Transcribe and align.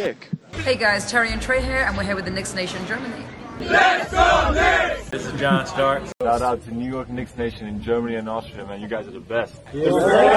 dick. 0.00 0.30
Hey 0.64 0.76
guys, 0.76 1.10
Terry 1.10 1.30
and 1.30 1.42
Trey 1.42 1.60
here, 1.60 1.84
and 1.86 1.94
we're 1.94 2.04
here 2.04 2.16
with 2.16 2.24
the 2.24 2.30
Knicks 2.30 2.54
Nation 2.54 2.80
Germany. 2.86 3.22
Let's 3.60 4.10
go 4.10 4.50
Knicks! 4.50 5.10
This 5.10 5.26
is 5.26 5.38
John 5.38 5.66
Stark. 5.66 6.04
Shout 6.22 6.40
out 6.40 6.64
to 6.64 6.74
New 6.74 6.88
York 6.88 7.10
Knicks 7.10 7.36
Nation 7.36 7.66
in 7.66 7.82
Germany 7.82 8.14
and 8.14 8.26
Austria, 8.26 8.64
man. 8.64 8.80
You 8.80 8.88
guys 8.88 9.06
are 9.06 9.10
the 9.10 9.20
best. 9.20 9.52
New 9.74 9.82
York 9.82 10.00
forever. 10.00 10.30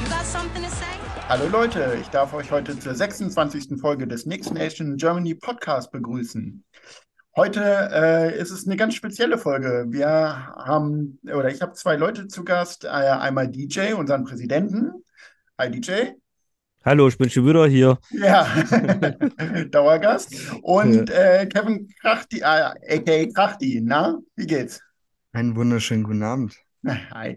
You 0.00 0.08
got 0.08 0.24
something 0.24 0.62
to 0.64 0.70
say? 0.70 0.98
Hallo 1.28 1.46
Leute, 1.46 1.98
ich 2.00 2.08
darf 2.08 2.34
euch 2.34 2.50
heute 2.50 2.76
zur 2.76 2.94
26. 2.94 3.80
Folge 3.80 4.08
des 4.08 4.24
Knicks 4.24 4.50
Nation 4.50 4.96
Germany 4.96 5.34
Podcast 5.36 5.92
begrüßen. 5.92 6.64
Heute 7.36 7.90
äh, 7.92 8.40
ist 8.40 8.50
es 8.50 8.66
eine 8.66 8.76
ganz 8.76 8.94
spezielle 8.94 9.36
Folge. 9.36 9.84
Wir 9.90 10.08
haben, 10.08 11.18
oder 11.24 11.50
ich 11.50 11.60
habe 11.60 11.74
zwei 11.74 11.96
Leute 11.96 12.28
zu 12.28 12.44
Gast. 12.44 12.84
Äh, 12.84 12.88
einmal 12.88 13.46
DJ, 13.48 13.92
unseren 13.92 14.24
Präsidenten. 14.24 15.04
Hi 15.58 15.70
DJ. 15.70 16.12
Hallo, 16.82 17.08
ich 17.08 17.18
bin 17.18 17.28
schon 17.28 17.46
wieder 17.46 17.66
hier. 17.66 17.98
Ja, 18.10 18.46
Dauergast. 19.70 20.34
Und 20.62 21.10
äh, 21.10 21.46
Kevin 21.52 21.92
Krachti, 22.00 22.38
äh, 22.38 22.44
aka 22.44 23.26
Krachti. 23.34 23.82
Na, 23.84 24.18
wie 24.34 24.46
geht's? 24.46 24.80
Einen 25.34 25.56
wunderschönen 25.56 26.04
guten 26.04 26.22
Abend. 26.22 26.56
Hi. 26.86 27.36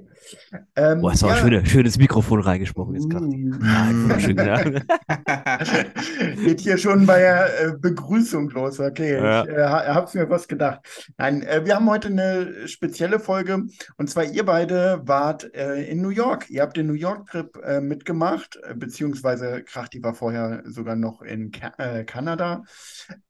Ähm, 0.76 1.02
Boah, 1.02 1.14
ist 1.14 1.24
auch 1.24 1.30
ja. 1.30 1.36
ein 1.36 1.42
schöner, 1.42 1.66
schönes 1.66 1.98
Mikrofon 1.98 2.40
reingesprochen 2.40 2.96
jetzt 2.96 3.10
gerade. 3.10 3.26
Mm. 3.26 3.60
Ah. 3.70 5.60
Geht 6.44 6.62
hier 6.62 6.78
schon 6.78 7.06
bei 7.06 7.20
der 7.20 7.62
äh, 7.62 7.72
Begrüßung 7.78 8.50
los. 8.52 8.80
Okay, 8.80 9.16
Ja. 9.16 9.44
ich 9.44 9.50
äh, 9.50 9.64
habe 9.64 10.18
mir 10.18 10.28
fast 10.28 10.50
gedacht. 10.50 10.80
Nein, 11.18 11.44
äh, 11.44 11.66
wir 11.66 11.76
haben 11.76 11.90
heute 11.90 12.08
eine 12.08 12.68
spezielle 12.68 13.20
Folge 13.20 13.66
und 13.98 14.10
zwar 14.10 14.24
ihr 14.26 14.46
beide 14.46 15.02
wart 15.06 15.54
äh, 15.54 15.84
in 15.90 16.02
New 16.02 16.10
York. 16.10 16.50
Ihr 16.50 16.62
habt 16.62 16.78
den 16.78 16.88
New 16.88 16.94
York-Trip 16.94 17.58
äh, 17.64 17.82
mitgemacht, 17.82 18.60
äh, 18.64 18.74
beziehungsweise 18.76 19.64
Krachti 19.64 20.02
war 20.04 20.14
vorher 20.14 20.64
sogar 20.66 20.96
noch 20.96 21.22
in 21.22 21.52
Ka 21.52 21.70
Kanada. 22.06 22.64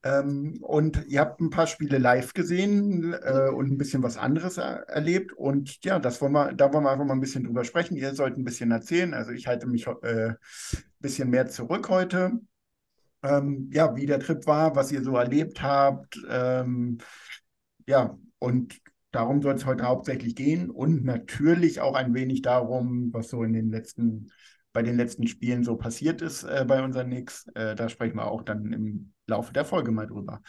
Ähm, 0.04 0.60
und 0.62 1.06
ihr 1.08 1.20
habt 1.22 1.42
ein 1.42 1.50
paar 1.50 1.68
Spiele 1.68 1.98
live 1.98 2.34
gesehen 2.34 3.14
und 3.14 3.72
ein 3.72 3.78
bisschen 3.78 4.04
was 4.04 4.18
anderes 4.18 4.58
er 4.58 4.88
erlebt. 4.90 5.34
Und 5.34 5.84
ja, 5.84 6.00
das 6.00 6.22
wollen 6.22 6.34
wir, 6.34 6.54
da 6.54 6.72
wollen 6.74 6.79
wir 6.84 6.92
einfach 6.92 7.06
mal 7.06 7.14
ein 7.14 7.20
bisschen 7.20 7.44
drüber 7.44 7.64
sprechen. 7.64 7.96
Ihr 7.96 8.14
sollt 8.14 8.38
ein 8.38 8.44
bisschen 8.44 8.72
erzählen. 8.72 9.14
Also 9.14 9.32
ich 9.32 9.48
halte 9.48 9.68
mich 9.68 9.88
äh, 9.88 10.30
ein 10.30 10.38
bisschen 11.00 11.30
mehr 11.30 11.48
zurück 11.48 11.90
heute. 11.90 12.40
Ähm, 13.24 13.70
ja, 13.74 13.96
wie 13.96 14.06
der 14.06 14.20
Trip 14.20 14.46
war, 14.48 14.76
was 14.76 14.92
ihr 14.92 15.04
so 15.04 15.16
erlebt 15.16 15.62
habt. 15.62 16.20
Ähm, 16.30 17.00
ja, 17.86 18.18
und 18.40 18.80
darum 19.12 19.42
soll 19.42 19.56
es 19.56 19.66
heute 19.66 19.86
hauptsächlich 19.86 20.36
gehen. 20.36 20.70
Und 20.70 21.04
natürlich 21.04 21.82
auch 21.82 21.96
ein 21.96 22.14
wenig 22.14 22.42
darum, 22.42 23.14
was 23.14 23.30
so 23.30 23.44
in 23.44 23.54
den 23.54 23.72
letzten, 23.72 24.32
bei 24.72 24.84
den 24.84 24.96
letzten 24.96 25.28
Spielen 25.28 25.64
so 25.64 25.76
passiert 25.76 26.22
ist 26.22 26.44
äh, 26.44 26.66
bei 26.68 26.84
unseren 26.84 27.08
Knicks. 27.08 27.48
Äh, 27.56 27.76
da 27.76 27.90
sprechen 27.90 28.18
wir 28.18 28.28
auch 28.28 28.44
dann 28.44 28.72
im 28.72 29.14
Laufe 29.28 29.54
der 29.54 29.66
Folge 29.66 29.92
mal 29.92 30.08
drüber. 30.08 30.42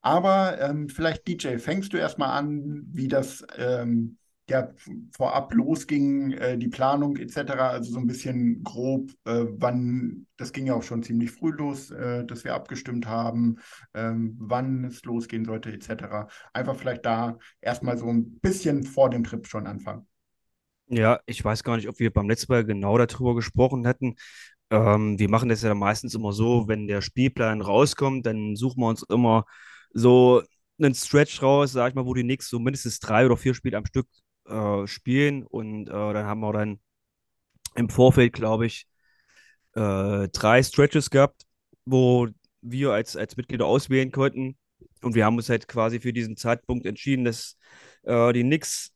Aber 0.00 0.60
ähm, 0.60 0.88
vielleicht, 0.88 1.26
DJ, 1.28 1.58
fängst 1.58 1.92
du 1.92 1.96
erstmal 1.98 2.30
an, 2.38 2.82
wie 2.90 3.08
das 3.08 3.44
ähm, 3.56 4.16
ja, 4.50 4.68
vorab 5.12 5.54
losging, 5.54 6.32
äh, 6.32 6.58
die 6.58 6.68
Planung 6.68 7.16
etc., 7.16 7.70
also 7.70 7.92
so 7.92 7.98
ein 7.98 8.06
bisschen 8.06 8.62
grob, 8.62 9.10
äh, 9.24 9.44
wann, 9.48 10.26
das 10.36 10.52
ging 10.52 10.66
ja 10.66 10.74
auch 10.74 10.82
schon 10.82 11.02
ziemlich 11.02 11.30
früh 11.30 11.50
los, 11.50 11.90
äh, 11.90 12.24
dass 12.24 12.44
wir 12.44 12.54
abgestimmt 12.54 13.06
haben, 13.06 13.56
ähm, 13.94 14.36
wann 14.38 14.84
es 14.84 15.04
losgehen 15.04 15.44
sollte 15.44 15.72
etc. 15.72 16.28
Einfach 16.52 16.76
vielleicht 16.76 17.06
da 17.06 17.38
erstmal 17.60 17.96
so 17.96 18.08
ein 18.08 18.40
bisschen 18.40 18.82
vor 18.82 19.10
dem 19.10 19.24
Trip 19.24 19.46
schon 19.46 19.66
anfangen. 19.66 20.06
Ja, 20.88 21.20
ich 21.26 21.44
weiß 21.44 21.62
gar 21.62 21.76
nicht, 21.76 21.88
ob 21.88 22.00
wir 22.00 22.12
beim 22.12 22.28
letzten 22.28 22.52
Mal 22.52 22.64
genau 22.64 22.98
darüber 22.98 23.36
gesprochen 23.36 23.86
hatten. 23.86 24.16
Ähm, 24.70 25.18
wir 25.18 25.28
machen 25.28 25.48
das 25.48 25.62
ja 25.62 25.74
meistens 25.74 26.14
immer 26.14 26.32
so, 26.32 26.66
wenn 26.68 26.88
der 26.88 27.00
Spielplan 27.00 27.60
rauskommt, 27.60 28.26
dann 28.26 28.56
suchen 28.56 28.80
wir 28.82 28.88
uns 28.88 29.04
immer 29.08 29.44
so 29.92 30.42
einen 30.80 30.94
Stretch 30.94 31.42
raus, 31.42 31.72
sag 31.72 31.90
ich 31.90 31.94
mal, 31.94 32.06
wo 32.06 32.14
die 32.14 32.22
Knicks 32.22 32.48
so 32.48 32.58
mindestens 32.58 33.00
drei 33.00 33.26
oder 33.26 33.36
vier 33.36 33.54
Spiele 33.54 33.76
am 33.76 33.86
Stück 33.86 34.06
äh, 34.46 34.86
spielen. 34.86 35.44
Und 35.46 35.88
äh, 35.88 35.92
dann 35.92 36.26
haben 36.26 36.40
wir 36.40 36.52
dann 36.52 36.80
im 37.74 37.88
Vorfeld, 37.88 38.32
glaube 38.32 38.66
ich, 38.66 38.86
äh, 39.74 40.28
drei 40.28 40.62
Stretches 40.62 41.10
gehabt, 41.10 41.42
wo 41.84 42.28
wir 42.62 42.92
als, 42.92 43.16
als 43.16 43.36
Mitglieder 43.36 43.66
auswählen 43.66 44.10
konnten. 44.12 44.56
Und 45.02 45.14
wir 45.14 45.24
haben 45.24 45.36
uns 45.36 45.48
halt 45.48 45.68
quasi 45.68 46.00
für 46.00 46.12
diesen 46.12 46.36
Zeitpunkt 46.36 46.86
entschieden, 46.86 47.24
dass 47.24 47.56
äh, 48.02 48.32
die 48.32 48.42
Knicks 48.42 48.92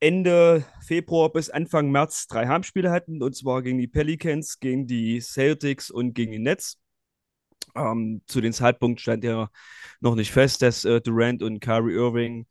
Ende 0.00 0.64
Februar 0.82 1.30
bis 1.30 1.50
Anfang 1.50 1.90
März 1.90 2.26
drei 2.26 2.46
Heimspiele 2.46 2.90
hatten, 2.90 3.22
und 3.22 3.36
zwar 3.36 3.62
gegen 3.62 3.78
die 3.78 3.86
Pelicans, 3.86 4.58
gegen 4.58 4.86
die 4.86 5.20
Celtics 5.20 5.90
und 5.90 6.14
gegen 6.14 6.32
die 6.32 6.38
Nets. 6.38 6.78
Ähm, 7.76 8.22
zu 8.26 8.40
dem 8.40 8.52
Zeitpunkt 8.52 9.00
stand 9.00 9.22
ja 9.24 9.50
noch 10.00 10.14
nicht 10.14 10.32
fest, 10.32 10.62
dass 10.62 10.86
äh, 10.86 11.02
Durant 11.02 11.42
und 11.42 11.60
Kyrie 11.60 11.92
Irving 11.94 12.46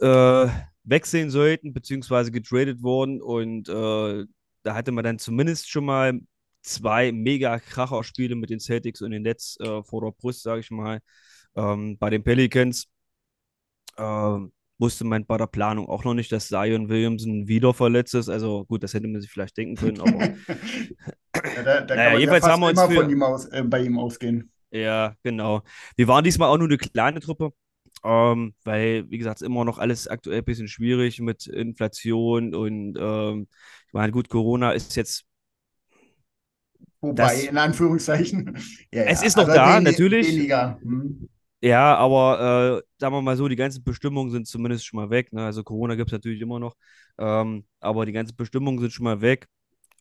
äh, 0.00 0.48
wechseln 0.84 1.30
sollten, 1.30 1.72
beziehungsweise 1.72 2.30
getradet 2.32 2.82
wurden. 2.82 3.20
Und 3.20 3.68
äh, 3.68 4.24
da 4.62 4.74
hatte 4.74 4.92
man 4.92 5.04
dann 5.04 5.18
zumindest 5.18 5.70
schon 5.70 5.84
mal 5.84 6.20
zwei 6.62 7.12
Mega-Kracher-Spiele 7.12 8.34
mit 8.36 8.50
den 8.50 8.60
Celtics 8.60 9.00
und 9.02 9.10
den 9.12 9.22
Nets 9.22 9.58
äh, 9.60 9.82
vor 9.82 10.02
der 10.02 10.12
Brust, 10.12 10.42
sage 10.42 10.60
ich 10.60 10.70
mal. 10.70 11.00
Ähm, 11.56 11.96
bei 11.98 12.10
den 12.10 12.22
Pelicans 12.22 12.86
ähm, 13.98 14.52
wusste 14.78 15.04
man 15.04 15.26
bei 15.26 15.36
der 15.36 15.46
Planung 15.46 15.88
auch 15.88 16.04
noch 16.04 16.14
nicht, 16.14 16.32
dass 16.32 16.48
Zion 16.48 16.88
Williamson 16.88 17.48
wieder 17.48 17.74
verletzt 17.74 18.14
ist. 18.14 18.28
Also 18.28 18.64
gut, 18.64 18.82
das 18.82 18.94
hätte 18.94 19.08
man 19.08 19.20
sich 19.20 19.30
vielleicht 19.30 19.56
denken 19.56 19.76
können, 19.76 20.00
aber 20.00 20.12
Ja, 21.56 21.62
da, 21.62 21.80
da 21.82 21.94
Naja, 21.96 22.18
jedenfalls 22.18 22.44
fast 22.44 22.52
haben 22.52 22.60
wir 22.60 22.68
uns 22.68 22.78
immer 22.80 22.88
für- 22.90 23.02
von 23.02 23.10
ihm 23.10 23.22
aus, 23.22 23.46
äh, 23.46 23.62
bei 23.64 23.80
ihm 23.82 23.98
ausgehen. 23.98 24.50
ja, 24.70 25.14
genau. 25.22 25.62
Wir 25.96 26.08
waren 26.08 26.24
diesmal 26.24 26.48
auch 26.48 26.58
nur 26.58 26.68
eine 26.68 26.76
kleine 26.78 27.20
Truppe, 27.20 27.52
ähm, 28.04 28.54
weil, 28.64 29.10
wie 29.10 29.18
gesagt, 29.18 29.42
immer 29.42 29.64
noch 29.64 29.78
alles 29.78 30.08
aktuell 30.08 30.38
ein 30.38 30.44
bisschen 30.44 30.68
schwierig 30.68 31.20
mit 31.20 31.46
Inflation 31.46 32.54
und 32.54 32.96
ähm, 32.98 33.48
ich 33.88 33.92
meine, 33.92 34.12
gut, 34.12 34.28
Corona 34.28 34.72
ist 34.72 34.96
jetzt 34.96 35.24
Wobei, 37.00 37.34
Das- 37.34 37.46
in 37.46 37.56
Anführungszeichen. 37.58 38.56
Ja, 38.92 39.02
Es 39.04 39.22
ja, 39.22 39.22
ist 39.22 39.36
noch 39.36 39.48
aber 39.48 39.52
da, 39.52 39.80
natürlich. 39.80 40.26
Weniger. 40.26 40.78
Hm. 40.82 41.28
Ja, 41.62 41.94
aber 41.96 42.78
äh, 42.80 42.88
sagen 42.98 43.14
wir 43.14 43.20
mal 43.22 43.36
so, 43.36 43.46
die 43.48 43.56
ganzen 43.56 43.84
Bestimmungen 43.84 44.30
sind 44.30 44.46
zumindest 44.46 44.86
schon 44.86 44.96
mal 44.98 45.10
weg. 45.10 45.30
Ne? 45.32 45.44
Also 45.44 45.62
Corona 45.62 45.94
gibt 45.94 46.08
es 46.08 46.12
natürlich 46.12 46.40
immer 46.40 46.58
noch, 46.58 46.74
ähm, 47.18 47.66
aber 47.80 48.06
die 48.06 48.12
ganzen 48.12 48.34
Bestimmungen 48.36 48.78
sind 48.80 48.92
schon 48.92 49.04
mal 49.04 49.20
weg. 49.20 49.46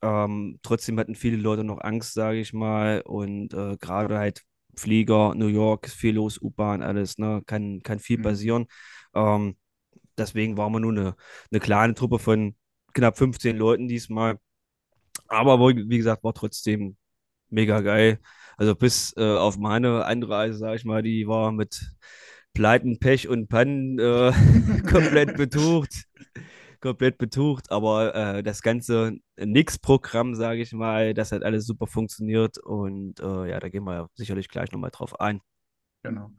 Ähm, 0.03 0.59
trotzdem 0.63 0.99
hatten 0.99 1.15
viele 1.15 1.37
Leute 1.37 1.63
noch 1.65 1.79
Angst, 1.81 2.13
sage 2.13 2.39
ich 2.39 2.53
mal. 2.53 3.01
Und 3.01 3.53
äh, 3.53 3.77
gerade 3.77 4.19
halt 4.19 4.43
Flieger, 4.75 5.35
New 5.35 5.47
York, 5.47 5.89
viel 5.89 6.15
los, 6.15 6.41
U-Bahn, 6.41 6.81
alles, 6.83 7.17
ne? 7.17 7.41
Kann, 7.45 7.81
kann 7.83 7.99
viel 7.99 8.17
Mhm. 8.19 8.23
passieren. 8.23 8.67
Ähm, 9.15 9.57
deswegen 10.17 10.57
waren 10.57 10.73
wir 10.73 10.79
nur 10.81 10.91
eine, 10.93 11.15
eine 11.51 11.59
kleine 11.61 11.95
Truppe 11.95 12.19
von 12.19 12.55
knapp 12.93 13.17
15 13.17 13.57
Leuten 13.57 13.87
diesmal. 13.87 14.39
Aber 15.27 15.59
wie 15.59 15.89
wie 15.89 15.97
gesagt, 15.97 16.23
war 16.23 16.33
trotzdem 16.33 16.97
mega 17.49 17.81
geil. 17.81 18.19
Also 18.57 18.75
bis 18.75 19.13
äh, 19.17 19.23
auf 19.37 19.57
meine 19.57 20.05
Anreise, 20.05 20.57
sag 20.59 20.75
ich 20.77 20.85
mal, 20.85 21.03
die 21.03 21.27
war 21.27 21.51
mit 21.51 21.81
Pleiten, 22.53 22.99
Pech 22.99 23.27
und 23.29 23.49
Pannen 23.49 23.99
äh, 23.99 24.33
komplett 24.91 25.35
betucht. 25.35 26.05
Komplett 26.81 27.17
betucht, 27.17 27.71
aber 27.71 28.15
äh, 28.15 28.43
das 28.43 28.61
ganze 28.61 29.13
Nix-Programm, 29.37 30.35
sage 30.35 30.61
ich 30.61 30.71
mal, 30.73 31.13
das 31.13 31.31
hat 31.33 31.43
alles 31.43 31.65
super 31.65 31.87
funktioniert 31.87 32.57
und 32.57 33.19
äh, 33.19 33.49
ja, 33.49 33.59
da 33.59 33.69
gehen 33.69 33.83
wir 33.83 33.93
ja 33.95 34.07
sicherlich 34.15 34.47
gleich 34.49 34.71
nochmal 34.71 34.91
drauf 34.91 35.19
ein. 35.19 35.41
Genau. 36.03 36.31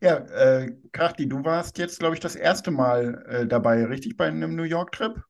Ja, 0.00 0.16
äh, 0.18 0.72
Krachti, 0.92 1.28
du 1.28 1.44
warst 1.44 1.78
jetzt, 1.78 2.00
glaube 2.00 2.14
ich, 2.14 2.20
das 2.20 2.36
erste 2.36 2.70
Mal 2.72 3.24
äh, 3.28 3.46
dabei, 3.48 3.84
richtig, 3.86 4.16
bei 4.16 4.26
einem 4.28 4.56
New 4.56 4.64
York-Trip? 4.64 5.22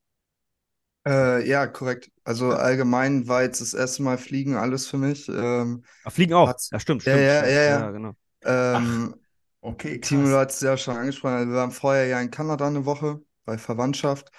Äh, 1.06 1.49
ja, 1.49 1.67
korrekt. 1.67 2.11
Also 2.25 2.50
allgemein 2.53 3.29
war 3.29 3.43
jetzt 3.43 3.61
das 3.61 3.75
erste 3.75 4.03
Mal 4.03 4.19
Fliegen 4.19 4.56
alles 4.56 4.88
für 4.88 4.99
mich. 4.99 5.29
Ähm, 5.29 5.85
Ach, 6.05 6.12
Fliegen 6.12 6.35
auch. 6.35 6.49
Hat's- 6.49 6.70
Ja, 6.70 6.81
stimmt, 6.81 7.03
Ja, 7.05 7.17
stimmt. 7.17 7.31
ja, 7.31 7.47
stimmt. 7.47 7.58
ja, 7.62 7.62
ja. 7.62 7.91
genau. 7.91 8.14
ähm, 8.44 9.17
Okay, 9.62 10.00
Timo, 10.00 10.29
du 10.29 10.37
krass. 10.37 10.38
hast 10.38 10.56
es 10.56 10.61
ja 10.62 10.76
schon 10.76 10.97
angesprochen. 10.97 11.35
Also 11.37 11.50
wir 11.53 11.56
waren 11.58 11.73
vorher 11.73 12.06
ja 12.06 12.20
in 12.20 12.31
Kanada 12.31 12.67
eine 12.69 12.87
Woche 12.87 13.20
bei 13.46 13.56
Verwandtschaft 13.56 14.31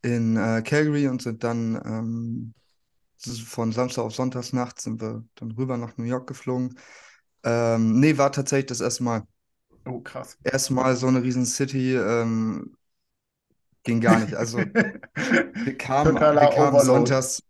in 0.00 0.36
äh, 0.36 0.62
Calgary 0.62 1.08
und 1.08 1.22
sind 1.22 1.44
dann 1.44 1.74
ähm, 1.84 2.54
von 3.44 3.72
Samstag 3.72 4.02
auf 4.02 4.14
Sonntagsnacht 4.14 4.80
sind 4.80 5.00
wir 5.00 5.24
dann 5.36 5.52
rüber 5.52 5.76
nach 5.76 5.96
New 5.96 6.04
York 6.04 6.26
geflogen. 6.26 6.78
Ähm, 7.44 8.00
nee, 8.00 8.18
war 8.18 8.32
tatsächlich 8.32 8.66
das 8.66 8.80
erste 8.80 9.04
Mal. 9.04 9.22
Oh, 9.84 10.00
krass. 10.00 10.38
Erstmal 10.42 10.96
so 10.96 11.08
eine 11.08 11.22
riesen 11.22 11.44
City 11.44 11.94
ähm, 11.94 12.76
ging 13.84 14.00
gar 14.00 14.18
nicht. 14.20 14.34
Also 14.34 14.58
wir 14.58 15.78
kamen, 15.78 16.14
wir 16.14 16.50
kamen 16.50 16.80
sonntags, 16.80 17.42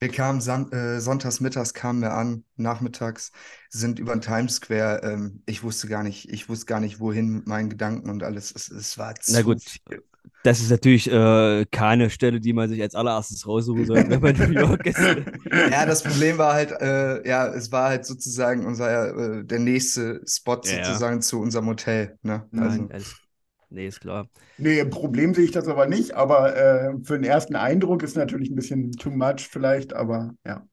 wir 0.00 0.08
kamen 0.10 0.40
Sam 0.40 0.70
äh, 0.72 1.00
sonntags 1.00 1.40
mittags 1.40 1.74
kamen 1.74 2.02
wir 2.02 2.12
an, 2.14 2.44
nachmittags 2.56 3.32
sind 3.70 3.98
über 3.98 4.12
den 4.12 4.20
Times 4.20 4.56
Square. 4.56 5.02
Ähm, 5.02 5.42
ich 5.46 5.62
wusste 5.62 5.88
gar 5.88 6.02
nicht, 6.02 6.30
ich 6.30 6.48
wusste 6.48 6.66
gar 6.66 6.80
nicht, 6.80 7.00
wohin 7.00 7.28
mit 7.30 7.46
meinen 7.46 7.70
Gedanken 7.70 8.10
und 8.10 8.22
alles. 8.22 8.52
Es, 8.54 8.70
es 8.70 8.98
war 8.98 9.14
Na 9.28 9.38
zu 9.38 9.44
gut, 9.44 9.62
viel. 9.62 10.02
Das 10.42 10.60
ist 10.60 10.70
natürlich 10.70 11.10
äh, 11.10 11.66
keine 11.70 12.10
Stelle, 12.10 12.40
die 12.40 12.52
man 12.52 12.68
sich 12.68 12.80
als 12.80 12.94
allererstes 12.94 13.46
raussuchen 13.46 13.84
sollte, 13.86 14.10
wenn 14.10 14.20
man 14.20 14.36
in 14.36 14.52
New 14.52 14.60
York 14.60 14.86
ist. 14.86 14.98
Ja, 15.70 15.86
das 15.86 16.02
Problem 16.02 16.38
war 16.38 16.54
halt, 16.54 16.72
äh, 16.72 17.26
ja, 17.28 17.46
es 17.48 17.72
war 17.72 17.88
halt 17.88 18.06
sozusagen 18.06 18.66
unser, 18.66 19.38
äh, 19.40 19.44
der 19.44 19.58
nächste 19.58 20.20
Spot 20.26 20.60
Ja, 20.64 20.78
ja. 20.78 20.84
sozusagen 20.84 21.22
zu 21.22 21.40
unserem 21.40 21.66
Hotel. 21.66 22.18
Ne? 22.22 22.46
Nein, 22.50 22.70
Also, 22.70 22.82
alles, 22.88 23.16
nee, 23.70 23.86
ist 23.86 24.00
klar. 24.00 24.28
Nee, 24.56 24.80
ein 24.80 24.90
Problem 24.90 25.34
sehe 25.34 25.44
ich 25.44 25.52
das 25.52 25.68
aber 25.68 25.86
nicht, 25.86 26.14
aber 26.14 26.56
äh, 26.56 26.94
für 27.04 27.14
den 27.14 27.24
ersten 27.24 27.56
Eindruck 27.56 28.02
ist 28.02 28.16
natürlich 28.16 28.50
ein 28.50 28.56
bisschen 28.56 28.92
too 28.92 29.10
much 29.10 29.48
vielleicht, 29.50 29.92
aber 29.92 30.34
ja. 30.46 30.66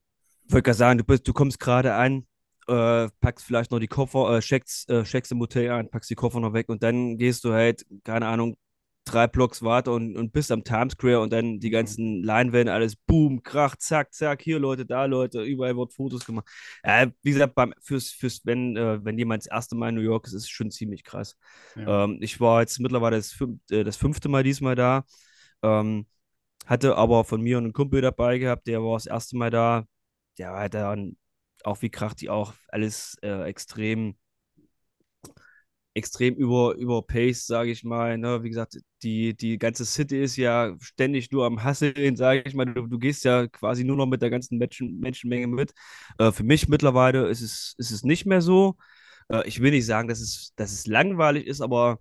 Ich 0.46 0.52
wollte 0.52 0.62
gerade 0.64 0.78
sagen, 0.78 0.98
du, 0.98 1.04
bist, 1.04 1.26
du 1.26 1.32
kommst 1.32 1.58
gerade 1.58 1.94
an, 1.94 2.26
äh, 2.68 3.08
packst 3.20 3.44
vielleicht 3.44 3.70
noch 3.70 3.78
die 3.78 3.86
Koffer, 3.88 4.36
äh, 4.36 4.40
checkst, 4.40 4.88
äh, 4.90 5.02
checkst 5.04 5.32
im 5.32 5.40
Hotel 5.40 5.70
ein, 5.70 5.90
packst 5.90 6.10
die 6.10 6.14
Koffer 6.14 6.40
noch 6.40 6.52
weg 6.52 6.68
und 6.68 6.82
dann 6.82 7.18
gehst 7.18 7.44
du 7.44 7.52
halt, 7.52 7.86
keine 8.04 8.26
Ahnung, 8.26 8.56
drei 9.06 9.26
Blocks 9.26 9.62
weiter 9.62 9.92
und, 9.92 10.16
und 10.16 10.32
bist 10.32 10.52
am 10.52 10.64
Times 10.64 10.92
Square 10.94 11.20
und 11.20 11.32
dann 11.32 11.60
die 11.60 11.70
ganzen 11.70 12.22
Leinwände, 12.22 12.72
alles 12.72 12.96
boom, 12.96 13.42
krach, 13.42 13.76
zack, 13.76 14.12
zack, 14.12 14.42
hier 14.42 14.58
Leute, 14.58 14.84
da 14.84 15.06
Leute, 15.06 15.42
überall 15.42 15.76
wird 15.76 15.94
Fotos 15.94 16.26
gemacht. 16.26 16.48
Ja, 16.84 17.06
wie 17.22 17.32
gesagt, 17.32 17.54
beim, 17.54 17.72
fürs, 17.80 18.10
fürs, 18.10 18.42
wenn, 18.44 18.76
äh, 18.76 19.04
wenn 19.04 19.16
jemand 19.16 19.44
das 19.44 19.50
erste 19.50 19.76
Mal 19.76 19.90
in 19.90 19.94
New 19.94 20.00
York 20.02 20.26
ist, 20.26 20.34
ist 20.34 20.42
es 20.42 20.48
schon 20.50 20.70
ziemlich 20.70 21.04
krass. 21.04 21.36
Ja. 21.76 22.04
Ähm, 22.04 22.18
ich 22.20 22.40
war 22.40 22.60
jetzt 22.60 22.78
mittlerweile 22.80 23.16
das, 23.16 23.32
fünf, 23.32 23.60
äh, 23.70 23.84
das 23.84 23.96
fünfte 23.96 24.28
Mal 24.28 24.42
diesmal 24.42 24.74
da. 24.74 25.04
Ähm, 25.62 26.06
hatte 26.66 26.96
aber 26.96 27.24
von 27.24 27.40
mir 27.40 27.58
einen 27.58 27.72
Kumpel 27.72 28.00
dabei 28.00 28.38
gehabt, 28.38 28.66
der 28.66 28.82
war 28.82 28.94
das 28.94 29.06
erste 29.06 29.36
Mal 29.36 29.50
da. 29.50 29.86
Der 30.38 30.50
war 30.50 30.60
halt 30.60 30.74
dann 30.74 31.16
auch 31.64 31.82
wie 31.82 31.90
Krach, 31.90 32.14
die 32.14 32.28
auch 32.28 32.54
alles 32.68 33.16
äh, 33.22 33.42
extrem, 33.44 34.16
extrem 35.96 36.34
über, 36.36 36.74
überpaced, 36.76 37.46
sage 37.46 37.70
ich 37.72 37.84
mal. 37.84 38.18
Ne? 38.18 38.42
Wie 38.44 38.50
gesagt, 38.50 38.78
die, 39.02 39.34
die 39.36 39.58
ganze 39.58 39.84
City 39.86 40.22
ist 40.22 40.36
ja 40.36 40.76
ständig 40.80 41.30
nur 41.32 41.46
am 41.46 41.64
Hasseln, 41.64 42.16
sage 42.16 42.42
ich 42.46 42.54
mal. 42.54 42.66
Du, 42.66 42.86
du 42.86 42.98
gehst 42.98 43.24
ja 43.24 43.48
quasi 43.48 43.84
nur 43.84 43.96
noch 43.96 44.06
mit 44.06 44.22
der 44.22 44.30
ganzen 44.30 44.58
Menschen, 44.58 45.00
Menschenmenge 45.00 45.46
mit. 45.48 45.72
Äh, 46.18 46.32
für 46.32 46.44
mich 46.44 46.68
mittlerweile 46.68 47.28
ist 47.28 47.40
es, 47.42 47.74
ist 47.78 47.90
es 47.92 48.04
nicht 48.04 48.26
mehr 48.26 48.42
so. 48.42 48.76
Äh, 49.30 49.46
ich 49.48 49.60
will 49.60 49.70
nicht 49.72 49.86
sagen, 49.86 50.08
dass 50.08 50.20
es, 50.20 50.52
dass 50.56 50.72
es 50.72 50.86
langweilig 50.86 51.46
ist, 51.46 51.60
aber 51.62 52.00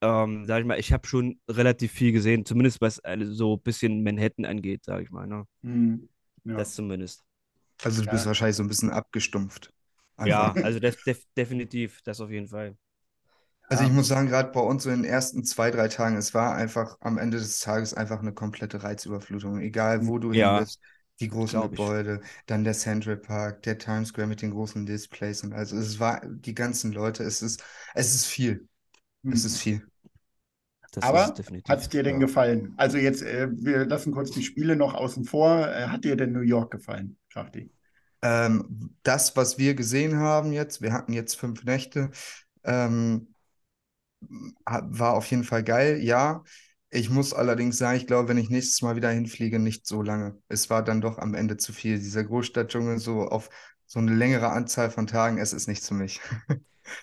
ähm, 0.00 0.46
sag 0.46 0.60
ich 0.60 0.66
mal, 0.66 0.80
ich 0.80 0.92
habe 0.92 1.06
schon 1.06 1.40
relativ 1.48 1.92
viel 1.92 2.12
gesehen, 2.12 2.44
zumindest 2.44 2.80
was 2.80 2.98
äh, 3.04 3.18
so 3.24 3.56
ein 3.56 3.62
bisschen 3.62 4.02
Manhattan 4.02 4.44
angeht, 4.44 4.84
sage 4.84 5.04
ich 5.04 5.10
mal. 5.10 5.26
Ne? 5.26 5.46
Hm, 5.62 6.08
ja. 6.44 6.56
Das 6.56 6.74
zumindest. 6.74 7.24
also 7.82 8.02
du 8.02 8.10
bist 8.10 8.24
Ja. 8.24 8.28
wahrscheinlich 8.28 8.56
so 8.56 8.62
ein 8.62 8.68
bisschen 8.68 8.90
abgestumpft. 8.90 9.72
Ja, 10.24 10.52
Einfach. 10.52 10.64
also 10.64 10.78
def 10.80 11.02
def 11.04 11.24
definitiv, 11.36 12.00
das 12.02 12.20
auf 12.20 12.30
jeden 12.30 12.48
Fall. 12.48 12.76
Also 13.72 13.84
ich 13.84 13.90
muss 13.90 14.08
sagen, 14.08 14.28
gerade 14.28 14.50
bei 14.52 14.60
uns 14.60 14.82
so 14.82 14.90
in 14.90 15.02
den 15.02 15.10
ersten 15.10 15.44
zwei, 15.44 15.70
drei 15.70 15.88
Tagen, 15.88 16.16
es 16.16 16.34
war 16.34 16.54
einfach 16.54 16.96
am 17.00 17.16
Ende 17.18 17.38
des 17.38 17.60
Tages 17.60 17.94
einfach 17.94 18.20
eine 18.20 18.32
komplette 18.34 18.82
Reizüberflutung. 18.82 19.60
Egal 19.60 20.06
wo 20.06 20.18
du 20.18 20.32
Ja, 20.32 20.52
hin 20.52 20.52
bist, 20.54 20.80
die 21.20 21.28
großen 21.28 21.60
glaub 21.60 21.72
ich. 21.74 21.96
Gebäude, 22.00 22.20
dann 22.46 22.64
der 22.64 22.74
Central 22.74 23.16
Park, 23.16 23.62
der 23.62 23.78
Times 23.78 24.08
Square 24.08 24.26
mit 24.26 24.42
den 24.42 24.50
großen 24.50 24.84
Displays 24.86 25.42
und 25.44 25.54
also 25.54 25.76
es 25.76 25.98
war 26.00 26.20
die 26.26 26.54
ganzen 26.54 26.92
Leute, 26.92 27.22
es 27.24 27.40
ist, 27.42 27.62
es 27.94 28.14
ist 28.14 28.26
viel. 28.26 28.68
Es 29.30 29.44
Hm. 29.44 29.46
ist 29.46 29.58
viel. 29.58 29.86
Das 30.92 31.10
ist 31.10 31.18
Aber 31.18 31.24
es 31.24 31.34
definitiv. 31.34 31.66
hat 31.68 31.80
es 31.80 31.88
dir 31.90 32.02
denn 32.02 32.18
Ja. 32.18 32.20
gefallen? 32.20 32.72
Also 32.78 32.96
jetzt, 32.98 33.22
äh, 33.22 33.48
wir 33.50 33.84
lassen 33.86 34.12
kurz 34.12 34.30
die 34.30 34.42
Spiele 34.42 34.74
noch 34.76 34.94
außen 34.94 35.24
vor. 35.24 35.68
Äh, 35.68 35.88
hat 35.88 36.04
dir 36.04 36.16
denn 36.16 36.32
New 36.32 36.40
York 36.40 36.70
gefallen, 36.72 37.18
Schachti? 37.28 37.70
Ähm, 38.22 38.94
das, 39.02 39.36
was 39.36 39.58
wir 39.58 39.74
gesehen 39.74 40.16
haben 40.18 40.52
jetzt, 40.52 40.80
wir 40.82 40.92
hatten 40.92 41.12
jetzt 41.12 41.36
fünf 41.36 41.64
Nächte, 41.64 42.10
ähm, 42.64 43.31
war 44.66 45.14
auf 45.14 45.26
jeden 45.30 45.44
Fall 45.44 45.62
geil, 45.64 45.98
ja. 46.02 46.44
Ich 46.90 47.08
muss 47.10 47.32
allerdings 47.32 47.78
sagen, 47.78 47.96
ich 47.98 48.06
glaube, 48.06 48.28
wenn 48.28 48.36
ich 48.38 48.50
nächstes 48.50 48.82
Mal 48.82 48.96
wieder 48.96 49.10
hinfliege, 49.10 49.58
nicht 49.58 49.86
so 49.86 50.02
lange. 50.02 50.38
Es 50.48 50.68
war 50.70 50.82
dann 50.84 51.00
doch 51.00 51.18
am 51.18 51.34
Ende 51.34 51.56
zu 51.56 51.72
viel. 51.72 51.98
Dieser 51.98 52.24
Großstadtdschungel 52.24 52.98
so 52.98 53.22
auf 53.22 53.48
so 53.86 53.98
eine 53.98 54.14
längere 54.14 54.50
Anzahl 54.50 54.90
von 54.90 55.06
Tagen, 55.06 55.38
es 55.38 55.52
ist 55.52 55.68
nichts 55.68 55.88
für 55.88 55.94
mich. 55.94 56.20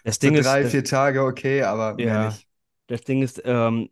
Das 0.04 0.20
So 0.22 0.30
Ding 0.30 0.36
ist, 0.36 0.56
drei, 0.56 0.64
das, 0.64 0.72
vier 0.72 0.84
Tage, 0.84 1.24
okay, 1.24 1.64
aber 1.64 2.00
mehr 2.00 2.16
ja, 2.16 2.18
nicht. 2.18 2.48
das 2.88 3.02
Ding 3.04 3.22
ist, 3.22 3.42
ähm, 3.46 3.90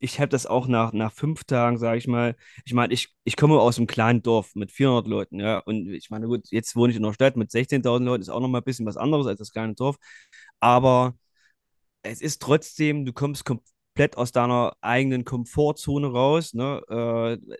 ich 0.00 0.20
habe 0.20 0.28
das 0.28 0.46
auch 0.46 0.68
nach, 0.68 0.92
nach 0.92 1.12
fünf 1.12 1.44
Tagen, 1.44 1.78
sage 1.78 1.98
ich 1.98 2.06
mal. 2.08 2.36
Ich 2.64 2.72
meine, 2.74 2.94
ich, 2.94 3.14
ich 3.24 3.36
komme 3.36 3.58
aus 3.60 3.78
einem 3.78 3.86
kleinen 3.88 4.22
Dorf 4.22 4.54
mit 4.54 4.70
400 4.72 5.08
Leuten, 5.08 5.40
ja. 5.40 5.58
Und 5.60 5.88
ich 5.92 6.10
meine, 6.10 6.26
gut, 6.28 6.46
jetzt 6.50 6.76
wohne 6.76 6.92
ich 6.92 6.96
in 6.98 7.04
einer 7.04 7.14
Stadt 7.14 7.36
mit 7.36 7.50
16.000 7.50 8.06
Leuten, 8.06 8.22
ist 8.22 8.28
auch 8.30 8.40
nochmal 8.40 8.60
ein 8.62 8.64
bisschen 8.64 8.86
was 8.86 8.96
anderes 8.96 9.26
als 9.26 9.38
das 9.40 9.52
kleine 9.52 9.74
Dorf. 9.74 9.96
Aber 10.60 11.16
es 12.02 12.20
ist 12.20 12.42
trotzdem, 12.42 13.04
du 13.04 13.12
kommst 13.12 13.44
komplett 13.44 14.16
aus 14.16 14.32
deiner 14.32 14.72
eigenen 14.80 15.24
Komfortzone 15.24 16.08
raus. 16.08 16.54
Ne? 16.54 16.82
Äh, 16.88 17.56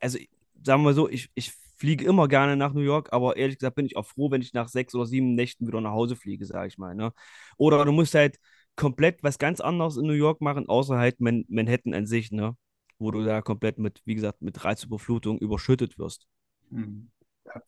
also, 0.00 0.18
sagen 0.62 0.82
wir 0.82 0.94
so, 0.94 1.08
ich, 1.08 1.30
ich 1.34 1.52
fliege 1.76 2.04
immer 2.04 2.28
gerne 2.28 2.56
nach 2.56 2.72
New 2.74 2.80
York, 2.80 3.12
aber 3.12 3.36
ehrlich 3.36 3.58
gesagt 3.58 3.76
bin 3.76 3.86
ich 3.86 3.96
auch 3.96 4.06
froh, 4.06 4.30
wenn 4.30 4.42
ich 4.42 4.52
nach 4.52 4.68
sechs 4.68 4.94
oder 4.94 5.06
sieben 5.06 5.34
Nächten 5.34 5.66
wieder 5.66 5.80
nach 5.80 5.92
Hause 5.92 6.16
fliege, 6.16 6.44
sage 6.44 6.68
ich 6.68 6.78
mal. 6.78 6.94
Ne? 6.94 7.12
Oder 7.56 7.84
du 7.84 7.92
musst 7.92 8.14
halt 8.14 8.38
komplett 8.76 9.22
was 9.22 9.38
ganz 9.38 9.60
anderes 9.60 9.96
in 9.96 10.06
New 10.06 10.12
York 10.12 10.40
machen, 10.40 10.68
außer 10.68 10.96
halt 10.96 11.20
Man 11.20 11.44
Manhattan 11.48 11.94
an 11.94 12.06
sich, 12.06 12.30
ne? 12.32 12.56
Wo 12.98 13.10
du 13.10 13.24
da 13.24 13.40
komplett 13.40 13.78
mit, 13.78 14.02
wie 14.04 14.14
gesagt, 14.14 14.42
mit 14.42 14.62
Reizüberflutung 14.62 15.38
überschüttet 15.38 15.98
wirst. 15.98 16.26
Hm. 16.70 17.10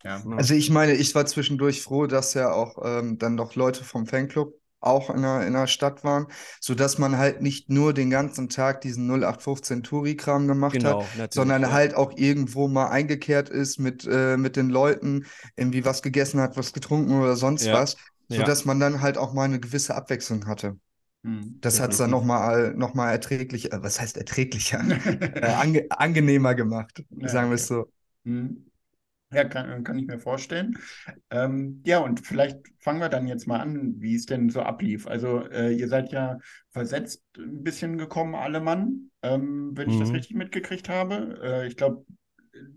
Ja. 0.04 0.22
Also 0.36 0.54
ich 0.54 0.70
meine, 0.70 0.94
ich 0.94 1.14
war 1.14 1.26
zwischendurch 1.26 1.82
froh, 1.82 2.06
dass 2.06 2.34
ja 2.34 2.52
auch 2.52 2.76
ähm, 2.84 3.18
dann 3.18 3.34
noch 3.34 3.56
Leute 3.56 3.82
vom 3.82 4.06
Fanclub 4.06 4.54
auch 4.82 5.10
in 5.10 5.22
der, 5.22 5.46
in 5.46 5.52
der 5.54 5.66
Stadt 5.66 6.04
waren, 6.04 6.26
sodass 6.60 6.98
man 6.98 7.16
halt 7.18 7.40
nicht 7.42 7.70
nur 7.70 7.92
den 7.94 8.10
ganzen 8.10 8.48
Tag 8.48 8.80
diesen 8.82 9.06
0815 9.06 9.82
Touri-Kram 9.82 10.48
gemacht 10.48 10.84
hat, 10.84 11.00
Genau, 11.00 11.02
natürlich. 11.14 11.30
sondern 11.34 11.62
ja. 11.62 11.72
halt 11.72 11.94
auch 11.94 12.12
irgendwo 12.16 12.68
mal 12.68 12.88
eingekehrt 12.88 13.48
ist 13.48 13.78
mit, 13.78 14.06
äh, 14.06 14.36
mit 14.36 14.56
den 14.56 14.68
Leuten, 14.70 15.26
irgendwie 15.56 15.84
was 15.84 16.02
gegessen 16.02 16.40
hat, 16.40 16.56
was 16.56 16.72
getrunken 16.72 17.20
oder 17.20 17.36
sonst 17.36 17.66
Ja, 17.66 17.74
was, 17.74 17.96
ja. 18.28 18.36
sodass 18.36 18.64
man 18.64 18.80
dann 18.80 19.00
halt 19.00 19.18
auch 19.18 19.32
mal 19.32 19.44
eine 19.44 19.60
gewisse 19.60 19.94
Abwechslung 19.94 20.46
hatte. 20.46 20.76
Hm. 21.24 21.58
Das 21.60 21.80
hat 21.80 21.92
es 21.92 21.98
dann 21.98 22.10
nochmal 22.10 22.74
noch 22.74 22.94
mal 22.94 23.10
erträglicher, 23.12 23.72
äh, 23.72 23.82
was 23.82 24.00
heißt 24.00 24.16
erträglicher, 24.16 24.80
äh, 25.42 25.46
ange 25.46 25.86
angenehmer 25.90 26.54
gemacht, 26.54 27.04
Ja, 27.10 27.28
sagen 27.28 27.50
wir 27.50 27.54
okay. 27.54 27.56
es 27.56 27.66
so. 27.68 27.92
Hm. 28.24 28.71
Ja, 29.32 29.44
kann, 29.44 29.82
kann 29.84 29.98
ich 29.98 30.06
mir 30.06 30.18
vorstellen. 30.18 30.78
Ähm, 31.30 31.82
ja, 31.86 32.00
und 32.00 32.26
vielleicht 32.26 32.58
fangen 32.80 33.00
wir 33.00 33.08
dann 33.08 33.26
jetzt 33.26 33.46
mal 33.46 33.60
an, 33.60 33.94
wie 34.00 34.14
es 34.14 34.26
denn 34.26 34.50
so 34.50 34.60
ablief. 34.62 35.06
Also, 35.06 35.46
äh, 35.48 35.72
ihr 35.72 35.88
seid 35.88 36.12
ja 36.12 36.38
versetzt 36.70 37.22
ein 37.38 37.62
bisschen 37.62 37.98
gekommen, 37.98 38.34
alle 38.34 38.60
Mann, 38.60 39.10
ähm, 39.22 39.72
wenn 39.74 39.88
ich 39.88 39.96
das 39.98 40.08
Mhm. 40.08 40.14
richtig 40.14 40.36
mitgekriegt 40.36 40.88
habe. 40.88 41.40
Äh, 41.42 41.66
ich 41.66 41.76
glaube, 41.76 42.04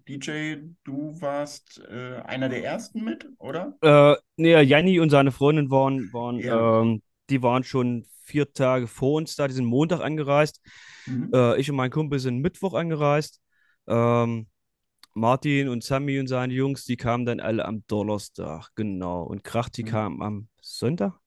DJ, 0.08 0.58
du 0.84 1.20
warst 1.22 1.82
äh, 1.90 2.18
einer 2.26 2.50
der 2.50 2.64
ersten 2.64 3.04
mit, 3.04 3.28
oder? 3.38 3.78
Äh, 3.82 4.16
nee, 4.38 4.60
Janni 4.62 5.00
und 5.00 5.10
seine 5.10 5.32
Freundin 5.32 5.70
waren, 5.70 6.12
waren, 6.14 6.44
Ja. 6.44 6.58
ähm, 6.84 7.02
die 7.30 7.44
waren 7.44 7.64
schon 7.64 8.06
vier 8.24 8.52
Tage 8.54 8.88
vor 8.88 9.18
uns 9.18 9.36
da, 9.36 9.48
die 9.48 9.54
sind 9.54 9.66
Montag 9.66 10.02
angereist. 10.02 10.62
Mhm. 11.08 11.34
Äh, 11.34 11.60
ich 11.60 11.70
und 11.70 11.76
mein 11.78 11.92
Kumpel 11.92 12.20
sind 12.20 12.40
Mittwoch 12.40 12.74
angereist. 12.74 13.42
Ähm, 13.88 14.48
Martin 15.16 15.70
und 15.70 15.84
Sammy 15.84 16.20
und 16.20 16.28
seine 16.28 16.54
Jungs, 16.54 16.86
die 16.86 16.98
kamen 16.98 17.26
dann 17.26 17.40
alle 17.40 17.66
am 17.66 17.84
Donnerstag, 17.88 18.70
genau. 18.76 19.24
Und 19.24 19.44
Krach, 19.44 19.70
die 19.70 19.84
Mhm. 19.84 19.88
kamen 19.88 20.22
am 20.22 20.48
Sonntag? 20.62 21.20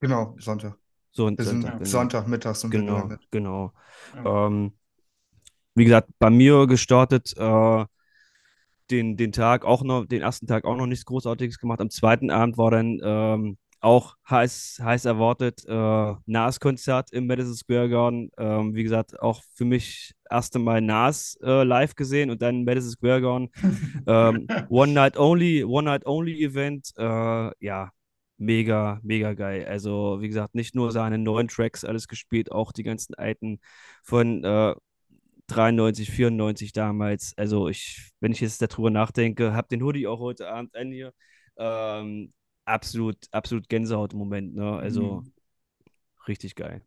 Genau, 0.00 0.34
Sonntag. 0.38 0.76
Sind 1.12 1.40
Sonntag, 1.40 1.78
genau. 1.78 1.90
Sonntagmittag 1.90 2.54
sind 2.56 2.72
wir 2.72 2.80
Genau, 2.80 3.08
genau. 3.30 3.72
Ja. 4.14 4.46
Ähm, 4.46 4.72
wie 5.74 5.84
gesagt, 5.84 6.08
bei 6.18 6.30
mir 6.30 6.66
gestartet, 6.66 7.34
äh, 7.36 7.84
den, 8.90 9.16
den 9.16 9.32
Tag 9.32 9.64
auch 9.64 9.82
noch, 9.82 10.06
den 10.06 10.22
ersten 10.22 10.46
Tag 10.46 10.64
auch 10.64 10.76
noch 10.76 10.86
nichts 10.86 11.04
Großartiges 11.04 11.58
gemacht. 11.58 11.80
Am 11.80 11.90
zweiten 11.90 12.30
Abend 12.30 12.58
war 12.58 12.70
dann 12.70 13.00
ähm, 13.02 13.58
auch 13.84 14.16
heiß, 14.28 14.80
heiß 14.82 15.04
erwartet 15.04 15.64
äh, 15.68 16.14
Nas-Konzert 16.26 17.12
im 17.12 17.26
Madison 17.26 17.54
Square 17.54 17.90
Garden. 17.90 18.30
Ähm, 18.38 18.74
wie 18.74 18.82
gesagt, 18.82 19.20
auch 19.20 19.42
für 19.54 19.64
mich 19.64 20.14
erste 20.30 20.58
Mal 20.58 20.80
Nas 20.80 21.36
äh, 21.42 21.64
live 21.64 21.94
gesehen 21.94 22.30
und 22.30 22.40
dann 22.40 22.64
Madison 22.64 22.90
Square 22.92 23.20
Garden. 23.20 23.50
ähm, 24.06 24.46
One 24.70 24.92
Night 24.92 25.18
Only, 25.18 25.64
One 25.64 25.84
Night 25.84 26.06
Only 26.06 26.42
Event. 26.42 26.92
Äh, 26.96 27.50
ja, 27.64 27.90
mega, 28.38 29.00
mega 29.02 29.34
geil. 29.34 29.66
Also, 29.66 30.18
wie 30.20 30.28
gesagt, 30.28 30.54
nicht 30.54 30.74
nur 30.74 30.90
seine 30.90 31.18
neuen 31.18 31.48
Tracks 31.48 31.84
alles 31.84 32.08
gespielt, 32.08 32.50
auch 32.50 32.72
die 32.72 32.84
ganzen 32.84 33.14
alten 33.14 33.60
von 34.02 34.42
äh, 34.44 34.74
93, 35.48 36.10
94 36.10 36.72
damals. 36.72 37.34
Also 37.36 37.68
ich, 37.68 38.12
wenn 38.20 38.32
ich 38.32 38.40
jetzt 38.40 38.62
darüber 38.62 38.90
nachdenke, 38.90 39.52
habe 39.52 39.68
den 39.68 39.82
Hoodie 39.82 40.06
auch 40.06 40.20
heute 40.20 40.48
Abend 40.48 40.74
an 40.74 40.90
hier. 40.90 41.12
Ähm, 41.58 42.32
absolut, 42.66 43.16
absolut 43.32 43.68
Gänsehaut-Moment, 43.68 44.54
ne? 44.54 44.78
Also 44.78 45.24
Mhm. 45.24 45.32
richtig 46.28 46.54
geil. 46.56 46.82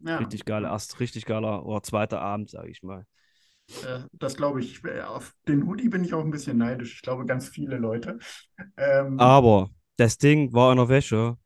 Ja. 0.00 0.20
Richtig 0.20 0.44
geiler, 0.44 0.70
erst 0.70 1.00
richtig 1.00 1.24
geiler 1.26 1.64
oder 1.66 1.82
zweiter 1.82 2.20
Abend, 2.20 2.50
sage 2.50 2.70
ich 2.70 2.82
mal. 2.82 3.06
Äh, 3.82 4.00
Das 4.12 4.36
glaube 4.36 4.60
ich. 4.60 4.84
Äh, 4.84 5.02
Auf 5.02 5.34
den 5.48 5.66
Hoodie 5.66 5.88
bin 5.88 6.04
ich 6.04 6.14
auch 6.14 6.24
ein 6.24 6.30
bisschen 6.30 6.58
neidisch. 6.58 6.94
Ich 6.96 7.02
glaube, 7.02 7.26
ganz 7.26 7.48
viele 7.48 7.78
Leute. 7.78 8.18
Ähm, 8.76 9.36
Aber 9.36 9.70
das 9.96 10.18
Ding 10.18 10.52
war 10.52 10.72
in 10.72 10.78
der 10.78 10.88
Wäsche 10.88 11.36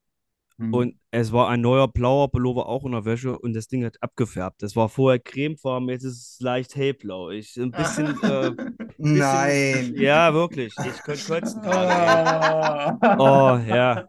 Hm. 0.58 0.72
Und 0.72 0.94
es 1.10 1.32
war 1.32 1.48
ein 1.48 1.60
neuer 1.60 1.88
blauer 1.88 2.30
Pullover 2.30 2.66
auch 2.66 2.84
in 2.84 2.92
der 2.92 3.04
Wäsche 3.04 3.36
und 3.38 3.54
das 3.54 3.66
Ding 3.66 3.84
hat 3.84 4.00
abgefärbt. 4.00 4.62
Das 4.62 4.76
war 4.76 4.88
vorher 4.88 5.18
cremefarben, 5.18 5.88
jetzt 5.88 6.04
ist 6.04 6.34
es 6.34 6.40
leicht 6.40 6.76
hellblau. 6.76 7.30
Ich 7.30 7.56
ein 7.56 7.72
bisschen, 7.72 8.06
äh, 8.22 8.50
bisschen 8.98 9.18
Nein. 9.18 9.94
Ja, 9.96 10.32
wirklich. 10.32 10.74
Ich 10.78 11.02
könnte 11.02 11.24
kotzen. 11.24 11.60
Ah. 11.64 13.16
Oh, 13.18 13.58
ja. 13.66 14.06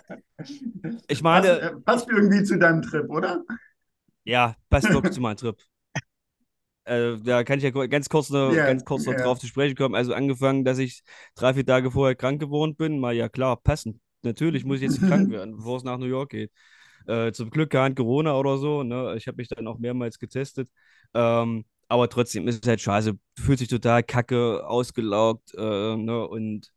Ich 1.07 1.21
meine, 1.23 1.47
passt, 1.47 1.61
äh, 1.61 1.75
passt 1.83 2.09
irgendwie 2.09 2.43
zu 2.43 2.57
deinem 2.59 2.81
Trip, 2.81 3.09
oder? 3.09 3.43
ja, 4.23 4.55
passt 4.69 4.89
wirklich 4.91 5.13
zu 5.13 5.21
meinem 5.21 5.37
Trip. 5.37 5.57
Äh, 6.85 7.17
da 7.23 7.43
kann 7.43 7.57
ich 7.57 7.63
ja 7.63 7.71
ganz 7.71 8.09
kurz, 8.09 8.29
noch, 8.29 8.53
Ja, 8.53 8.67
ganz 8.67 8.85
kurz 8.85 9.05
noch 9.05 9.15
drauf 9.15 9.39
zu 9.39 9.47
sprechen 9.47 9.75
kommen. 9.75 9.95
Also 9.95 10.13
angefangen, 10.13 10.63
dass 10.63 10.77
ich 10.77 11.03
drei, 11.33 11.53
vier 11.55 11.65
Tage 11.65 11.89
vorher 11.89 12.15
krank 12.15 12.39
geworden 12.39 12.75
bin. 12.75 12.99
Mal 12.99 13.15
ja 13.15 13.27
klar, 13.29 13.57
passend. 13.57 13.99
Natürlich 14.25 14.65
muss 14.65 14.77
ich 14.77 14.83
jetzt 14.83 15.01
krank 15.01 15.29
werden, 15.31 15.55
bevor 15.57 15.77
es 15.77 15.83
nach 15.83 15.97
New 15.97 16.05
York 16.05 16.31
geht. 16.31 16.51
Äh, 17.07 17.31
zum 17.31 17.49
Glück 17.49 17.69
kein 17.69 17.95
Corona 17.95 18.35
oder 18.37 18.57
so. 18.57 18.83
Ne? 18.83 19.15
Ich 19.17 19.27
habe 19.27 19.37
mich 19.37 19.47
dann 19.47 19.67
auch 19.67 19.77
mehrmals 19.77 20.19
getestet. 20.19 20.69
Ähm, 21.13 21.65
aber 21.87 22.09
trotzdem 22.09 22.47
ist 22.47 22.63
es 22.63 22.67
halt 22.67 22.81
scheiße. 22.81 23.13
Du 23.13 23.41
fühlst 23.41 23.61
dich 23.61 23.69
total 23.69 24.03
kacke, 24.03 24.67
ausgelaugt. 24.67 25.53
Äh, 25.55 25.95
ne? 25.97 26.27
Und 26.27 26.71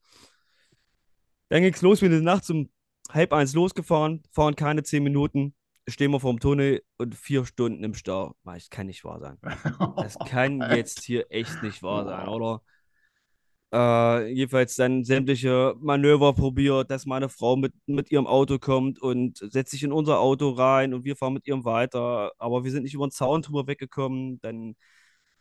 dann 1.48 1.62
ging 1.62 1.72
es 1.72 1.82
los. 1.82 2.02
Wir 2.02 2.10
sind 2.10 2.24
nachts 2.24 2.50
um 2.50 2.68
halb 3.10 3.32
eins 3.32 3.54
losgefahren, 3.54 4.22
fahren 4.30 4.54
keine 4.54 4.82
zehn 4.82 5.02
Minuten, 5.02 5.54
stehen 5.88 6.10
wir 6.10 6.20
vorm 6.20 6.40
Tunnel 6.40 6.82
und 6.98 7.14
vier 7.14 7.44
Stunden 7.46 7.82
im 7.84 7.94
Stau. 7.94 8.34
Das 8.44 8.70
kann 8.70 8.86
nicht 8.86 9.04
wahr 9.04 9.20
sein. 9.20 9.38
Das 9.96 10.18
kann 10.18 10.60
jetzt 10.76 11.02
hier 11.04 11.26
echt 11.30 11.62
nicht 11.62 11.82
wahr 11.82 12.04
sein, 12.04 12.28
oder? 12.28 12.62
Äh, 13.72 14.32
jedenfalls 14.32 14.76
dann 14.76 15.04
sämtliche 15.04 15.74
Manöver 15.80 16.32
probiert, 16.32 16.90
dass 16.90 17.04
meine 17.04 17.28
Frau 17.28 17.56
mit, 17.56 17.74
mit 17.86 18.10
ihrem 18.10 18.26
Auto 18.26 18.58
kommt 18.58 18.98
und 19.00 19.38
setzt 19.38 19.72
sich 19.72 19.82
in 19.82 19.92
unser 19.92 20.20
Auto 20.20 20.50
rein 20.50 20.94
und 20.94 21.04
wir 21.04 21.16
fahren 21.16 21.34
mit 21.34 21.46
ihrem 21.46 21.64
weiter. 21.66 22.32
Aber 22.38 22.64
wir 22.64 22.70
sind 22.70 22.84
nicht 22.84 22.94
über 22.94 23.06
den 23.06 23.10
Zaun 23.10 23.42
drüber 23.42 23.66
weggekommen. 23.66 24.40
Dann 24.40 24.74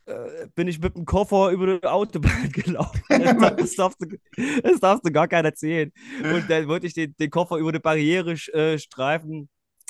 äh, 0.06 0.48
bin 0.54 0.68
ich 0.68 0.80
mit 0.80 0.96
dem 0.96 1.04
Koffer 1.06 1.50
über 1.50 1.78
die 1.78 1.86
Autobahn 1.86 2.50
gelaufen. 2.52 3.02
Das, 3.58 3.74
darfst, 3.76 4.00
du, 4.02 4.06
das 4.62 4.80
darfst 4.80 5.06
du 5.06 5.12
gar 5.12 5.28
keiner 5.28 5.48
erzählen. 5.48 5.92
Und 6.22 6.50
dann 6.50 6.68
wollte 6.68 6.86
ich 6.86 6.94
den, 6.94 7.14
den 7.18 7.30
Koffer 7.30 7.56
über 7.56 7.72
die 7.72 7.78
Barriere 7.78 8.32
äh, 8.32 8.78
streifen 8.78 9.48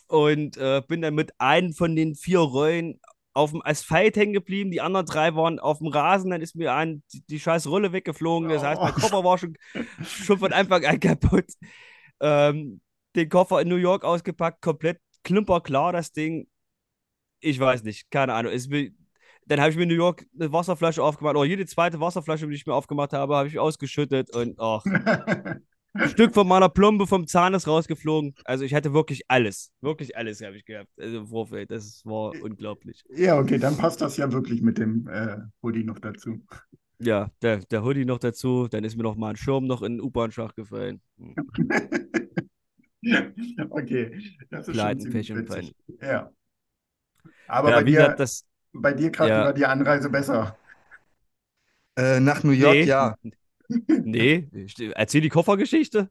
und 0.08 0.56
äh, 0.56 0.82
bin 0.86 1.02
dann 1.02 1.14
mit 1.14 1.32
einem 1.40 1.72
von 1.74 1.96
den 1.96 2.14
vier 2.14 2.40
Rollen 2.40 3.00
auf 3.38 3.52
dem 3.52 3.62
Asphalt 3.64 4.16
hängen 4.16 4.32
geblieben. 4.32 4.70
Die 4.70 4.80
anderen 4.80 5.06
drei 5.06 5.34
waren 5.34 5.58
auf 5.58 5.78
dem 5.78 5.86
Rasen. 5.86 6.30
Dann 6.30 6.42
ist 6.42 6.56
mir 6.56 6.74
ein, 6.74 7.02
die, 7.12 7.22
die 7.22 7.40
scheiß 7.40 7.68
Rolle 7.68 7.92
weggeflogen. 7.92 8.48
Das 8.48 8.62
heißt, 8.62 8.80
mein 8.80 8.92
Oh. 8.96 9.00
Koffer 9.00 9.24
war 9.24 9.38
schon, 9.38 9.56
schon 10.02 10.38
von 10.38 10.52
Anfang 10.52 10.84
an 10.84 10.98
kaputt. 11.00 11.46
Ähm, 12.20 12.80
den 13.14 13.28
Koffer 13.28 13.60
in 13.62 13.68
New 13.68 13.76
York 13.76 14.04
ausgepackt, 14.04 14.60
komplett 14.60 15.00
klimperklar, 15.22 15.92
das 15.92 16.12
Ding. 16.12 16.48
Ich 17.40 17.60
weiß 17.60 17.84
nicht, 17.84 18.10
keine 18.10 18.34
Ahnung. 18.34 18.52
Es 18.52 18.68
dann 19.46 19.60
habe 19.60 19.70
ich 19.70 19.76
mir 19.76 19.84
in 19.84 19.88
New 19.88 19.94
York 19.94 20.26
eine 20.38 20.52
Wasserflasche 20.52 21.02
aufgemacht. 21.02 21.36
Oder 21.36 21.46
jede 21.46 21.64
zweite 21.64 22.00
Wasserflasche, 22.00 22.46
die 22.48 22.54
ich 22.54 22.66
mir 22.66 22.74
aufgemacht 22.74 23.12
habe, 23.12 23.36
habe 23.36 23.48
ich 23.48 23.58
ausgeschüttet. 23.58 24.34
Und 24.34 24.58
ach, 24.58 24.82
ein 25.98 26.08
Stück 26.08 26.34
von 26.34 26.46
meiner 26.46 26.68
Plombe 26.68 27.06
vom 27.06 27.26
Zahn 27.26 27.54
ist 27.54 27.66
rausgeflogen. 27.66 28.34
Also 28.44 28.64
ich 28.64 28.74
hatte 28.74 28.92
wirklich 28.94 29.22
alles. 29.28 29.70
Wirklich 29.80 30.16
alles 30.16 30.40
habe 30.42 30.56
ich 30.56 30.64
gehabt. 30.64 30.88
Also 30.98 31.18
im 31.18 31.26
Vorfeld. 31.26 31.70
Das 31.70 32.02
war 32.04 32.32
unglaublich. 32.42 33.02
Ja, 33.10 33.38
okay, 33.38 33.58
dann 33.58 33.76
passt 33.76 34.00
das 34.00 34.16
ja 34.16 34.30
wirklich 34.32 34.62
mit 34.62 34.78
dem 34.78 35.06
äh, 35.08 35.38
Hoodie 35.62 35.84
noch 35.84 35.98
dazu. 35.98 36.40
Ja, 37.00 37.30
der, 37.42 37.58
der 37.58 37.84
Hoodie 37.84 38.04
noch 38.04 38.18
dazu. 38.18 38.68
Dann 38.68 38.84
ist 38.84 38.96
mir 38.96 39.02
noch 39.04 39.16
mal 39.16 39.30
ein 39.30 39.36
Schirm 39.36 39.66
noch 39.66 39.82
in 39.82 39.94
den 39.94 40.00
U-Bahn-Schach 40.00 40.54
gefallen. 40.54 41.00
Hm. 41.18 41.34
Okay, 43.70 44.20
das 44.50 44.66
ist 44.66 44.66
schon 44.66 44.74
Pleiten, 44.74 45.00
ziemlich 45.00 45.34
witzig. 45.34 45.74
Ja. 46.02 46.30
Aber 47.46 47.70
Ja, 47.70 47.76
bei 47.80 47.86
wie 47.86 47.90
dir, 47.92 48.08
das. 48.16 48.44
bei 48.72 48.92
dir 48.92 49.10
gerade 49.10 49.30
ja. 49.30 49.44
war 49.44 49.52
die 49.52 49.66
Anreise 49.66 50.10
besser. 50.10 50.56
Äh, 51.96 52.20
nach 52.20 52.42
New 52.44 52.50
York, 52.52 52.74
Nee. 52.74 52.84
ja. 52.84 53.16
Nee, 53.68 54.48
erzähl 54.94 55.20
die 55.20 55.28
Koffergeschichte. 55.28 56.08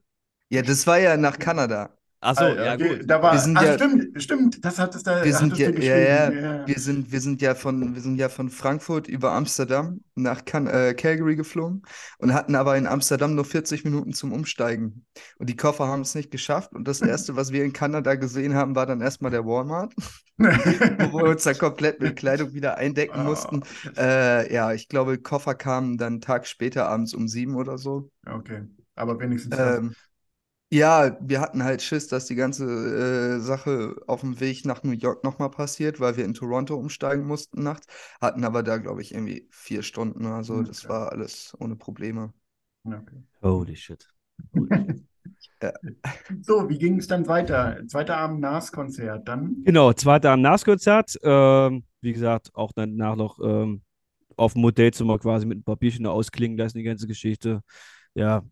Ja, 0.50 0.62
das 0.62 0.86
war 0.86 0.98
ja 0.98 1.16
nach 1.16 1.38
Kanada. 1.38 1.94
Achso, 2.20 2.44
Ah, 2.46 2.48
ja, 2.54 2.74
okay, 2.74 2.98
gut. 2.98 3.08
Da 3.10 3.22
war, 3.22 3.32
Wir 3.34 3.38
sind 3.38 3.56
ah, 3.56 3.64
ja- 3.64 3.74
stimmt, 3.74 4.20
stimmt, 4.22 4.64
das 4.64 4.78
hattest, 4.80 5.06
da, 5.06 5.24
Wir 5.24 5.32
sind 5.34 5.56
ja, 5.56 5.70
ja, 5.70 6.30
Ja. 6.32 6.66
wir 6.66 6.78
sind, 6.80 7.12
wir 7.12 7.20
sind 7.20 7.40
ja 7.40 7.54
von, 7.54 7.94
wir 7.94 8.02
sind 8.02 8.16
ja 8.18 8.28
von 8.28 8.50
Frankfurt 8.50 9.06
über 9.06 9.32
Amsterdam 9.32 10.00
nach 10.16 10.44
Can 10.44 10.66
äh, 10.66 10.94
Calgary 10.94 11.36
geflogen 11.36 11.82
und 12.18 12.34
hatten 12.34 12.56
aber 12.56 12.76
in 12.76 12.88
Amsterdam 12.88 13.36
nur 13.36 13.44
40 13.44 13.84
Minuten 13.84 14.12
zum 14.14 14.32
Umsteigen. 14.32 15.06
Und 15.38 15.48
die 15.48 15.54
Koffer 15.56 15.86
haben 15.86 16.00
es 16.02 16.16
nicht 16.16 16.32
geschafft. 16.32 16.72
Und 16.72 16.88
das 16.88 17.00
Erste, 17.02 17.36
was 17.36 17.52
wir 17.52 17.62
in 17.64 17.72
Kanada 17.72 18.16
gesehen 18.16 18.54
haben, 18.54 18.74
war 18.74 18.86
dann 18.86 19.00
erstmal 19.00 19.30
der 19.30 19.44
Walmart, 19.46 19.94
wo 20.40 21.22
wir 21.24 21.30
uns 21.30 21.44
dann 21.44 21.58
komplett 21.58 22.00
mit 22.00 22.16
Kleidung 22.16 22.54
wieder 22.54 22.76
eindecken 22.78 23.22
mussten. 23.22 23.64
Äh, 23.96 24.52
ja, 24.52 24.72
ich 24.72 24.88
glaube, 24.88 25.18
Koffer 25.18 25.54
kamen 25.54 25.98
dann 25.98 26.14
einen 26.14 26.20
Tag 26.20 26.46
später 26.46 26.88
abends 26.88 27.14
um 27.14 27.28
sieben 27.28 27.56
oder 27.56 27.78
so. 27.78 28.10
Okay, 28.26 28.64
aber 28.94 29.18
wenigstens 29.20 29.56
das. 29.56 29.78
Ähm, 29.78 29.94
ja, 30.72 31.16
wir 31.20 31.40
hatten 31.40 31.64
halt 31.64 31.82
Schiss, 31.82 32.08
dass 32.08 32.26
die 32.26 32.34
ganze 32.36 32.64
äh, 33.38 33.40
Sache 33.40 33.96
auf 34.06 34.20
dem 34.20 34.40
Weg 34.40 34.64
nach 34.66 34.82
New 34.84 34.92
York 34.92 35.24
nochmal 35.24 35.50
passiert, 35.50 36.00
weil 36.00 36.16
wir 36.16 36.24
in 36.24 36.34
Toronto 36.34 36.76
umsteigen 36.76 37.26
mussten 37.26 37.62
nachts. 37.62 37.86
Hatten 38.20 38.44
aber 38.44 38.62
da, 38.64 38.78
glaube 38.78 39.02
ich, 39.02 39.14
irgendwie 39.14 39.48
vier 39.52 39.82
Stunden 39.82 40.26
oder 40.26 40.44
so. 40.44 40.62
Ja, 40.62 40.64
Das 40.64 40.78
klar. 40.80 40.90
war 40.90 41.12
alles 41.12 41.54
ohne 41.60 41.76
Probleme. 41.76 42.34
Okay. 42.86 43.22
Holy 43.42 43.74
shit. 43.74 44.06
Holy 44.54 44.74
shit. 44.74 44.98
So, 46.42 46.68
wie 46.68 46.78
ging 46.78 46.98
es 46.98 47.06
dann 47.06 47.26
weiter? 47.26 47.78
Zweiter 47.86 48.16
Abend 48.16 48.40
NAS-Konzert, 48.40 49.26
dann? 49.28 49.62
Genau, 49.64 49.92
zweiter 49.92 50.30
am 50.32 50.40
NAS-Konzert. 50.40 51.18
Ähm, 51.22 51.84
wie 52.00 52.12
gesagt, 52.12 52.54
auch 52.54 52.72
danach 52.74 53.16
noch 53.16 53.38
ähm, 53.42 53.82
auf 54.36 54.52
dem 54.52 54.62
Modellzimmer 54.62 55.18
quasi 55.18 55.46
mit 55.46 55.58
ein 55.58 55.64
paar 55.64 55.76
Bierchen 55.76 56.04
noch 56.04 56.12
ausklingen 56.12 56.56
lassen, 56.56 56.78
die 56.78 56.84
ganze 56.84 57.06
Geschichte. 57.06 57.62
Ja, 58.14 58.42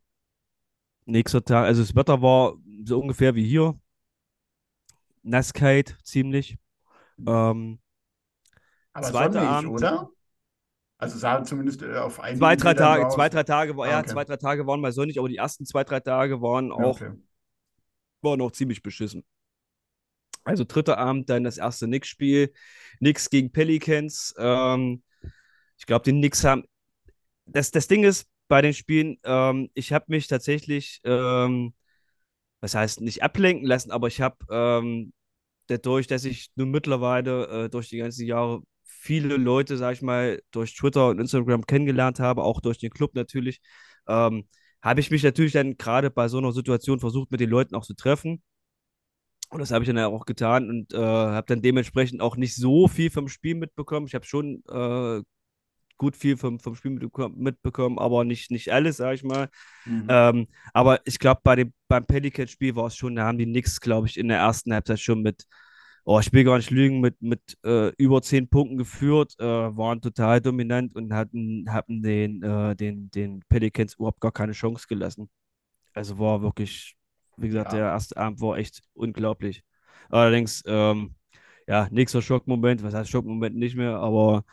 nächster 1.05 1.45
Tag, 1.45 1.65
also 1.67 1.83
das 1.83 1.95
Wetter 1.95 2.21
war 2.23 2.55
so 2.85 3.01
ungefähr 3.01 3.35
wie 3.35 3.47
hier. 3.47 3.79
Nasskalt, 5.23 5.97
ziemlich. 6.03 6.57
Ähm, 7.27 7.79
Aber 8.93 9.07
Zweiter 9.07 9.33
sonnig, 9.33 9.49
Abend. 9.49 9.71
oder? 9.71 10.11
Also 10.99 11.19
sah 11.19 11.43
zumindest 11.45 11.83
äh, 11.83 11.97
auf 11.97 12.21
einigen 12.21 12.41
zwei, 12.41 12.57
drei 12.57 12.75
Bildern 12.75 12.75
Tage, 12.75 13.09
zwei, 13.09 13.29
drei 13.29 13.43
Tage, 13.43 13.73
Ah, 13.83 13.89
ja, 13.89 13.99
okay. 14.01 14.07
zwei, 14.07 14.25
drei 14.25 14.37
Tage 14.37 14.67
waren 14.67 14.81
mal 14.81 14.93
sonnig, 14.93 15.19
aber 15.19 15.29
die 15.29 15.37
ersten 15.37 15.67
zwei, 15.67 15.83
drei 15.85 16.01
Tage 16.01 16.41
waren 16.43 16.71
Ja, 16.77 16.85
auch, 16.85 17.03
okay. 17.05 17.11
waren 18.23 18.41
auch 18.43 18.53
ziemlich 18.53 18.83
beschissen. 18.83 19.25
Also 20.45 20.65
dritter 20.65 20.99
Abend, 20.99 21.29
dann 21.29 21.45
das 21.45 21.59
erste 21.59 21.87
Knicks-Spiel. 21.87 22.53
Knicks 22.99 23.31
gegen 23.31 23.51
Pelicans. 23.51 24.35
Ähm, 24.39 25.03
ich 25.79 25.87
glaube, 25.87 26.05
die 26.05 26.13
Knicks 26.13 26.45
haben. 26.45 26.65
Das, 27.47 27.71
das 27.71 27.89
Ding 27.89 28.05
ist 28.05 28.29
bei 28.49 28.63
den 28.63 28.75
Spielen, 28.75 29.19
ähm, 29.25 29.71
ich 29.75 29.93
habe 29.93 30.07
mich 30.09 30.29
tatsächlich, 30.29 31.01
ähm, 31.05 31.75
was 32.61 32.75
heißt 32.75 33.01
nicht 33.03 33.23
ablenken 33.23 33.67
lassen, 33.67 33.91
aber 33.93 34.09
ich 34.09 34.21
habe 34.23 34.37
ähm, 34.51 35.13
dadurch, 35.69 36.07
dass 36.09 36.25
ich 36.25 36.51
nun 36.57 36.71
mittlerweile 36.71 37.67
äh, 37.67 37.71
durch 37.71 37.89
die 37.91 37.99
ganzen 37.99 38.27
Jahre 38.27 38.63
viele 39.07 39.37
Leute, 39.37 39.77
sag 39.77 39.95
ich 39.95 40.03
mal, 40.03 40.43
durch 40.51 40.75
Twitter 40.75 41.09
und 41.09 41.21
Instagram 41.21 41.65
kennengelernt 41.67 42.21
habe, 42.21 42.43
auch 42.43 42.61
durch 42.61 42.79
den 42.79 42.91
Club 42.91 43.15
natürlich, 43.15 43.61
ähm, 44.09 44.49
habe 44.83 45.01
ich 45.01 45.11
mich 45.11 45.23
natürlich 45.23 45.53
dann 45.53 45.77
gerade 45.77 46.11
bei 46.11 46.29
so 46.29 46.39
einer 46.39 46.53
Situation 46.53 47.01
versucht, 47.01 47.31
mit 47.31 47.41
den 47.41 47.51
Leuten 47.51 47.75
auch 47.75 47.85
zu 47.85 47.95
treffen. 47.95 48.43
Und 49.51 49.61
das 49.61 49.71
habe 49.71 49.85
ich 49.85 49.89
dann 49.89 49.97
ja 49.97 50.09
auch 50.09 50.27
getan 50.27 50.69
und 50.69 50.93
äh, 50.93 50.99
habe 50.99 51.47
dann 51.47 51.63
dementsprechend 51.63 52.21
auch 52.21 52.37
nicht 52.37 52.57
so 52.57 52.89
viel 52.89 53.11
vom 53.11 53.29
Spiel 53.29 53.55
mitbekommen. 53.55 54.07
Ich 54.07 54.15
habe 54.15 54.27
schon 54.27 54.63
äh, 54.69 55.23
gut 55.97 56.17
viel 56.17 56.37
vom, 56.37 56.59
vom 56.59 56.75
Spiel 56.75 56.99
mitbekommen, 57.37 57.99
aber 57.99 58.25
nicht, 58.25 58.51
nicht 58.51 58.73
alles, 58.73 58.97
sage 58.97 59.15
ich 59.15 59.25
mal. 59.25 59.49
Mhm. 59.85 60.07
Ähm, 60.09 60.47
aber 60.75 61.01
ich 61.07 61.19
glaube, 61.19 61.41
bei 61.45 61.57
dem, 61.57 61.73
beim 61.89 62.07
Pelican-Spiel 62.07 62.75
war 62.77 62.87
es 62.87 62.97
schon, 62.97 63.15
da 63.15 63.25
haben 63.25 63.39
die 63.39 63.47
Knicks, 63.47 63.81
glaube 63.81 64.09
ich, 64.09 64.19
in 64.19 64.29
der 64.29 64.39
ersten 64.39 64.75
Halbzeit 64.75 65.01
schon 65.01 65.23
mit, 65.23 65.47
oh, 66.07 66.21
ich 66.21 66.33
will 66.33 66.45
gar 66.45 66.57
nicht 66.57 66.71
lügen, 66.71 67.01
mit, 67.01 67.21
mit 67.21 67.41
äh, 67.65 67.89
über 67.99 68.23
zehn 68.23 68.49
Punkten 68.49 68.79
geführt, 68.79 69.35
äh, 69.41 69.45
waren 69.45 70.01
total 70.01 70.41
dominant 70.41 70.95
und 70.95 71.13
hatten, 71.13 71.67
hatten 71.69 72.01
den, 72.03 72.43
äh, 72.43 72.77
den, 72.77 73.11
den 73.11 73.41
Pelicans 73.49 73.95
überhaupt 73.95 74.21
gar 74.21 74.33
keine 74.33 74.53
Chance 74.53 74.87
gelassen. 74.89 75.29
Also 75.95 76.19
war 76.19 76.43
wirklich, 76.43 76.97
wie 77.37 77.49
gesagt, 77.49 77.73
Ja. 77.73 77.79
der 77.79 77.87
erste 77.89 78.17
Abend 78.17 78.41
war 78.41 78.57
echt 78.57 78.83
unglaublich. 78.95 79.65
Allerdings, 80.09 80.63
ähm, 80.67 81.17
ja, 81.67 81.89
nächster 81.91 82.23
Schockmoment, 82.23 82.85
was 82.85 82.95
heißt 82.95 83.11
Schockmoment 83.11 83.57
nicht 83.57 83.75
mehr, 83.77 83.97
aber 83.97 84.45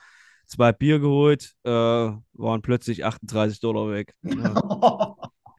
zwei 0.48 0.72
Bier 0.72 0.98
geholt, 1.00 1.54
äh, 1.64 1.70
waren 1.70 2.62
plötzlich 2.64 3.06
38 3.06 3.60
Dollar 3.60 3.92
weg. 3.92 4.14
Ja. 4.24 5.16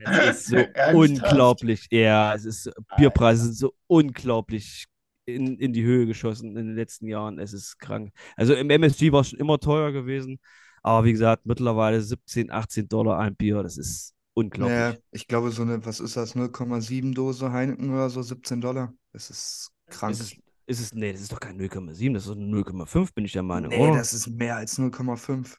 Es 0.06 0.18
ist 0.18 0.46
so 0.48 0.56
unglaublich. 0.92 1.86
Ja, 1.90 2.34
es 2.34 2.44
ist, 2.44 2.70
Bierpreise 2.98 3.44
sind 3.44 3.54
so 3.54 3.72
unglaublich 3.86 4.84
in, 5.26 5.56
in 5.58 5.72
die 5.72 5.82
Höhe 5.84 6.06
geschossen 6.06 6.56
in 6.56 6.66
den 6.66 6.74
letzten 6.74 7.06
Jahren. 7.06 7.38
Es 7.38 7.52
ist 7.52 7.78
krank. 7.78 8.12
Also 8.36 8.54
im 8.54 8.70
MSG 8.70 9.12
war 9.12 9.20
es 9.20 9.30
schon 9.30 9.38
immer 9.38 9.58
teuer 9.58 9.92
gewesen. 9.92 10.38
Aber 10.82 11.06
wie 11.06 11.12
gesagt, 11.12 11.46
mittlerweile 11.46 12.00
17, 12.00 12.50
18 12.50 12.88
Dollar 12.88 13.18
ein 13.18 13.34
Bier. 13.34 13.62
Das 13.62 13.78
ist 13.78 14.14
unglaublich. 14.34 14.78
Naja, 14.78 14.96
ich 15.12 15.26
glaube, 15.26 15.50
so 15.50 15.62
eine, 15.62 15.84
was 15.84 16.00
ist 16.00 16.16
das, 16.16 16.34
0,7 16.36 17.14
Dose 17.14 17.52
Heineken 17.52 17.90
oder 17.90 18.10
so, 18.10 18.22
17 18.22 18.60
Dollar. 18.60 18.92
Das 19.12 19.30
ist 19.30 19.72
krank. 19.86 20.12
Ist 20.12 20.20
es, 20.20 20.36
ist 20.66 20.80
es, 20.80 20.94
nee, 20.94 21.12
das 21.12 21.22
ist 21.22 21.32
doch 21.32 21.40
kein 21.40 21.58
0,7, 21.58 22.14
das 22.14 22.26
ist 22.26 22.32
0,5, 22.32 23.14
bin 23.14 23.24
ich 23.24 23.32
der 23.32 23.42
Meinung, 23.42 23.70
Nee, 23.70 23.78
oder? 23.78 23.98
das 23.98 24.12
ist 24.12 24.28
mehr 24.28 24.56
als 24.56 24.78
0,5. 24.78 25.56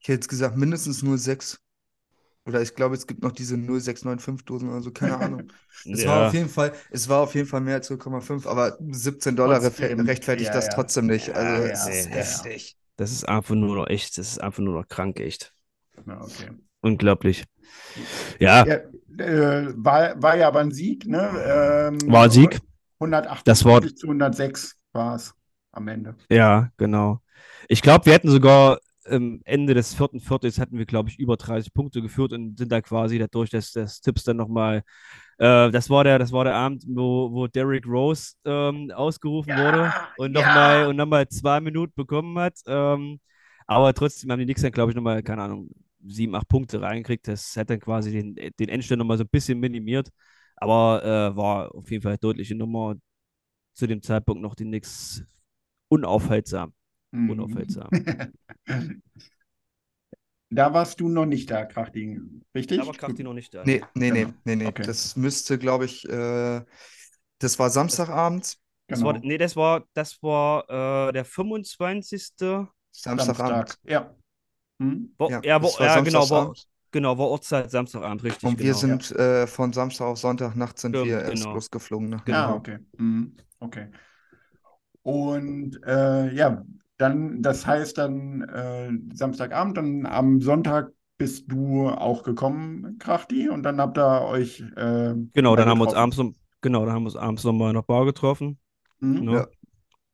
Ich 0.00 0.08
hätte 0.08 0.12
jetzt 0.12 0.28
gesagt, 0.28 0.56
mindestens 0.56 1.02
0,6. 1.02 1.58
Oder 2.50 2.62
ich 2.62 2.74
glaube, 2.74 2.94
es 2.94 3.06
gibt 3.06 3.22
noch 3.22 3.32
diese 3.32 3.56
0,695 3.56 4.44
Dosen 4.44 4.68
oder 4.68 4.80
so, 4.82 4.90
keine 4.90 5.16
Ahnung. 5.18 5.42
Es 5.84 6.04
war 6.06 6.20
Ja. 6.22 6.26
auf 6.28 6.34
jeden 6.34 6.48
Fall, 6.48 6.72
es 6.90 7.08
war 7.08 7.20
auf 7.20 7.34
jeden 7.34 7.46
Fall 7.48 7.60
mehr 7.62 7.76
als 7.76 7.90
0,5, 7.90 8.46
aber 8.46 8.76
17 8.80 9.34
Dollar 9.36 9.60
Trotzdem, 9.60 10.00
rechtfertigt 10.00 10.48
ja, 10.48 10.54
das 10.54 10.66
ja. 10.66 10.72
trotzdem 10.74 11.06
nicht. 11.06 11.30
Also, 11.34 11.66
ja, 11.66 11.72
ist 11.88 12.10
heftig. 12.10 12.76
Das 12.96 13.12
ist 13.12 13.26
einfach 13.26 13.54
nur 13.54 13.76
noch 13.76 13.86
echt, 13.86 14.18
das 14.18 14.28
ist 14.32 14.40
einfach 14.42 14.62
nur 14.62 14.74
noch 14.74 14.86
krank, 14.88 15.20
echt. 15.20 15.54
Ja, 16.06 16.20
okay. 16.20 16.50
Unglaublich. 16.82 17.44
Ja, 18.38 18.66
Ja, 18.66 18.74
äh, 19.24 19.72
war, 19.76 20.20
war 20.22 20.36
ja 20.36 20.48
aber 20.48 20.60
ein 20.60 20.72
Sieg, 20.72 21.06
ne? 21.06 21.30
Ähm, 22.02 22.12
war 22.12 22.24
ein 22.24 22.30
Sieg. 22.30 22.60
128 22.98 23.44
Das 23.44 23.64
Wort- 23.64 23.98
zu 23.98 24.06
106 24.06 24.76
war 24.92 25.14
es 25.14 25.34
am 25.72 25.88
Ende. 25.88 26.14
Ja, 26.30 26.70
genau. 26.76 27.20
Ich 27.68 27.80
glaube, 27.82 28.06
wir 28.06 28.12
hätten 28.12 28.30
sogar 28.30 28.80
am 29.06 29.40
Ende 29.44 29.74
des 29.74 29.94
vierten 29.94 30.20
Viertels 30.20 30.58
hatten 30.58 30.78
wir, 30.78 30.86
glaube 30.86 31.08
ich, 31.08 31.18
über 31.18 31.36
30 31.36 31.72
Punkte 31.72 32.02
geführt 32.02 32.32
und 32.32 32.58
sind 32.58 32.70
da 32.70 32.80
quasi 32.80 33.18
dadurch, 33.18 33.50
dass 33.50 33.72
das 33.72 34.00
Tipps 34.00 34.24
dann 34.24 34.36
nochmal, 34.36 34.82
äh, 35.38 35.70
das 35.70 35.90
war 35.90 36.04
der, 36.04 36.18
das 36.18 36.32
war 36.32 36.44
der 36.44 36.54
Abend, 36.54 36.84
wo, 36.86 37.32
wo 37.32 37.46
Derrick 37.46 37.86
Rose 37.86 38.34
ähm, 38.44 38.90
ausgerufen 38.94 39.56
wurde 39.56 39.92
und 40.18 40.36
ja. 40.36 40.40
nochmal 40.40 40.86
und 40.88 40.96
nochmal 40.96 41.28
zwei 41.28 41.60
Minuten 41.60 41.92
bekommen 41.94 42.38
hat. 42.38 42.58
Ähm, 42.66 43.20
aber 43.66 43.94
trotzdem 43.94 44.30
haben 44.32 44.40
die 44.40 44.44
Knicks 44.46 44.62
dann, 44.62 44.72
glaube 44.72 44.90
ich, 44.92 44.96
nochmal, 44.96 45.22
keine 45.22 45.42
Ahnung, 45.42 45.70
sieben, 46.04 46.34
acht 46.34 46.48
Punkte 46.48 46.80
reingekriegt. 46.80 47.28
Das 47.28 47.56
hat 47.56 47.70
dann 47.70 47.80
quasi 47.80 48.10
den, 48.10 48.34
den 48.34 48.68
Endstand 48.68 48.98
nochmal 48.98 49.18
so 49.18 49.24
ein 49.24 49.28
bisschen 49.28 49.60
minimiert. 49.60 50.08
Aber 50.56 51.02
äh, 51.04 51.36
war 51.36 51.74
auf 51.74 51.90
jeden 51.90 52.02
Fall 52.02 52.12
eine 52.12 52.18
deutliche 52.18 52.54
Nummer. 52.54 52.96
Zu 53.74 53.86
dem 53.86 54.02
Zeitpunkt 54.02 54.42
noch 54.42 54.54
die 54.54 54.64
Knicks 54.64 55.24
unaufhaltsam. 55.88 56.74
Mhm. 57.12 57.30
Unaufhaltsam. 57.30 57.88
Da 60.52 60.72
warst 60.74 60.98
du 60.98 61.08
noch 61.08 61.26
nicht 61.26 61.48
da, 61.50 61.64
Krachting, 61.64 62.42
richtig? 62.54 62.80
Da 62.80 62.86
war 62.86 62.94
Krafti 62.94 63.22
noch 63.22 63.34
nicht 63.34 63.54
da. 63.54 63.62
Nee, 63.64 63.82
nee, 63.94 64.10
nee, 64.10 64.24
Genau. 64.24 64.34
nee, 64.44 64.56
nee. 64.56 64.66
Okay. 64.66 64.82
Das 64.84 65.14
müsste, 65.16 65.58
glaube 65.58 65.84
ich, 65.84 66.08
äh, 66.08 66.62
das 67.38 67.58
war 67.58 67.70
Samstagabend. 67.70 68.56
Das 68.88 68.98
Genau. 68.98 69.12
war, 69.12 69.18
nee, 69.20 69.38
das 69.38 69.54
war, 69.54 69.84
das 69.94 70.20
war 70.22 71.08
äh, 71.08 71.12
der 71.12 71.24
25. 71.24 72.68
Samstagabend. 72.90 73.78
Ja. 73.84 74.12
Hm? 74.80 75.14
Wo, 75.18 75.28
Ja, 75.28 75.40
ja, 75.44 75.62
war 75.62 75.80
ja 75.80 76.00
genau, 76.00 76.28
war, 76.30 76.52
genau, 76.90 77.16
war 77.16 77.28
Ortszeit 77.28 77.70
Samstagabend, 77.70 78.24
richtig. 78.24 78.48
Und 78.48 78.58
wir 78.58 78.66
genau. 78.66 78.78
sind 78.78 79.12
äh, 79.12 79.46
von 79.46 79.72
Samstag 79.72 80.06
auf 80.06 80.18
Sonntag 80.18 80.56
Nacht 80.56 80.80
sind 80.80 80.96
Ja, 80.96 81.04
wir 81.04 81.20
erst 81.20 81.44
genau. 81.44 81.54
losgeflogen. 81.54 82.08
Ne? 82.08 82.22
Genau. 82.24 82.38
Ah, 82.38 82.54
okay. 82.54 82.78
Mhm. 82.98 83.36
Okay. 83.60 83.88
Und 85.02 85.80
äh, 85.86 86.32
ja, 86.34 86.64
dann, 87.00 87.42
das 87.42 87.66
heißt 87.66 87.96
dann 87.98 88.42
äh, 88.42 88.90
Samstagabend, 89.14 89.76
dann 89.76 90.06
am 90.06 90.40
Sonntag 90.40 90.92
bist 91.16 91.50
du 91.50 91.88
auch 91.88 92.22
gekommen, 92.22 92.96
Krachti, 92.98 93.48
und 93.48 93.62
dann 93.62 93.80
habt 93.80 93.98
ihr 93.98 94.22
euch 94.22 94.60
äh, 94.76 95.14
Genau, 95.34 95.56
dann 95.56 95.68
haben 95.68 95.78
wir 95.78 95.86
uns 95.86 95.94
abends, 95.94 96.16
noch- 96.16 96.32
genau, 96.60 96.84
dann 96.84 96.94
haben 96.94 97.02
wir 97.02 97.08
uns 97.08 97.16
abends 97.16 97.44
nochmal 97.44 97.72
der 97.72 97.82
Bar 97.82 98.04
getroffen. 98.06 98.58
Mhm. 99.00 99.24
Ne? 99.24 99.32
Ja. 99.32 99.46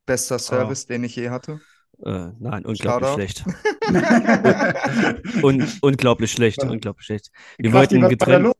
Bester 0.05 0.39
Service, 0.39 0.85
den 0.85 1.03
ich 1.03 1.15
je 1.15 1.29
hatte. 1.29 1.59
Äh, 2.05 2.29
nein, 2.39 2.65
unglaublich 2.65 3.09
schlecht. 3.13 3.43
Un 5.43 5.67
unglaublich 5.81 6.31
schlecht, 6.31 6.61
Ja. 6.63 6.69
unglaublich 6.69 7.05
schlecht. 7.05 7.31
Wir 7.57 7.71
Krachti, 7.71 7.95
wollten 8.01 8.09
getrennt, 8.09 8.53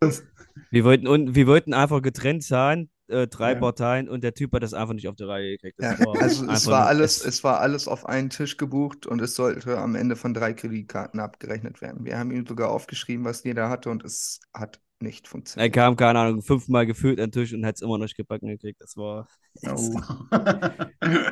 wir 0.72 0.84
wollten, 0.84 1.08
und 1.08 1.36
wir 1.36 1.48
wollten 1.48 1.74
einfach 1.74 2.02
getrennt 2.02 2.44
sein, 2.44 2.90
äh, 3.08 3.28
drei 3.28 3.54
Ja. 3.54 3.60
Parteien, 3.60 4.10
und 4.10 4.24
der 4.24 4.34
Typ 4.34 4.54
hat 4.54 4.64
das 4.64 4.74
einfach 4.74 4.94
nicht 4.94 5.08
auf 5.08 5.16
die 5.16 5.24
Reihe 5.24 5.52
gekriegt. 5.58 5.80
Ja, 5.82 5.96
also 6.20 6.50
es 6.50 6.68
war 6.68 6.86
alles, 6.88 7.24
es- 7.24 7.44
war 7.44 7.60
alles 7.60 7.88
auf 7.88 8.06
einen 8.06 8.30
Tisch 8.30 8.58
gebucht 8.58 9.06
und 9.06 9.22
es 9.22 9.36
sollte 9.36 9.78
am 9.78 9.96
Ende 9.96 10.16
von 10.16 10.34
drei 10.34 10.54
Kreditkarten 10.54 11.20
abgerechnet 11.20 11.82
werden. 11.82 12.06
Wir 12.06 12.18
haben 12.20 12.32
ihm 12.32 12.46
sogar 12.46 12.70
aufgeschrieben, 12.72 13.26
was 13.26 13.44
jeder 13.44 13.70
hatte 13.70 13.90
und 13.90 14.04
es 14.04 14.40
hat 14.54 14.80
nicht 15.00 15.28
Er 15.28 15.30
funktioniert. 15.30 15.74
kam, 15.74 15.96
keine 15.96 16.20
Ahnung, 16.20 16.42
fünfmal 16.42 16.86
gefühlt 16.88 17.20
an 17.20 17.28
den 17.28 17.32
Tisch 17.32 17.54
und 17.54 17.66
hat 17.66 17.76
es 17.76 17.82
immer 17.82 17.98
noch 18.00 18.06
nicht 18.06 18.18
gebacken 18.18 18.48
gekriegt. 18.48 18.82
Das 18.82 18.98
war. 18.98 19.28
Oh. 19.68 20.00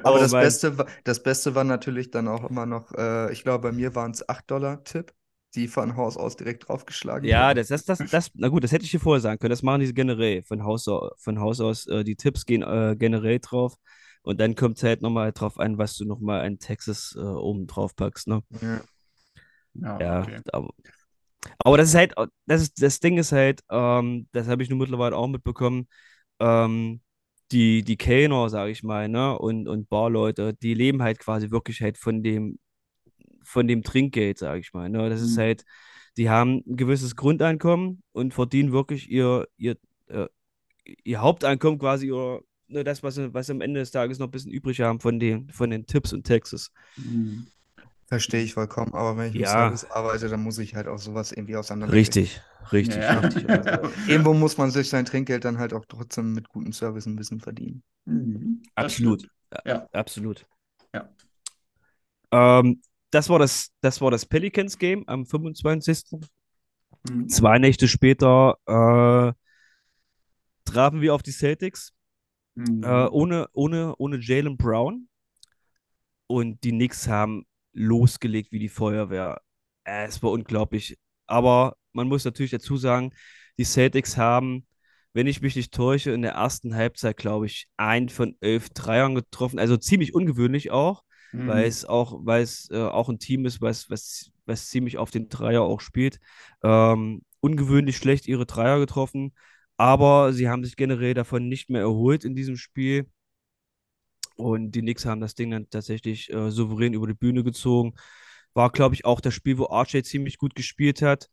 Aber 0.04 0.19
das 0.19 0.32
Beste, 0.32 0.78
war- 0.78 0.86
das 1.04 1.21
Beste 1.23 1.56
war 1.56 1.63
natürlich 1.63 2.12
dann 2.12 2.28
auch 2.28 2.50
immer 2.50 2.65
noch, 2.65 2.91
äh, 2.93 3.32
ich 3.34 3.43
glaube, 3.43 3.69
bei 3.69 3.71
mir 3.71 3.95
waren 3.95 4.12
es 4.12 4.28
8 4.30 4.50
Dollar 4.52 4.84
Tipp, 4.84 5.13
die 5.56 5.68
von 5.68 5.96
Haus 5.96 6.18
aus 6.18 6.36
direkt 6.38 6.68
draufgeschlagen 6.68 7.30
Ja, 7.30 7.54
das, 7.54 7.70
das, 7.70 7.86
das, 7.86 8.00
das, 8.12 8.30
na 8.36 8.50
gut, 8.50 8.63
das 8.63 8.72
hätte 8.72 8.86
ich 8.86 8.91
dir 8.91 9.00
vorher 9.00 9.22
sagen 9.22 9.39
können. 9.39 9.50
Das 9.50 9.63
machen 9.63 9.80
diese 9.82 9.94
generell 9.94 10.44
von 10.44 10.63
Haus 10.63 10.88
aus. 10.88 11.12
Von 11.18 11.39
Haus 11.39 11.60
aus 11.60 11.88
äh, 11.88 12.04
die 12.04 12.15
Tipps 12.15 12.46
gehen 12.46 12.62
äh, 12.62 12.96
generell 12.98 13.39
drauf. 13.39 13.76
Und 14.22 14.39
dann 14.39 14.56
kommt 14.56 14.78
es 14.78 14.84
halt 14.84 15.02
nochmal 15.02 15.32
drauf 15.32 15.60
an, 15.60 15.78
was 15.78 15.96
du 15.98 16.06
nochmal 16.06 16.46
in 16.48 16.60
Texas 16.60 17.15
äh, 17.18 17.22
oben 17.22 17.68
drauf 17.68 17.96
packst. 17.96 18.28
Ne? 18.28 18.41
Ja. 18.62 18.82
Ja, 19.74 20.00
Ja, 20.00 20.22
okay. 20.22 20.41
aber, 20.52 20.70
aber 21.60 21.78
das 21.78 21.89
ist 21.89 21.96
halt, 21.96 22.13
das 22.48 22.62
ist, 22.63 22.82
das 22.82 23.00
Ding 23.00 23.18
ist 23.18 23.32
halt, 23.32 23.63
ähm, 23.70 24.28
das 24.34 24.48
habe 24.48 24.63
ich 24.63 24.70
nur 24.70 24.80
mittlerweile 24.80 25.15
auch 25.18 25.28
mitbekommen, 25.28 25.88
ähm, 26.39 27.02
die, 27.52 27.84
die 27.84 27.98
Kellner, 27.98 28.50
sage 28.50 28.72
ich 28.72 28.84
mal, 28.84 29.10
ne, 29.10 29.38
und, 29.39 29.68
und 29.68 29.89
Barleute, 29.89 30.54
die 30.56 30.74
leben 30.74 31.04
halt 31.04 31.20
quasi 31.20 31.52
wirklich 31.52 31.82
halt 31.82 31.98
von 31.98 32.24
dem, 32.24 32.60
von 33.45 33.67
dem 33.67 33.84
Trinkgeld, 33.84 34.38
sage 34.38 34.60
ich 34.60 34.73
mal, 34.73 34.89
ne, 34.89 35.10
das 35.10 35.21
ist 35.21 35.38
Mhm. 35.38 35.41
halt, 35.41 35.65
die 36.17 36.29
haben 36.29 36.63
ein 36.67 36.77
gewisses 36.77 37.15
Grundeinkommen 37.15 38.03
und 38.12 38.34
verdienen 38.34 38.71
wirklich 38.71 39.10
ihr, 39.10 39.47
ihr, 39.58 39.77
äh, 40.08 40.27
ihr 41.03 41.21
Haupteinkommen 41.21 41.79
quasi, 41.79 42.12
oder 42.12 42.41
ne, 42.67 42.84
das, 42.84 43.03
was 43.03 43.15
sie, 43.15 43.34
was 43.34 43.47
sie 43.47 43.53
am 43.53 43.62
Ende 43.62 43.79
des 43.79 43.91
Tages 43.91 44.19
noch 44.19 44.27
ein 44.27 44.31
bisschen 44.31 44.51
übrig 44.51 44.81
haben 44.81 44.99
von 44.99 45.19
den, 45.19 45.49
von 45.51 45.69
den 45.69 45.86
Tipps 45.86 46.13
und 46.13 46.25
Taxes. 46.25 46.71
Mhm. 46.97 47.47
Verstehe 48.08 48.43
ich 48.43 48.53
vollkommen, 48.53 48.93
aber 48.93 49.17
wenn 49.17 49.29
ich 49.29 49.36
im 49.36 49.41
Ja. 49.41 49.51
Service 49.51 49.89
arbeite, 49.89 50.29
dann 50.29 50.43
muss 50.43 50.60
ich 50.60 50.75
halt 50.75 50.88
auch 50.88 50.99
sowas 50.99 51.31
irgendwie 51.31 51.55
auseinanderkriegen. 51.55 51.99
Richtig, 52.05 52.41
richtig, 52.71 52.97
Ja. 52.97 53.19
richtig. 53.19 53.45
Also, 53.49 53.89
Irgendwo 54.08 54.34
muss 54.36 54.58
man 54.58 54.69
sich 54.69 54.89
sein 54.89 55.05
Trinkgeld 55.05 55.43
dann 55.43 55.58
halt 55.58 55.73
auch 55.73 55.86
trotzdem 55.88 56.34
mit 56.34 56.47
gutem 56.49 56.71
Service 56.71 57.08
ein 57.08 57.15
bisschen 57.15 57.39
verdienen. 57.39 57.81
Mhm. 58.05 58.62
Absolut. 58.75 59.27
Ja. 59.65 59.88
Absolut. 59.91 60.45
Ja. 60.93 61.10
Ähm, 62.31 62.81
das 63.15 63.30
war 63.30 63.39
das, 63.39 63.71
das 63.82 64.01
war 64.01 64.12
das 64.12 64.25
Pelicans 64.25 64.78
Game 64.78 65.04
am 65.08 65.25
25. 65.25 66.19
Mhm. 67.10 67.30
Zwei 67.30 67.60
Nächte 67.60 67.88
später 67.88 68.58
äh, 68.65 69.34
trafen 70.65 71.01
wir 71.01 71.15
auf 71.15 71.23
die 71.23 71.32
Celtics 71.32 71.95
Mhm. 72.56 72.84
äh, 72.84 73.08
ohne, 73.08 73.47
ohne, 73.54 73.95
ohne 73.97 74.17
Jalen 74.17 74.58
Brown. 74.58 75.08
Und 76.28 76.63
die 76.63 76.71
Knicks 76.71 77.08
haben 77.08 77.45
losgelegt 77.73 78.51
wie 78.51 78.60
die 78.60 78.69
Feuerwehr. 78.69 79.41
Äh, 79.84 80.06
es 80.06 80.23
war 80.23 80.32
unglaublich. 80.32 80.97
Aber 81.28 81.75
man 81.93 82.08
muss 82.08 82.25
natürlich 82.25 82.51
dazu 82.51 82.78
sagen, 82.78 83.12
die 83.58 83.65
Celtics 83.65 84.17
haben, 84.17 84.65
wenn 85.13 85.28
ich 85.28 85.41
mich 85.41 85.56
nicht 85.56 85.73
täusche, 85.73 86.12
in 86.12 86.21
der 86.21 86.34
ersten 86.34 86.75
Halbzeit, 86.75 87.17
glaube 87.17 87.45
ich, 87.45 87.67
ein 87.78 88.10
von 88.10 88.36
elf 88.41 88.69
Dreiern 88.69 89.15
getroffen. 89.15 89.60
Also 89.60 89.78
ziemlich 89.78 90.13
ungewöhnlich 90.13 90.71
auch, 90.71 91.04
Mhm. 91.36 91.48
weil 91.48 91.65
es 91.67 91.86
auch, 91.86 92.19
weil 92.26 92.43
es 92.43 92.69
äh, 92.71 92.78
auch 92.78 93.10
ein 93.10 93.19
Team 93.19 93.45
ist, 93.45 93.62
was, 93.62 93.89
was, 93.89 94.32
was 94.45 94.69
ziemlich 94.69 94.98
auf 94.98 95.12
den 95.12 95.30
Dreier 95.30 95.62
auch 95.63 95.82
spielt. 95.82 96.19
Ähm, 96.63 97.24
ungewöhnlich 97.41 97.98
schlecht 97.98 98.28
ihre 98.28 98.45
Dreier 98.45 98.80
getroffen, 98.80 99.34
aber 99.78 100.34
sie 100.34 100.50
haben 100.50 100.63
sich 100.63 100.76
generell 100.76 101.13
davon 101.13 101.48
nicht 101.50 101.69
mehr 101.69 101.82
erholt 101.82 102.26
in 102.26 102.36
diesem 102.36 102.58
Spiel. 102.58 103.10
Und 104.38 104.71
die 104.71 104.82
Knicks 104.82 105.06
haben 105.06 105.21
das 105.21 105.36
Ding 105.36 105.52
dann 105.52 105.69
tatsächlich 105.69 106.32
äh, 106.32 106.52
souverän 106.52 106.93
über 106.93 107.08
die 107.08 107.13
Bühne 107.13 107.43
gezogen. 107.43 107.93
War, 108.54 108.69
glaube 108.71 108.95
ich, 108.95 109.06
auch 109.06 109.21
das 109.21 109.34
Spiel, 109.34 109.58
wo 109.58 109.65
RJ 109.65 110.04
ziemlich 110.04 110.38
gut 110.38 110.56
gespielt 110.56 111.02
hat, 111.02 111.30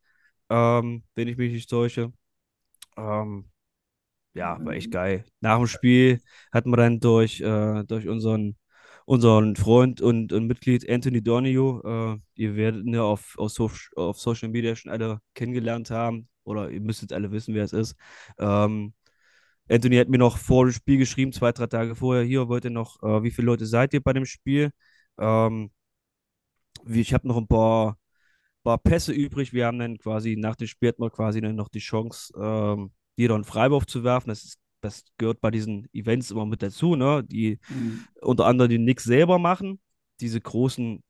ähm, 0.51 1.05
wenn 1.15 1.29
ich 1.29 1.37
mich 1.37 1.53
nicht 1.53 1.71
täusche. 1.71 2.13
Ähm, 2.97 3.51
ja, 4.35 4.59
war 4.65 4.73
echt 4.75 4.91
geil. 4.91 5.25
Nach 5.41 5.59
dem 5.59 5.67
Spiel 5.67 6.23
hatten 6.53 6.71
wir 6.71 6.77
dann 6.77 7.01
durch, 7.01 7.41
äh, 7.41 7.85
durch 7.85 8.09
unseren, 8.09 8.57
unseren 9.13 9.57
Freund 9.57 10.01
und, 10.01 10.33
und 10.33 10.47
Mitglied 10.47 10.89
Anthony 10.89 11.23
Donio, 11.23 11.83
äh, 11.85 12.19
ihr 12.35 12.57
werdet 12.57 12.87
ihn 12.87 12.95
ja 12.95 13.03
auf, 13.03 13.35
auf, 13.37 13.51
so 13.51 13.71
auf 13.95 14.19
Social 14.19 14.49
Media 14.49 14.75
schon 14.75 14.91
alle 14.91 15.21
kennengelernt 15.35 15.91
haben, 15.91 16.29
oder 16.45 16.71
ihr 16.71 16.81
müsstet 16.81 17.13
alle 17.13 17.31
wissen, 17.31 17.55
wer 17.55 17.65
es 17.65 17.75
ist. 17.75 17.95
Ähm, 18.39 18.95
Anthony 19.69 19.97
hat 19.97 20.09
mir 20.09 20.17
noch 20.19 20.39
vor 20.39 20.65
dem 20.65 20.73
Spiel 20.73 20.97
geschrieben, 20.97 21.33
zwei, 21.33 21.53
drei 21.53 21.67
Tage 21.67 21.95
vorher, 21.95 22.25
hier 22.25 22.49
wollt 22.49 22.65
ihr 22.65 22.71
noch, 22.71 23.03
äh, 23.03 23.23
wie 23.23 23.31
viele 23.31 23.47
Leute 23.47 23.67
seid 23.67 23.93
ihr 23.93 24.01
bei 24.03 24.15
dem 24.15 24.25
Spiel? 24.25 24.71
Ähm, 25.19 25.71
ich 26.87 27.13
habe 27.13 27.29
noch 27.29 27.37
ein 27.37 27.47
paar, 27.47 27.99
paar 28.65 28.79
Pässe 28.79 29.13
übrig. 29.13 29.53
Wir 29.53 29.67
haben 29.67 29.79
dann 29.79 29.99
quasi 29.99 30.37
nach 30.37 30.57
dem 30.57 30.69
Spiel 30.69 30.89
hatten 30.91 31.03
wir 31.03 31.11
quasi 31.11 31.41
dann 31.43 31.57
noch 31.57 31.69
die 31.69 31.81
Chance, 31.81 32.33
ähm, 32.41 32.93
jeder 33.17 33.35
einen 33.35 33.45
Freiwurf 33.45 33.87
zu 33.87 34.05
werfen. 34.05 34.31
Das, 34.31 34.45
ist, 34.45 34.59
das 34.83 35.05
gehört 35.19 35.41
bei 35.41 35.51
diesen 35.51 35.89
Events 35.95 36.31
immer 36.31 36.47
mit 36.47 36.63
dazu, 36.63 36.97
ne? 36.97 37.25
Die 37.25 37.59
Mhm. 37.69 38.05
unter 38.21 38.47
anderem 38.47 38.71
die 38.71 38.79
Knicks 38.79 39.05
selber 39.05 39.39
machen. 39.39 39.81
Diese 40.21 40.41
großen 40.41 41.03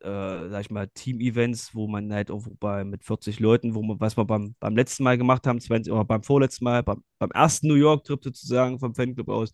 äh, 0.00 0.48
sag 0.50 0.60
ich 0.60 0.70
mal, 0.70 0.88
Team-Events, 0.88 1.74
wo 1.74 1.88
man 1.88 2.12
halt 2.12 2.30
auch 2.30 2.46
bei 2.60 2.84
mit 2.84 3.04
40 3.04 3.40
Leuten, 3.40 3.74
wo 3.74 3.82
man, 3.82 3.98
was 4.00 4.16
wir 4.16 4.24
beim, 4.24 4.54
beim 4.60 4.76
letzten 4.76 5.04
Mal 5.04 5.18
gemacht 5.18 5.46
haben, 5.46 5.60
20, 5.60 5.92
oder 5.92 6.04
beim 6.04 6.22
vorletzten 6.22 6.64
Mal, 6.64 6.82
beim, 6.82 7.02
beim 7.18 7.30
ersten 7.30 7.68
New 7.68 7.74
York-Trip 7.74 8.22
sozusagen 8.22 8.78
vom 8.78 8.94
Fanclub 8.94 9.28
aus, 9.28 9.52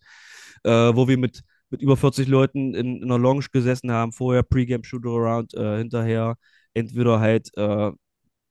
äh, 0.63 0.69
wo 0.69 1.07
wir 1.07 1.17
mit, 1.17 1.43
mit 1.69 1.81
über 1.81 1.97
40 1.97 2.27
Leuten 2.27 2.73
in, 2.75 2.97
in 2.97 3.03
einer 3.05 3.17
Lounge 3.19 3.45
gesessen 3.51 3.91
haben, 3.91 4.11
vorher 4.11 4.43
Pre-Game 4.43 4.83
Shooter-Around, 4.83 5.53
äh, 5.55 5.77
hinterher 5.77 6.35
entweder 6.73 7.19
halt 7.19 7.49
äh, 7.57 7.91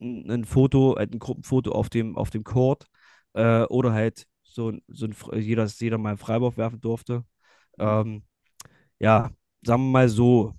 ein, 0.00 0.30
ein 0.30 0.44
Foto, 0.44 0.96
halt 0.96 1.12
ein 1.14 1.18
Gruppenfoto 1.18 1.72
auf 1.72 1.90
dem, 1.90 2.16
auf 2.16 2.30
dem 2.30 2.44
Court 2.44 2.86
äh, 3.34 3.62
oder 3.64 3.92
halt 3.92 4.24
so, 4.54 4.72
so 4.88 5.06
ein, 5.06 5.14
jeder, 5.40 5.66
jeder 5.66 5.98
mal 5.98 6.10
einen 6.10 6.18
Freiwurf 6.18 6.56
werfen 6.56 6.80
durfte. 6.80 7.24
Ähm, 7.78 8.22
ja, 8.98 9.30
sagen 9.62 9.84
wir 9.84 9.90
mal 9.90 10.08
so. 10.08 10.54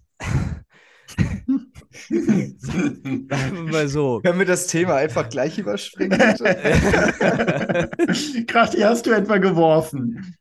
sagen 2.57 3.53
wir 3.53 3.71
mal 3.71 3.87
so. 3.87 4.19
Können 4.21 4.39
wir 4.39 4.45
das 4.45 4.67
Thema 4.67 4.95
einfach 4.95 5.29
gleich 5.29 5.57
überspringen? 5.57 6.19
Krachti, 8.47 8.81
hast 8.81 9.05
du 9.05 9.11
etwa 9.11 9.37
geworfen? 9.37 10.35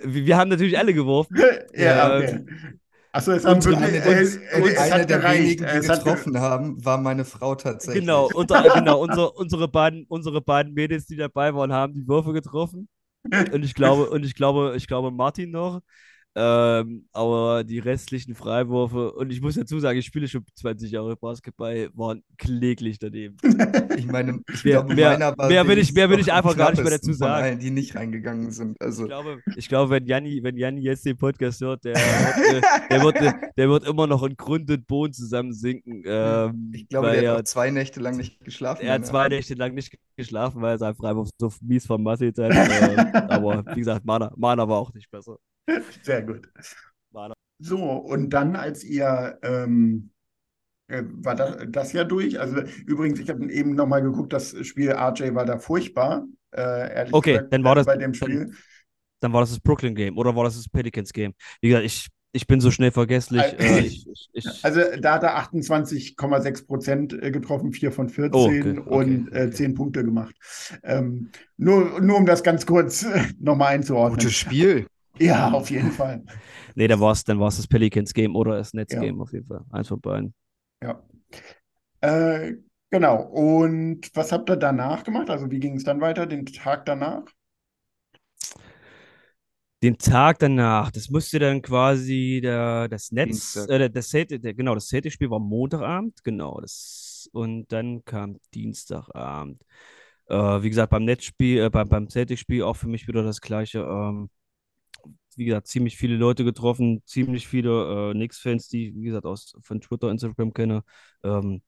Wir, 0.00 0.26
wir 0.26 0.36
haben 0.36 0.50
natürlich 0.50 0.78
alle 0.78 0.94
geworfen. 0.94 1.36
ja, 1.74 2.18
okay. 2.18 2.44
Achso, 3.12 3.32
es 3.32 3.44
haben 3.44 3.62
wirklich, 3.62 4.02
Eine, 4.02 4.14
und 4.52 4.66
es 4.68 4.78
eine 4.78 5.02
hat 5.02 5.10
der 5.10 5.18
gereicht. 5.18 5.60
wenigen, 5.60 5.64
die 5.66 5.76
Es 5.76 5.86
getroffen 5.86 6.38
haben, 6.40 6.82
war 6.84 6.98
meine 6.98 7.24
Frau 7.24 7.54
tatsächlich. 7.54 8.02
Genau, 8.04 8.26
unter, 8.32 8.62
genau 8.70 9.00
unsere, 9.02 9.32
unsere, 9.32 9.68
beiden, 9.68 10.06
unsere 10.08 10.40
beiden 10.40 10.72
Mädels, 10.72 11.06
die 11.06 11.16
dabei 11.16 11.54
waren, 11.54 11.72
haben 11.72 11.92
die 11.94 12.06
Würfe 12.08 12.32
getroffen. 12.32 12.88
Und 13.52 13.64
ich 13.64 13.74
glaube, 13.74 14.10
und 14.10 14.24
ich 14.24 14.34
glaube, 14.34 14.74
ich 14.76 14.86
glaube 14.88 15.10
Martin 15.12 15.50
noch. 15.52 15.80
Ähm, 16.34 17.04
aber 17.12 17.62
die 17.62 17.78
restlichen 17.78 18.34
Freiwürfe, 18.34 19.12
und 19.12 19.30
ich 19.30 19.42
muss 19.42 19.54
dazu 19.54 19.78
sagen, 19.80 19.98
ich 19.98 20.06
spiele 20.06 20.26
schon 20.28 20.42
20 20.54 20.90
Jahre 20.90 21.14
Basketball, 21.14 21.90
waren 21.92 22.22
kläglich 22.38 22.98
daneben. 22.98 23.36
Ich 23.98 24.06
meine, 24.06 24.40
ich 24.52 24.64
Mehr- 24.64 24.72
glaube, 24.80 24.94
mehr- 24.94 25.10
meiner 25.10 25.36
war 25.36 25.48
mehr 25.48 25.68
will 25.68 25.76
ich- 25.78 25.92
mehr 25.92 26.08
will 26.08 26.18
ich 26.18 26.32
einfach 26.32 26.56
gar 26.56 26.70
nicht 26.70 26.82
mehr 26.82 26.92
dazu 26.92 27.12
sagen. 27.12 27.44
allen, 27.44 27.58
die 27.58 27.70
nicht 27.70 27.94
reingegangen 27.94 28.50
sind. 28.50 28.80
Also, 28.80 29.02
Ich 29.02 29.08
glaube, 29.10 29.38
ich 29.56 29.68
glaube 29.68 29.90
wenn, 29.90 30.06
Janni, 30.06 30.42
wenn 30.42 30.56
Janni 30.56 30.80
jetzt 30.80 31.04
den 31.04 31.18
Podcast 31.18 31.60
hört, 31.60 31.84
der, 31.84 31.94
wird, 31.96 32.56
äh, 32.56 32.60
der, 32.90 33.02
wird, 33.02 33.16
äh, 33.16 33.32
der 33.58 33.68
wird 33.68 33.86
immer 33.86 34.06
noch 34.06 34.22
in 34.22 34.34
Grund 34.36 34.70
und 34.70 34.86
Boden 34.86 35.12
zusammensinken. 35.12 36.02
Ähm, 36.06 36.72
ich 36.74 36.88
glaube, 36.88 37.12
der 37.12 37.22
er, 37.22 37.32
hat 37.32 37.38
auch 37.40 37.44
zwei 37.44 37.70
Nächte 37.70 38.00
lang 38.00 38.16
nicht 38.16 38.40
geschlafen. 38.42 38.82
er 38.86 38.94
hat 38.94 39.00
danach. 39.02 39.10
zwei 39.10 39.28
Nächte 39.28 39.54
lang 39.54 39.74
nicht 39.74 39.94
geschlafen, 40.16 40.62
weil 40.62 40.76
er 40.76 40.78
sein 40.78 40.94
Freiwurf 40.94 41.28
so 41.38 41.52
mies 41.60 41.84
vermasselt 41.86 42.38
hat. 42.38 42.52
ähm, 42.52 42.98
aber 43.28 43.64
wie 43.74 43.80
gesagt, 43.80 44.04
Mana 44.06 44.32
war 44.68 44.78
auch 44.78 44.92
nicht 44.94 45.10
besser. 45.10 45.36
Sehr 46.02 46.22
gut. 46.22 46.48
War 47.10 47.32
So, 47.58 47.78
und 47.78 48.30
dann, 48.30 48.56
als 48.56 48.84
ihr, 48.84 49.38
ähm, 49.42 50.10
äh, 50.88 51.02
war 51.06 51.34
das, 51.34 51.56
das 51.68 51.92
ja 51.92 52.04
durch? 52.04 52.40
Also 52.40 52.60
übrigens, 52.86 53.20
ich 53.20 53.30
habe 53.30 53.50
eben 53.50 53.74
nochmal 53.74 54.02
geguckt, 54.02 54.32
das 54.32 54.54
Spiel 54.66 54.90
RJ 54.92 55.34
war 55.34 55.44
da 55.44 55.58
furchtbar, 55.58 56.26
äh, 56.52 56.94
ehrlich 56.94 57.14
Okay, 57.14 57.32
gesagt, 57.34 57.52
dann 57.52 57.64
war 57.64 57.72
äh, 57.72 57.76
das- 57.76 57.86
bei 57.86 57.96
dem 57.96 58.12
dann- 58.12 58.14
Spiel. 58.14 58.52
Dann 59.20 59.32
war 59.32 59.40
das 59.40 59.50
das 59.50 59.60
Brooklyn 59.60 59.94
Game 59.94 60.18
oder 60.18 60.34
war 60.34 60.42
das 60.42 60.56
das 60.56 60.68
Pelicans 60.68 61.12
Game? 61.12 61.32
Wie 61.60 61.68
gesagt, 61.68 61.86
ich, 61.86 62.08
ich 62.32 62.48
bin 62.48 62.60
so 62.60 62.72
schnell 62.72 62.90
vergesslich. 62.90 63.40
Äh, 63.40 63.78
Äh, 63.78 63.80
ich, 63.86 64.04
ich, 64.32 64.64
Also 64.64 64.80
da 65.00 65.14
hat 65.14 65.22
er 65.22 65.36
28,6 65.38 66.66
Prozent 66.66 67.12
äh, 67.12 67.30
getroffen, 67.30 67.72
4 67.72 67.92
von 67.92 68.08
14 68.08 68.34
Oh, 68.34 68.46
okay, 68.46 68.78
okay, 68.84 68.90
und 68.90 69.32
äh, 69.32 69.46
okay. 69.46 69.50
10 69.52 69.74
Punkte 69.74 70.04
gemacht. 70.04 70.34
Ähm, 70.82 71.30
nur, 71.56 72.00
nur 72.00 72.16
um 72.16 72.26
das 72.26 72.42
ganz 72.42 72.66
kurz 72.66 73.02
äh, 73.04 73.26
nochmal 73.38 73.74
einzuordnen. 73.74 74.18
Gutes 74.18 74.34
Spiel. 74.34 74.86
Ja, 75.22 75.50
auf 75.52 75.70
jeden 75.70 75.92
Fall. 75.92 76.22
nee, 76.74 76.88
dann 76.88 77.00
war 77.00 77.12
es 77.12 77.24
dann 77.24 77.38
war's 77.38 77.56
das 77.56 77.66
Pelicans 77.66 78.12
Game 78.12 78.34
oder 78.34 78.56
das 78.56 78.74
Nets 78.74 78.92
Ja. 78.92 79.00
Game 79.00 79.20
auf 79.20 79.32
jeden 79.32 79.46
Fall. 79.46 79.64
Eins 79.70 79.88
von 79.88 80.00
beiden. 80.00 80.34
Ja. 80.82 81.02
Äh, 82.00 82.54
genau. 82.90 83.22
Und 83.22 84.10
was 84.14 84.32
habt 84.32 84.50
ihr 84.50 84.56
danach 84.56 85.04
gemacht? 85.04 85.30
Also 85.30 85.50
wie 85.50 85.60
ging 85.60 85.76
es 85.76 85.84
dann 85.84 86.00
weiter, 86.00 86.26
den 86.26 86.46
Tag 86.46 86.84
danach? 86.86 87.24
Den 89.82 89.98
Tag 89.98 90.38
danach, 90.38 90.92
das 90.92 91.10
musste 91.10 91.40
dann 91.40 91.60
quasi 91.60 92.38
der, 92.40 92.88
das 92.88 93.10
Netz, 93.10 93.56
äh, 93.56 93.90
das 93.90 94.10
der, 94.10 94.54
genau, 94.54 94.74
das 94.74 94.86
Celtic-Spiel 94.86 95.28
war 95.28 95.40
Montagabend, 95.40 96.22
genau, 96.22 96.60
das, 96.60 97.28
und 97.32 97.66
dann 97.72 98.04
kam 98.04 98.38
Dienstagabend. 98.54 99.60
Äh, 100.28 100.62
wie 100.62 100.68
gesagt, 100.68 100.90
beim 100.90 101.04
Netzspiel, 101.04 101.64
äh, 101.64 101.70
beim, 101.70 101.88
beim 101.88 102.08
Celtic-Spiel 102.08 102.62
auch 102.62 102.76
für 102.76 102.86
mich 102.86 103.08
wieder 103.08 103.24
das 103.24 103.40
Gleiche. 103.40 103.80
Ähm, 103.80 104.30
wie 105.36 105.46
gesagt, 105.46 105.66
ziemlich 105.68 105.96
viele 105.96 106.16
Leute 106.16 106.44
getroffen, 106.44 107.02
ziemlich 107.06 107.48
viele 107.48 108.10
äh, 108.10 108.12
Knicks-Fans, 108.14 108.68
die 108.68 108.88
ich, 108.88 108.94
wie 108.94 109.04
gesagt, 109.04 109.26
aus, 109.26 109.54
von 109.62 109.80
Twitter, 109.80 110.10
Instagram 110.10 110.52
kenne. 110.52 110.84
Ähm, 111.22 111.62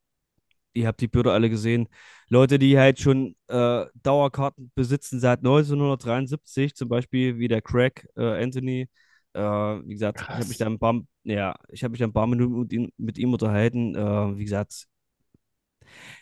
ihr 0.74 0.86
habt 0.86 1.00
die 1.00 1.08
Bilder 1.08 1.32
alle 1.32 1.50
gesehen. 1.50 1.88
Leute, 2.28 2.58
die 2.58 2.78
halt 2.78 3.00
schon 3.00 3.36
äh, 3.48 3.86
Dauerkarten 4.02 4.70
besitzen 4.74 5.20
seit 5.20 5.42
1973, 5.42 6.74
zum 6.74 6.88
Beispiel 6.88 7.38
wie 7.38 7.48
der 7.48 7.62
Craig 7.62 8.06
äh, 8.16 8.42
Anthony. 8.42 8.88
Äh, 9.32 9.40
wie 9.40 9.94
gesagt, 9.94 10.20
ich 10.20 10.28
habe 10.28 10.38
Krass. 10.38 10.48
mich 10.48 10.58
da 10.58 10.66
ein 10.66 10.78
paar, 10.78 11.00
ja, 11.24 11.54
ich 11.68 11.84
habe 11.84 11.92
mich 11.92 12.02
ein 12.02 12.12
paar 12.12 12.26
Minuten 12.26 12.60
mit 12.60 12.72
ihm, 12.72 12.92
mit 12.98 13.18
ihm 13.18 13.32
unterhalten. 13.32 13.94
Äh, 13.94 14.36
wie 14.38 14.44
gesagt, 14.44 14.86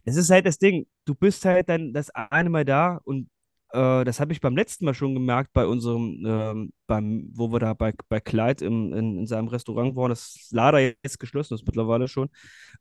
das 0.04 0.16
ist 0.16 0.30
halt 0.30 0.46
das 0.46 0.58
Ding. 0.58 0.86
Du 1.04 1.14
bist 1.14 1.44
halt 1.44 1.68
dann 1.68 1.92
das 1.92 2.10
eine 2.10 2.50
Mal 2.50 2.64
da 2.64 3.00
und 3.04 3.28
äh, 3.72 4.04
das 4.04 4.20
habe 4.20 4.32
ich 4.32 4.40
beim 4.40 4.56
letzten 4.56 4.84
Mal 4.84 4.94
schon 4.94 5.14
gemerkt 5.14 5.52
bei 5.52 5.66
unserem, 5.66 6.22
ähm, 6.26 6.72
beim, 6.86 7.30
wo 7.34 7.52
wir 7.52 7.58
da 7.60 7.74
bei, 7.74 7.92
bei 8.08 8.20
Clyde 8.20 8.64
im, 8.64 8.92
in, 8.92 9.18
in 9.18 9.26
seinem 9.26 9.48
Restaurant 9.48 9.96
waren, 9.96 10.10
das 10.10 10.48
leider 10.50 10.80
jetzt 10.80 11.18
geschlossen 11.20 11.54
ist 11.54 11.66
mittlerweile 11.66 12.08
schon, 12.08 12.30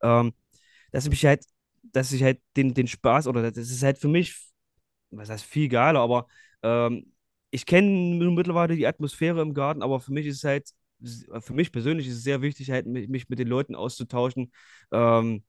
ähm, 0.04 0.34
dass 0.92 1.08
ich 1.08 1.26
halt, 1.26 1.46
dass 1.84 2.12
ich 2.14 2.24
halt 2.24 2.42
den, 2.58 2.74
den 2.74 2.88
Spaß 2.88 3.28
oder 3.28 3.44
das 3.52 3.58
ist 3.70 3.84
halt 3.84 3.98
für 4.00 4.08
mich, 4.10 4.36
was 5.12 5.30
heißt 5.30 5.46
viel 5.46 5.70
geiler, 5.70 6.00
aber 6.02 6.28
ähm, 6.64 7.14
ich 7.52 7.66
kenne 7.66 7.90
mittlerweile 8.32 8.76
die 8.76 8.88
Atmosphäre 8.88 9.42
im 9.42 9.54
Garten, 9.54 9.82
aber 9.84 10.00
für 10.00 10.14
mich 10.14 10.26
ist 10.28 10.44
halt, 10.44 10.70
für 11.42 11.54
mich 11.54 11.72
persönlich 11.72 12.08
ist 12.08 12.18
es 12.18 12.24
sehr 12.24 12.42
wichtig, 12.42 12.72
halt 12.72 12.86
mich, 12.88 13.10
mich 13.10 13.28
mit 13.30 13.40
den 13.40 13.48
Leuten 13.48 13.76
auszutauschen, 13.76 14.52
ähm, 14.92 15.44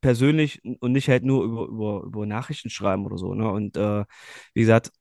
persönlich 0.00 0.60
und 0.80 0.92
nicht 0.92 1.08
halt 1.08 1.24
nur 1.24 1.44
über, 1.44 1.66
über, 1.66 2.02
über 2.04 2.26
Nachrichten 2.26 2.70
schreiben 2.70 3.06
oder 3.06 3.18
so. 3.18 3.34
Ne? 3.34 3.50
Und 3.50 3.76
äh, 3.76 4.04
wie 4.54 4.60
gesagt, 4.60 4.92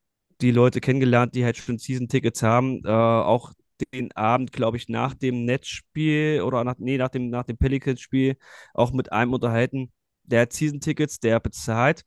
die 0.42 0.52
Leute 0.52 0.82
kennengelernt, 0.82 1.36
die 1.36 1.46
halt 1.46 1.58
schon 1.58 1.78
Season-Tickets 1.80 2.44
haben, 2.44 2.82
äh, 2.86 2.90
auch 2.90 3.54
den 3.94 4.12
Abend, 4.14 4.52
glaube 4.52 4.78
ich, 4.78 4.90
nach 4.90 5.14
dem 5.14 5.46
Netzspiel 5.46 6.42
oder 6.42 6.64
nach, 6.64 6.76
nee, 6.80 6.98
nach 6.98 7.10
dem, 7.10 7.30
nach 7.30 7.44
dem 7.44 7.58
Pelicans-Spiel 7.58 8.38
auch 8.74 8.92
mit 8.92 9.12
einem 9.12 9.34
unterhalten. 9.34 9.92
Der 10.24 10.42
hat 10.42 10.54
Season-Tickets, 10.54 11.20
der 11.20 11.40
bezahlt, 11.40 12.04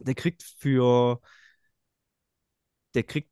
der 0.00 0.14
kriegt 0.14 0.42
für, 0.42 1.20
der 2.94 3.02
kriegt 3.04 3.30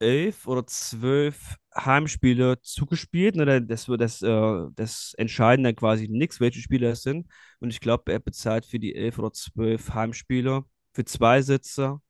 elf 0.00 0.46
oder 0.46 0.66
zwölf 0.66 1.56
Heimspiele 1.76 2.60
zugespielt. 2.60 3.36
Ne? 3.36 3.62
Das, 3.62 3.86
das, 3.86 4.22
äh, 4.22 4.62
das 4.74 5.14
entscheiden 5.16 5.64
dann 5.64 5.76
quasi 5.76 6.08
nichts, 6.08 6.40
welche 6.40 6.60
Spiele 6.60 6.90
es 6.90 7.02
sind. 7.02 7.26
Und 7.60 7.70
ich 7.70 7.80
glaube, 7.80 8.12
er 8.12 8.20
bezahlt 8.20 8.66
für 8.66 8.78
die 8.78 8.94
elf 8.94 9.18
oder 9.18 9.32
zwölf 9.32 9.92
Heimspiele 9.94 10.64
für 10.92 11.04
zwei 11.04 11.42
Sitze 11.42 12.00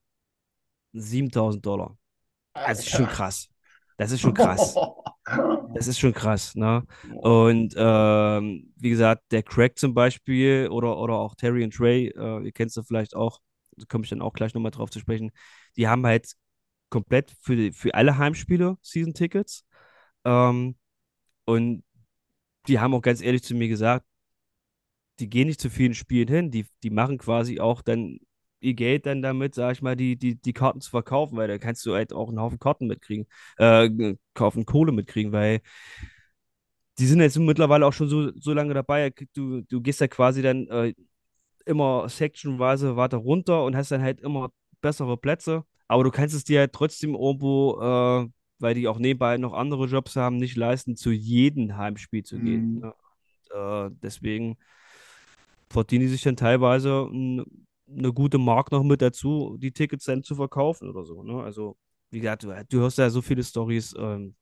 7000 0.92 1.64
Dollar. 1.64 1.96
Das 2.54 2.78
ist 2.78 2.90
schon 2.90 3.06
krass. 3.06 3.48
Das 3.96 4.12
ist 4.12 4.20
schon 4.20 4.34
krass. 4.34 4.74
Das 5.74 5.88
ist 5.88 5.98
schon 5.98 6.12
krass, 6.12 6.54
ne? 6.54 6.86
Und 7.22 7.74
ähm, 7.76 8.72
wie 8.76 8.90
gesagt, 8.90 9.22
der 9.32 9.42
Craig 9.42 9.78
zum 9.78 9.94
Beispiel 9.94 10.68
oder, 10.70 10.98
oder 10.98 11.14
auch 11.14 11.34
Terry 11.34 11.64
und 11.64 11.74
Trey, 11.74 12.08
äh, 12.08 12.44
ihr 12.44 12.52
kennt 12.52 12.70
sie 12.72 12.84
vielleicht 12.84 13.16
auch, 13.16 13.40
da 13.76 13.84
komme 13.88 14.04
ich 14.04 14.10
dann 14.10 14.22
auch 14.22 14.34
gleich 14.34 14.54
nochmal 14.54 14.70
drauf 14.70 14.90
zu 14.90 15.00
sprechen, 15.00 15.32
die 15.76 15.88
haben 15.88 16.06
halt 16.06 16.34
komplett 16.94 17.32
für, 17.40 17.72
für 17.72 17.94
alle 17.94 18.18
Heimspiele 18.18 18.78
Season-Tickets. 18.80 19.66
Ähm, 20.24 20.76
und 21.44 21.82
die 22.68 22.78
haben 22.78 22.94
auch 22.94 23.02
ganz 23.02 23.20
ehrlich 23.20 23.42
zu 23.42 23.54
mir 23.56 23.68
gesagt, 23.68 24.06
die 25.18 25.28
gehen 25.28 25.48
nicht 25.48 25.60
zu 25.60 25.70
vielen 25.70 25.94
Spielen 25.94 26.28
hin, 26.28 26.50
die, 26.52 26.66
die 26.84 26.90
machen 26.90 27.18
quasi 27.18 27.60
auch 27.60 27.82
dann 27.82 28.18
ihr 28.60 28.74
Geld 28.74 29.06
dann 29.06 29.22
damit, 29.22 29.54
sag 29.54 29.72
ich 29.72 29.82
mal, 29.82 29.96
die, 29.96 30.16
die, 30.16 30.36
die 30.36 30.52
Karten 30.52 30.80
zu 30.80 30.90
verkaufen, 30.90 31.36
weil 31.36 31.48
da 31.48 31.58
kannst 31.58 31.84
du 31.84 31.94
halt 31.94 32.12
auch 32.12 32.28
einen 32.28 32.40
Haufen 32.40 32.58
Karten 32.58 32.86
mitkriegen, 32.86 33.26
äh, 33.58 34.14
kaufen 34.32 34.64
Kohle 34.64 34.92
mitkriegen, 34.92 35.32
weil 35.32 35.60
die 36.98 37.06
sind 37.06 37.20
jetzt 37.20 37.38
mittlerweile 37.38 37.86
auch 37.86 37.92
schon 37.92 38.08
so, 38.08 38.30
so 38.38 38.52
lange 38.54 38.72
dabei, 38.72 39.10
du, 39.34 39.62
du 39.62 39.80
gehst 39.80 40.00
ja 40.00 40.08
quasi 40.08 40.42
dann 40.42 40.68
äh, 40.68 40.94
immer 41.66 42.08
sectionweise 42.08 42.96
weiter 42.96 43.18
runter 43.18 43.64
und 43.64 43.76
hast 43.76 43.90
dann 43.90 44.02
halt 44.02 44.20
immer 44.20 44.50
bessere 44.80 45.16
Plätze, 45.16 45.64
aber 45.94 46.02
du 46.02 46.10
kannst 46.10 46.34
es 46.34 46.42
dir 46.42 46.58
halt 46.58 46.72
trotzdem 46.72 47.14
irgendwo, 47.14 47.80
äh, 47.80 48.28
weil 48.58 48.74
die 48.74 48.88
auch 48.88 48.98
nebenbei 48.98 49.38
noch 49.38 49.52
andere 49.52 49.86
Jobs 49.86 50.16
haben, 50.16 50.38
nicht 50.38 50.56
leisten, 50.56 50.96
zu 50.96 51.12
jedem 51.12 51.76
Heimspiel 51.76 52.24
zu 52.24 52.40
gehen. 52.40 52.74
Mhm. 52.74 52.80
Ne? 52.80 52.92
Und, 52.92 53.92
äh, 53.92 53.96
deswegen 54.02 54.56
verdienen 55.70 56.02
die 56.02 56.10
sich 56.10 56.22
dann 56.22 56.36
teilweise 56.36 57.08
eine 57.12 58.12
gute 58.12 58.38
Mark 58.38 58.72
noch 58.72 58.82
mit 58.82 59.02
dazu, 59.02 59.56
die 59.60 59.70
Tickets 59.70 60.06
dann 60.06 60.24
zu 60.24 60.34
verkaufen 60.34 60.90
oder 60.90 61.04
so. 61.04 61.22
Ne? 61.22 61.40
Also, 61.44 61.76
wie 62.10 62.18
gesagt, 62.18 62.42
du, 62.42 62.52
du 62.68 62.80
hörst 62.80 62.98
ja 62.98 63.08
so 63.08 63.22
viele 63.22 63.44
Stories, 63.44 63.94
ähm, 63.96 64.34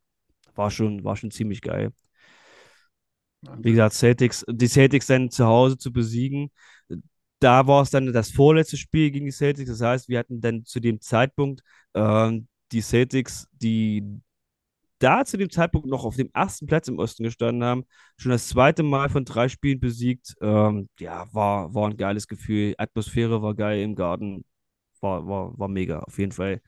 war 0.55 0.71
schon, 0.71 1.05
war 1.05 1.17
schon 1.17 1.31
ziemlich 1.31 1.61
geil. 1.61 1.93
Wie 3.59 3.73
gesagt, 3.73 3.95
Celtics, 3.95 4.43
die 4.49 4.69
Celtics 4.69 5.09
dann 5.09 5.29
zu 5.29 5.45
Hause 5.45 5.77
zu 5.77 5.93
besiegen. 5.93 6.51
Da 7.43 7.67
war 7.67 7.83
es 7.83 7.91
dann 7.91 8.13
das 8.13 8.31
vorletzte 8.31 8.77
Spiel 8.77 9.11
gegen 9.11 9.27
die 9.27 9.33
Celtics. 9.33 9.69
Das 9.69 9.81
heißt, 9.81 10.09
wir 10.09 10.21
hatten 10.21 10.41
dann 10.41 10.65
zu 10.65 10.79
dem 10.79 11.01
Zeitpunkt 11.01 11.63
ähm, 11.93 12.47
die 12.71 12.81
Celtics, 12.81 13.49
die 13.53 14.21
da 15.01 15.25
zu 15.25 15.37
dem 15.37 15.51
Zeitpunkt 15.51 15.89
noch 15.89 16.05
auf 16.05 16.15
dem 16.15 16.31
ersten 16.33 16.67
Platz 16.67 16.87
im 16.87 17.01
Osten 17.01 17.25
gestanden 17.25 17.65
haben, 17.65 17.85
schon 18.17 18.31
das 18.31 18.47
zweite 18.47 18.85
Mal 18.85 19.09
von 19.09 19.25
drei 19.25 19.49
Spielen 19.49 19.81
besiegt. 19.81 20.37
Ähm, 20.41 20.89
ja, 21.01 21.27
war, 21.33 21.75
war 21.75 21.91
ein 21.91 21.97
geiles 21.97 22.29
Gefühl. 22.29 22.75
Atmosphäre 22.79 23.43
war 23.43 23.55
geil 23.55 23.83
im 23.83 23.97
Garten. 23.97 24.45
War, 25.01 25.27
war, 25.27 25.59
war 25.59 25.67
mega. 25.67 25.99
Auf 25.99 26.19
jeden 26.21 26.31
Fall. 26.31 26.61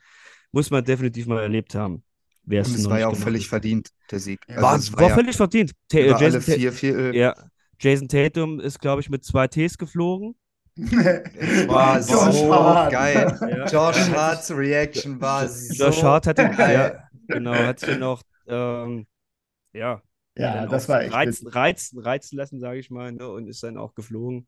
Muss 0.50 0.72
man 0.72 0.84
definitiv 0.84 1.26
mal 1.26 1.40
erlebt 1.40 1.76
haben. 1.76 2.02
Und 2.46 2.56
es 2.56 2.90
war 2.90 2.98
ja 2.98 3.06
auch 3.06 3.16
völlig 3.16 3.48
verdient, 3.48 3.90
der 4.10 4.18
Sieg. 4.18 4.40
Also 4.48 4.60
war, 4.60 4.72
war, 4.72 4.92
war 4.98 5.08
ja 5.08 5.14
völlig 5.14 5.36
verdient. 5.36 5.72
Ta 5.88 5.98
Jason, 5.98 6.24
alle 6.24 6.40
vier, 6.40 6.72
vier, 6.72 7.14
ja, 7.14 7.34
Jason 7.78 8.08
Tatum 8.08 8.58
ist, 8.58 8.80
glaube 8.80 9.00
ich, 9.00 9.08
mit 9.08 9.24
zwei 9.24 9.46
Ts 9.46 9.78
geflogen. 9.78 10.34
war 11.68 12.02
so 12.02 12.90
geil. 12.90 13.38
Ja. 13.40 13.66
Josh 13.66 14.10
Harts 14.10 14.50
Reaction 14.50 15.20
war 15.20 15.48
so 15.48 15.84
Josh 15.84 16.02
Hart 16.02 16.26
hat 16.26 16.38
ihn, 16.38 16.50
ja, 16.58 17.08
genau, 17.28 17.54
hat 17.54 17.80
sich 17.80 17.98
noch 17.98 18.22
ähm, 18.48 19.06
ja, 19.72 20.02
ja 20.36 20.66
das 20.66 20.88
war 20.88 21.02
echt 21.02 21.12
reizen, 21.12 21.48
reizen, 21.48 21.98
reizen 21.98 22.36
lassen, 22.36 22.60
sage 22.60 22.78
ich 22.78 22.90
mal, 22.90 23.12
ne, 23.12 23.28
und 23.28 23.48
ist 23.48 23.62
dann 23.62 23.76
auch 23.76 23.94
geflogen. 23.94 24.46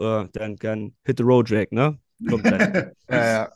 Uh, 0.00 0.26
dann 0.32 0.56
kann 0.56 0.94
Hit 1.04 1.18
the 1.18 1.24
Road 1.24 1.50
Jack, 1.50 1.72
ne? 1.72 1.98
Kommt 2.26 2.46
dann. 2.46 2.92
ja, 3.10 3.32
ja. 3.32 3.52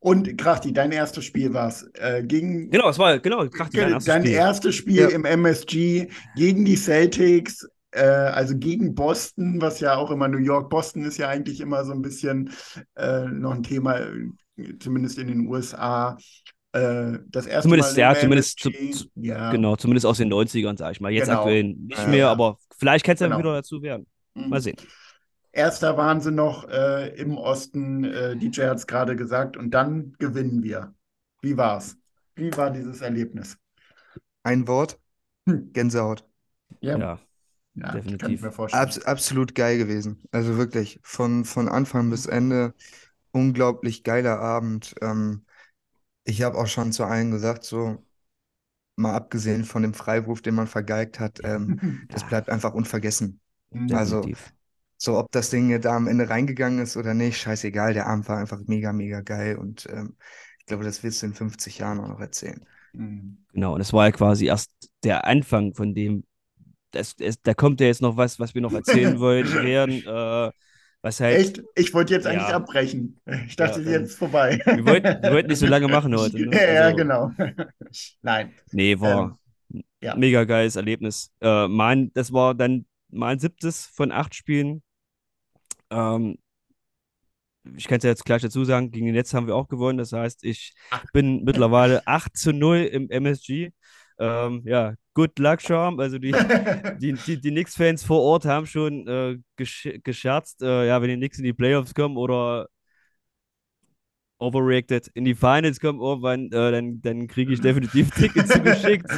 Und 0.00 0.36
Krachti, 0.38 0.72
dein 0.72 0.90
erstes 0.92 1.26
Spiel 1.26 1.52
war 1.52 1.68
es 1.68 1.88
äh, 1.94 2.24
gegen. 2.24 2.70
Genau, 2.70 2.88
es 2.88 2.98
war 2.98 3.18
genau 3.20 3.46
Krachti, 3.48 3.76
dein 3.76 3.92
erstes 3.92 4.04
dein 4.06 4.22
Spiel. 4.22 4.34
erstes 4.34 4.74
Spiel 4.74 5.02
ja. 5.02 5.08
im 5.10 5.24
MSG 5.24 6.08
gegen 6.34 6.64
die 6.64 6.76
Celtics, 6.76 7.68
äh, 7.92 8.02
also 8.02 8.56
gegen 8.56 8.94
Boston, 8.94 9.60
was 9.60 9.80
ja 9.80 9.96
auch 9.96 10.10
immer 10.10 10.28
New 10.28 10.38
York. 10.38 10.70
Boston 10.70 11.04
ist 11.04 11.18
ja 11.18 11.28
eigentlich 11.28 11.60
immer 11.60 11.84
so 11.84 11.92
ein 11.92 12.02
bisschen 12.02 12.50
äh, 12.96 13.24
noch 13.24 13.52
ein 13.52 13.62
Thema, 13.62 14.00
zumindest 14.78 15.18
in 15.18 15.28
den 15.28 15.46
USA. 15.46 16.16
Äh, 16.72 17.18
das 17.26 17.46
erste 17.46 17.62
zumindest, 17.62 17.96
Mal 17.96 18.00
ja, 18.00 18.14
zumindest, 18.14 18.60
zu, 18.60 18.70
zu, 18.70 19.08
ja. 19.16 19.50
genau, 19.50 19.76
zumindest 19.76 20.06
aus 20.06 20.18
den 20.18 20.32
90ern, 20.32 20.78
sag 20.78 20.92
ich 20.92 21.00
mal. 21.00 21.10
Jetzt 21.10 21.26
genau. 21.26 21.38
aktuell 21.38 21.64
nicht 21.64 22.08
mehr, 22.08 22.28
aber 22.28 22.58
vielleicht 22.78 23.04
kann 23.04 23.14
es 23.14 23.20
ja 23.20 23.26
genau. 23.26 23.38
wieder 23.38 23.54
dazu 23.54 23.82
werden. 23.82 24.06
Mhm. 24.34 24.48
Mal 24.48 24.60
sehen. 24.60 24.76
Erster 25.52 25.96
Wahnsinn 25.96 26.36
noch 26.36 26.68
äh, 26.68 27.08
im 27.16 27.36
Osten, 27.36 28.04
äh, 28.04 28.36
DJ 28.36 28.62
hat 28.66 28.76
es 28.76 28.86
gerade 28.86 29.16
gesagt, 29.16 29.56
und 29.56 29.72
dann 29.72 30.14
gewinnen 30.20 30.62
wir. 30.62 30.94
Wie 31.42 31.56
war's? 31.56 31.96
Wie 32.36 32.56
war 32.56 32.70
dieses 32.70 33.00
Erlebnis? 33.00 33.58
Ein 34.44 34.68
Wort: 34.68 35.00
hm. 35.48 35.72
Gänsehaut. 35.72 36.24
Ja, 36.80 36.96
ja, 36.96 37.18
ja 37.74 37.92
definitiv. 37.92 38.18
Kann 38.20 38.32
ich 38.32 38.40
mir 38.40 38.52
vorstellen. 38.52 38.82
Abs 38.82 38.98
absolut 39.00 39.54
geil 39.54 39.78
gewesen. 39.78 40.22
Also 40.30 40.56
wirklich, 40.56 41.00
von, 41.02 41.44
von 41.44 41.68
Anfang 41.68 42.10
bis 42.10 42.26
Ende 42.26 42.74
unglaublich 43.32 44.02
geiler 44.04 44.40
Abend. 44.40 44.94
Ähm, 45.00 45.44
ich 46.24 46.42
habe 46.42 46.58
auch 46.58 46.66
schon 46.66 46.92
zu 46.92 47.04
allen 47.04 47.30
gesagt, 47.30 47.64
so 47.64 48.04
mal 48.96 49.14
abgesehen 49.14 49.64
von 49.64 49.82
dem 49.82 49.94
Freiwurf, 49.94 50.42
den 50.42 50.54
man 50.54 50.66
vergeigt 50.66 51.18
hat, 51.18 51.40
ähm, 51.42 51.80
das 52.10 52.26
bleibt 52.26 52.50
einfach 52.50 52.74
unvergessen. 52.74 53.40
Mhm. 53.70 53.94
Also 53.94 54.20
Definitiv. 54.20 54.52
So, 55.02 55.18
ob 55.18 55.32
das 55.32 55.48
Ding 55.48 55.80
da 55.80 55.96
am 55.96 56.06
Ende 56.06 56.28
reingegangen 56.28 56.80
ist 56.80 56.98
oder 56.98 57.14
nicht, 57.14 57.38
scheißegal. 57.38 57.94
Der 57.94 58.06
Abend 58.06 58.28
war 58.28 58.36
einfach 58.36 58.60
mega, 58.66 58.92
mega 58.92 59.22
geil 59.22 59.56
und 59.56 59.88
ähm, 59.90 60.14
ich 60.58 60.66
glaube, 60.66 60.84
das 60.84 61.02
willst 61.02 61.22
du 61.22 61.26
in 61.26 61.32
50 61.32 61.78
Jahren 61.78 62.00
auch 62.00 62.08
noch 62.08 62.20
erzählen. 62.20 62.62
Mhm. 62.92 63.38
Genau, 63.52 63.74
und 63.74 63.80
es 63.80 63.94
war 63.94 64.04
ja 64.04 64.12
quasi 64.12 64.46
erst 64.46 64.70
der 65.02 65.24
Anfang 65.24 65.72
von 65.72 65.94
dem, 65.94 66.24
das, 66.90 67.16
das, 67.16 67.40
da 67.42 67.54
kommt 67.54 67.80
ja 67.80 67.86
jetzt 67.86 68.02
noch 68.02 68.16
was, 68.16 68.38
was 68.38 68.54
wir 68.54 68.62
noch 68.62 68.72
erzählen 68.72 69.18
wollen, 69.20 69.52
werden. 69.52 70.02
Äh, 70.06 70.50
was 71.02 71.20
halt, 71.20 71.38
Echt? 71.38 71.62
Ich 71.76 71.94
wollte 71.94 72.12
jetzt 72.12 72.26
eigentlich 72.26 72.48
ja. 72.48 72.56
abbrechen. 72.56 73.18
Ich 73.46 73.56
dachte, 73.56 73.80
ja, 73.82 73.92
jetzt 73.92 74.18
vorbei. 74.18 74.60
Wir 74.66 74.84
wollten, 74.84 75.22
wir 75.22 75.32
wollten 75.32 75.48
nicht 75.48 75.58
so 75.58 75.66
lange 75.66 75.88
machen 75.88 76.14
heute. 76.14 76.38
Ne? 76.38 76.54
Ja, 76.54 76.60
also, 76.60 76.74
ja, 76.74 76.90
genau. 76.90 77.30
Nein. 78.22 78.52
Nee, 78.72 79.00
war 79.00 79.38
ähm, 79.72 79.82
ja. 80.02 80.14
mega 80.14 80.44
geiles 80.44 80.76
Erlebnis. 80.76 81.32
Äh, 81.40 81.68
mein, 81.68 82.12
das 82.12 82.32
war 82.32 82.54
dann 82.54 82.84
mein 83.08 83.38
siebtes 83.38 83.86
von 83.86 84.12
acht 84.12 84.34
Spielen. 84.34 84.82
Ähm, 85.90 86.36
ich 87.76 87.88
kann 87.88 87.98
es 87.98 88.04
ja 88.04 88.10
jetzt 88.10 88.24
gleich 88.24 88.42
dazu 88.42 88.64
sagen, 88.64 88.90
gegen 88.90 89.06
den 89.06 89.14
Netz 89.14 89.34
haben 89.34 89.46
wir 89.46 89.56
auch 89.56 89.68
gewonnen. 89.68 89.98
Das 89.98 90.12
heißt, 90.12 90.44
ich 90.44 90.74
bin 91.12 91.44
mittlerweile 91.44 92.06
8 92.06 92.36
zu 92.36 92.52
0 92.52 92.78
im 92.78 93.10
MSG. 93.10 93.70
Ähm, 94.18 94.62
ja, 94.64 94.94
good 95.14 95.38
luck, 95.38 95.60
Charm. 95.60 96.00
Also 96.00 96.18
die, 96.18 96.32
die, 97.00 97.12
die, 97.12 97.40
die 97.40 97.50
Knicks-Fans 97.50 98.04
vor 98.04 98.20
Ort 98.22 98.44
haben 98.44 98.66
schon 98.66 99.06
äh, 99.06 99.38
gesch 99.56 99.88
gescherzt, 100.04 100.62
äh, 100.62 100.86
ja, 100.86 101.00
wenn 101.00 101.08
die 101.08 101.16
Knicks 101.16 101.38
in 101.38 101.44
die 101.44 101.52
Playoffs 101.52 101.94
kommen 101.94 102.16
oder 102.16 102.68
overreacted 104.40 105.08
in 105.14 105.24
die 105.24 105.34
Finals 105.34 105.80
kommen 105.80 106.00
irgendwann, 106.00 106.46
äh, 106.46 106.72
dann, 106.72 107.00
dann 107.02 107.26
kriege 107.26 107.52
ich 107.52 107.60
definitiv 107.60 108.10
Tickets 108.14 108.48
zugeschickt 108.48 109.10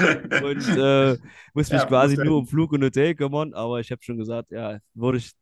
und 0.43 0.69
äh, 0.77 1.17
muss 1.55 1.71
mich 1.71 1.81
ja, 1.81 1.87
quasi 1.87 2.17
nur 2.17 2.39
um 2.39 2.47
Flug 2.47 2.73
und 2.73 2.83
Hotel 2.83 3.15
kümmern. 3.15 3.55
Aber 3.55 3.81
ich 3.81 3.91
habe 3.91 4.03
schon 4.03 4.19
gesagt, 4.19 4.51
ja, 4.51 4.79
würde 4.95 5.19
ich 5.19 5.33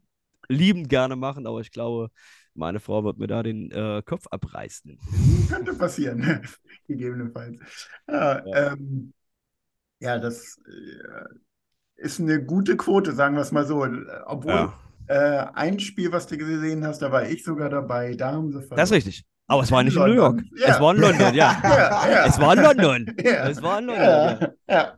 liebend 0.49 0.89
gerne 0.89 1.17
machen, 1.17 1.47
aber 1.47 1.61
ich 1.61 1.71
glaube, 1.71 2.11
meine 2.55 2.81
Frau 2.81 3.05
wird 3.05 3.19
mir 3.19 3.27
da 3.27 3.43
den 3.43 3.71
äh, 3.71 4.03
Kopf 4.05 4.27
abreißen. 4.31 4.99
Könnte 5.49 5.75
passieren, 5.75 6.43
gegebenenfalls. 6.87 7.89
Ja, 8.07 8.47
ja. 8.47 8.73
Ähm, 8.73 9.15
ja 10.01 10.19
das 10.19 10.59
äh, 10.67 11.35
ist 11.97 12.21
eine 12.21 12.43
gute 12.43 12.77
Quote, 12.77 13.13
sagen 13.13 13.35
wir 13.35 13.43
es 13.43 13.53
mal 13.53 13.67
so. 13.67 13.87
Obwohl 14.27 14.53
ja. 14.53 14.75
äh, 15.07 15.47
ein 15.55 15.79
Spiel, 15.79 16.13
was 16.13 16.27
du 16.27 16.37
gesehen 16.37 16.85
hast, 16.87 17.01
da 17.01 17.13
war 17.13 17.29
ich 17.29 17.45
sogar 17.45 17.69
dabei. 17.69 18.15
Da 18.15 18.33
haben 18.33 18.51
sie 18.51 18.61
verloren. 18.61 18.77
Das 18.77 18.91
ist 18.91 18.97
richtig. 18.97 19.25
Aber 19.47 19.63
es 19.63 19.73
war 19.73 19.83
nicht 19.83 19.97
in, 19.97 20.03
in 20.03 20.09
New 20.11 20.15
York. 20.15 20.43
Ja. 20.57 20.69
Es 20.69 20.81
war 20.81 20.95
in 20.95 21.01
London, 21.01 21.35
ja. 21.35 21.61
ja 21.65 22.27
es 22.27 22.39
war 22.39 22.57
in 22.57 22.63
London. 22.63 23.17
Es 23.25 23.63
war 23.63 23.79
in 23.81 23.87
London. 23.87 24.49
ja. 24.69 24.97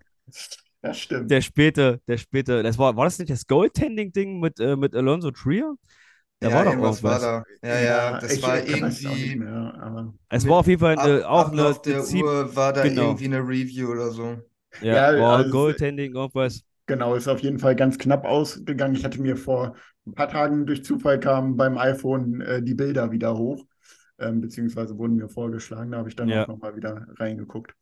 Das 0.83 0.99
stimmt. 0.99 1.31
Der 1.31 1.41
späte, 1.41 2.01
der 2.09 2.19
späte, 2.19 2.63
das 2.63 2.77
war, 2.77 2.97
war 2.97 3.05
das 3.05 3.19
nicht 3.19 3.31
das 3.31 3.47
Goaltending-Ding 3.47 4.41
mit, 4.41 4.59
äh, 4.59 4.77
mit 4.77 4.95
Alonso 4.97 5.31
Trier? 5.31 5.75
Da 6.41 6.49
ja, 6.49 6.55
war 6.57 6.65
doch 6.65 6.73
irgendwas. 6.73 7.03
War 7.05 7.21
da. 7.21 7.45
Ja, 7.63 7.81
ja, 7.81 8.19
das 8.19 8.33
ich, 8.33 8.43
war 8.43 8.59
irgendwie. 8.59 9.37
Mehr, 9.37 10.13
es 10.29 10.49
war 10.49 10.57
auf 10.57 10.67
jeden 10.67 10.81
Fall 10.81 10.99
eine, 10.99 11.29
auch 11.29 11.53
eine. 11.53 11.67
Auf 11.67 11.83
der 11.83 11.99
Prinzip, 11.99 12.25
Uhr 12.25 12.57
war 12.57 12.73
da 12.73 12.83
genau. 12.83 13.03
irgendwie 13.03 13.27
eine 13.27 13.39
Review 13.39 13.93
oder 13.93 14.11
so. 14.11 14.39
Ja, 14.81 15.15
ja 15.15 15.29
also, 15.37 15.51
Goaltending, 15.51 16.15
irgendwas. 16.15 16.65
Genau, 16.87 17.15
ist 17.15 17.29
auf 17.29 17.41
jeden 17.41 17.59
Fall 17.59 17.77
ganz 17.77 17.99
knapp 17.99 18.25
ausgegangen. 18.25 18.95
Ich 18.95 19.05
hatte 19.05 19.21
mir 19.21 19.37
vor 19.37 19.77
ein 20.07 20.15
paar 20.15 20.29
Tagen 20.29 20.67
durch 20.67 20.85
Zufall 20.85 21.21
kamen 21.21 21.57
beim 21.57 21.79
iPhone 21.79 22.41
äh, 22.41 22.63
die 22.63 22.75
Bilder 22.75 23.13
wieder 23.13 23.37
hoch, 23.37 23.65
ähm, 24.19 24.41
beziehungsweise 24.41 24.99
wurden 24.99 25.17
mir 25.17 25.29
vorgeschlagen. 25.29 25.93
Da 25.93 25.99
habe 25.99 26.09
ich 26.09 26.17
dann 26.17 26.29
ja. 26.29 26.43
auch 26.43 26.49
nochmal 26.49 26.75
wieder 26.75 27.07
reingeguckt. 27.19 27.75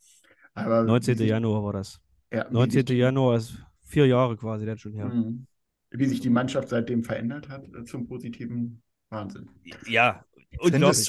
Aber 0.54 0.84
19. 0.84 1.18
Januar 1.18 1.64
war 1.64 1.72
das. 1.72 2.00
Ja, 2.32 2.46
19. 2.50 2.86
Januar 2.88 3.36
ist 3.36 3.56
vier 3.82 4.06
Jahre 4.06 4.36
quasi 4.36 4.66
dann 4.66 4.78
schon 4.78 4.92
her. 4.92 5.06
Mhm. 5.06 5.46
Wie 5.90 6.06
sich 6.06 6.20
die 6.20 6.30
Mannschaft 6.30 6.68
seitdem 6.68 7.02
verändert 7.02 7.48
hat 7.48 7.64
äh, 7.74 7.84
zum 7.84 8.06
positiven 8.06 8.82
Wahnsinn. 9.08 9.48
Ja, 9.86 10.24
unglaublich. 10.58 11.08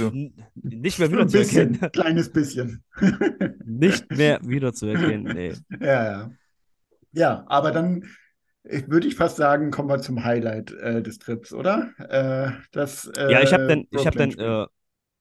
Nicht 0.55 0.99
mehr 0.99 1.11
wiederzuerkennen. 1.11 1.81
Ein 1.81 1.91
kleines 1.91 2.31
bisschen. 2.31 2.83
Nicht 3.65 4.09
mehr 4.11 4.39
wiederzuerkennen, 4.43 5.35
nee. 5.35 5.53
Ja, 5.79 6.05
ja. 6.05 6.31
Ja, 7.13 7.43
aber 7.47 7.71
dann 7.71 8.05
würde 8.63 9.07
ich 9.07 9.15
fast 9.15 9.37
sagen, 9.37 9.71
kommen 9.71 9.89
wir 9.89 9.99
zum 9.99 10.23
Highlight 10.23 10.71
äh, 10.71 11.01
des 11.01 11.19
Trips, 11.19 11.51
oder? 11.51 11.91
Äh, 11.97 12.51
das, 12.71 13.07
äh, 13.17 13.31
ja, 13.31 13.41
ich 13.41 13.51
habe 13.53 13.67
dann, 13.67 13.85
ich 13.89 14.05
habe 14.05 14.17
dann, 14.17 14.31
äh, 14.31 14.67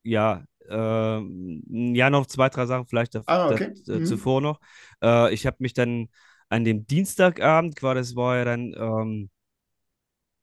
ja, 0.05 0.45
ähm, 0.69 1.63
ja, 1.95 2.11
noch 2.11 2.27
zwei, 2.27 2.49
drei 2.49 2.67
Sachen 2.67 2.87
vielleicht 2.87 3.17
ah, 3.27 3.51
okay. 3.51 3.75
da, 3.87 3.99
mhm. 3.99 4.07
zuvor 4.07 4.41
noch. 4.41 4.61
Äh, 5.03 5.35
ich 5.35 5.47
habe 5.47 5.57
mich 5.61 5.73
dann 5.73 6.09
an 6.49 6.65
dem 6.65 6.87
Dienstagabend, 6.87 7.77
quasi, 7.77 7.99
das 7.99 8.17
war 8.17 8.37
ja 8.37 8.45
dann 8.45 8.75
ähm, 8.77 9.31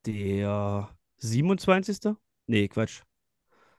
der 0.06 0.90
27. 1.18 2.16
Nee, 2.48 2.68
Quatsch. 2.68 3.02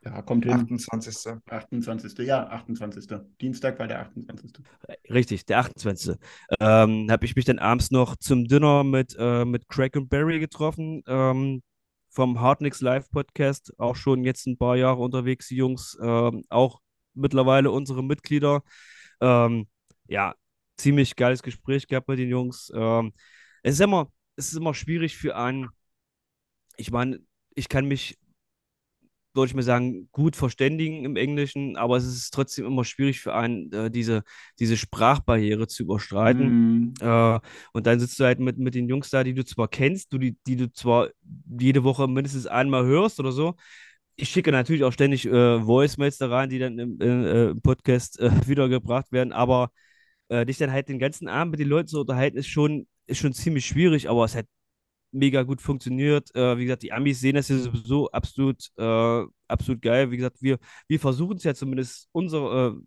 Ja, 0.09 0.23
kommt 0.23 0.45
hin. 0.45 0.55
28. 0.55 1.35
28. 1.47 2.19
Ja, 2.27 2.47
28. 2.49 3.07
Dienstag 3.41 3.79
war 3.79 3.87
der 3.87 4.01
28. 4.01 4.53
Richtig, 5.11 5.45
der 5.45 5.59
28. 5.59 6.17
Ähm, 6.61 7.11
habe 7.11 7.25
ich 7.27 7.37
mich 7.37 7.45
dann 7.45 7.59
abends 7.59 7.91
noch 7.91 8.17
zum 8.17 8.47
Dinner 8.47 8.85
mit, 8.85 9.15
äh, 9.19 9.45
mit 9.45 9.69
Craig 9.69 9.97
und 9.97 10.09
Barry 10.09 10.41
getroffen. 10.41 11.03
Ähm, 11.07 11.63
vom 12.09 12.41
Hardnix 12.41 12.81
Live 12.81 13.11
Podcast, 13.11 13.79
auch 13.79 13.95
schon 13.95 14.25
jetzt 14.25 14.47
ein 14.47 14.57
paar 14.57 14.77
Jahre 14.77 15.01
unterwegs, 15.01 15.49
die 15.49 15.57
Jungs, 15.57 15.97
ähm, 16.01 16.45
auch 16.49 16.81
mittlerweile 17.15 17.71
unsere 17.71 18.03
Mitglieder. 18.03 18.63
Ähm, 19.21 19.69
ja, 20.07 20.35
ziemlich 20.79 21.17
geiles 21.17 21.43
Gespräch 21.43 21.87
gehabt 21.87 22.09
mit 22.09 22.19
den 22.19 22.31
Jungs. 22.31 22.73
Ähm, 22.75 23.13
es 23.63 23.75
ist 23.75 23.81
immer, 23.81 24.11
es 24.37 24.49
ist 24.49 24.57
immer 24.57 24.75
schwierig 24.75 25.17
für 25.19 25.37
einen. 25.37 25.69
Ich 26.77 26.91
meine, 26.91 27.21
ich 27.55 27.69
kann 27.69 27.87
mich 27.87 28.19
würde 29.39 29.51
ich 29.51 29.55
mal 29.55 29.63
sagen, 29.63 30.09
gut 30.13 30.37
verständigen 30.37 31.05
im 31.05 31.17
Englischen, 31.17 31.77
aber 31.77 31.97
es 31.97 32.05
ist 32.05 32.33
trotzdem 32.33 32.67
immer 32.67 32.85
schwierig 32.85 33.21
für 33.21 33.35
einen, 33.35 33.73
äh, 33.73 33.91
diese, 33.91 34.23
diese 34.59 34.77
Sprachbarriere 34.77 35.67
zu 35.67 35.85
überschreiten. 35.85 36.91
Mhm. 36.91 36.95
Äh, 37.01 37.41
und 37.73 37.87
dann 37.87 38.01
sitzt 38.01 38.21
du 38.21 38.25
halt 38.25 38.41
mit, 38.41 38.59
mit 38.59 38.75
den 38.75 38.89
Jungs 38.89 39.11
da, 39.11 39.25
die 39.25 39.35
du 39.35 39.45
zwar 39.45 39.69
kennst, 39.69 40.13
du, 40.13 40.19
die, 40.19 40.37
die 40.47 40.57
du 40.57 40.73
zwar 40.73 41.09
jede 41.59 41.85
Woche 41.85 42.09
mindestens 42.09 42.47
einmal 42.47 42.85
hörst 42.85 43.21
oder 43.21 43.33
so. 43.33 43.55
Ich 44.17 44.29
schicke 44.31 44.53
natürlich 44.53 44.85
auch 44.85 44.93
ständig 44.93 45.27
äh, 45.27 45.67
Voicemails 45.67 46.19
da 46.19 46.29
rein, 46.29 46.51
die 46.51 46.59
dann 46.59 46.79
im, 46.79 47.01
äh, 47.01 47.51
im 47.51 47.63
Podcast 47.63 48.19
äh, 48.21 48.31
wiedergebracht 48.49 49.13
werden, 49.13 49.33
aber 49.33 49.71
äh, 50.29 50.45
dich 50.45 50.59
dann 50.59 50.73
halt 50.73 50.89
den 50.89 50.99
ganzen 50.99 51.29
Abend 51.29 51.53
mit 51.53 51.61
den 51.61 51.69
Leuten 51.69 51.89
zu 51.89 52.01
unterhalten, 52.01 52.37
ist 52.37 52.49
schon, 52.49 52.87
ist 53.07 53.19
schon 53.19 53.33
ziemlich 53.33 53.67
schwierig, 53.67 54.11
aber 54.11 54.25
es 54.25 54.37
hat 54.37 54.47
mega 55.13 55.43
gut 55.43 55.61
funktioniert. 55.61 56.35
Äh, 56.35 56.59
wie 56.59 56.65
gesagt, 56.65 56.83
die 56.83 56.93
Amis 56.93 57.21
sehen 57.21 57.35
das 57.37 57.49
ja 57.49 57.59
sowieso 57.59 58.11
absolut, 58.11 58.71
äh, 58.77 59.25
absolut 59.49 59.83
geil. 59.83 60.11
Wie 60.11 60.17
gesagt, 60.17 60.43
wir, 60.43 60.59
wir 60.87 61.01
versuchen 61.01 61.37
es 61.37 61.45
ja 61.45 61.55
zumindest 61.55 62.09
unsere, 62.13 62.77
äh, 62.77 62.81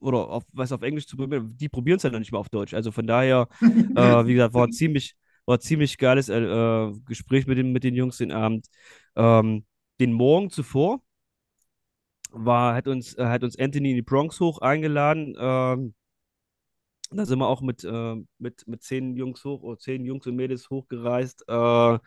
oder 0.00 0.28
auf, 0.28 0.44
was 0.52 0.72
auf 0.72 0.82
Englisch 0.82 1.06
zu 1.06 1.16
probieren. 1.16 1.56
Die 1.56 1.68
probieren 1.68 1.96
es 1.96 2.02
ja 2.02 2.10
noch 2.10 2.18
nicht 2.18 2.32
mal 2.32 2.38
auf 2.38 2.48
Deutsch. 2.48 2.74
Also 2.74 2.92
von 2.92 3.06
daher, 3.06 3.48
äh, 3.62 4.26
wie 4.26 4.34
gesagt, 4.34 4.54
war 4.54 4.66
ein 4.66 4.72
ziemlich, 4.72 5.14
war 5.46 5.56
ein 5.56 5.60
ziemlich 5.60 5.98
geiles 5.98 6.28
äh, 6.28 6.92
Gespräch 7.06 7.46
mit 7.46 7.58
den, 7.58 7.72
mit 7.72 7.84
den 7.84 7.94
Jungs 7.94 8.18
den 8.18 8.32
Abend. 8.32 8.66
Ähm, 9.16 9.64
den 10.00 10.12
Morgen 10.12 10.50
zuvor 10.50 11.02
war, 12.30 12.74
hat 12.74 12.88
uns, 12.88 13.16
hat 13.16 13.44
uns 13.44 13.58
Anthony 13.58 13.90
in 13.90 13.96
die 13.96 14.02
Bronx 14.02 14.40
hoch 14.40 14.58
eingeladen. 14.58 15.34
Ähm, 15.38 15.94
da 17.16 17.26
sind 17.26 17.38
wir 17.38 17.48
auch 17.48 17.60
mit, 17.62 17.84
äh, 17.84 18.16
mit, 18.38 18.66
mit 18.66 18.82
zehn 18.82 19.16
Jungs 19.16 19.44
hoch 19.44 19.62
oder 19.62 19.78
zehn 19.78 20.04
Jungs 20.04 20.26
und 20.26 20.36
Mädels 20.36 20.70
hochgereist 20.70 21.44
äh, 21.48 21.98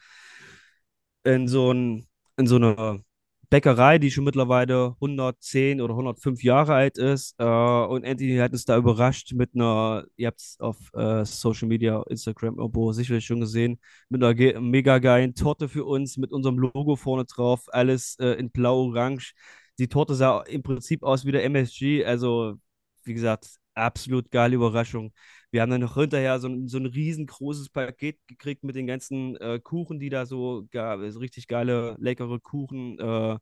in 1.23 1.47
so 1.47 1.71
ein, 1.73 2.07
in 2.37 2.47
so 2.47 2.55
eine 2.57 3.03
Bäckerei, 3.49 3.97
die 3.97 4.11
schon 4.11 4.25
mittlerweile 4.25 4.95
110 4.99 5.79
oder 5.81 5.95
105 5.95 6.43
Jahre 6.43 6.73
alt 6.73 6.97
ist. 6.97 7.35
Äh, 7.39 7.43
und 7.45 8.05
Anthony 8.05 8.37
hat 8.37 8.51
uns 8.51 8.65
da 8.65 8.77
überrascht 8.77 9.33
mit 9.33 9.51
einer, 9.55 10.05
ihr 10.17 10.27
habt 10.27 10.41
es 10.41 10.57
auf 10.59 10.77
äh, 10.93 11.23
Social 11.25 11.67
Media, 11.69 12.01
Instagram, 12.09 12.57
irgendwo 12.59 12.91
sicherlich 12.91 13.25
schon 13.25 13.39
gesehen, 13.39 13.79
mit 14.09 14.21
einer 14.23 14.33
ge- 14.35 14.59
mega 14.59 14.99
geilen 14.99 15.33
Torte 15.33 15.69
für 15.69 15.85
uns, 15.85 16.17
mit 16.17 16.31
unserem 16.31 16.57
Logo 16.59 16.95
vorne 16.97 17.23
drauf, 17.25 17.63
alles 17.71 18.17
äh, 18.19 18.33
in 18.33 18.49
blau-orange. 18.51 19.33
Die 19.79 19.87
Torte 19.87 20.15
sah 20.15 20.41
im 20.41 20.63
Prinzip 20.63 21.03
aus 21.03 21.25
wie 21.25 21.31
der 21.31 21.43
MSG, 21.45 22.03
also 22.03 22.55
wie 23.03 23.13
gesagt, 23.13 23.47
absolut 23.77 24.31
geile 24.31 24.55
Überraschung. 24.55 25.13
Wir 25.51 25.61
haben 25.61 25.69
dann 25.71 25.81
noch 25.81 25.95
hinterher 25.95 26.39
so 26.39 26.47
ein, 26.49 26.67
so 26.67 26.77
ein 26.77 26.85
riesengroßes 26.85 27.69
Paket 27.69 28.19
gekriegt 28.27 28.63
mit 28.63 28.75
den 28.75 28.87
ganzen 28.87 29.35
äh, 29.37 29.59
Kuchen, 29.59 29.99
die 29.99 30.09
da 30.09 30.25
so 30.25 30.67
gab. 30.71 30.99
So 31.09 31.19
richtig 31.19 31.47
geile, 31.47 31.95
leckere 31.99 32.39
Kuchen. 32.39 32.99
Äh, 32.99 33.37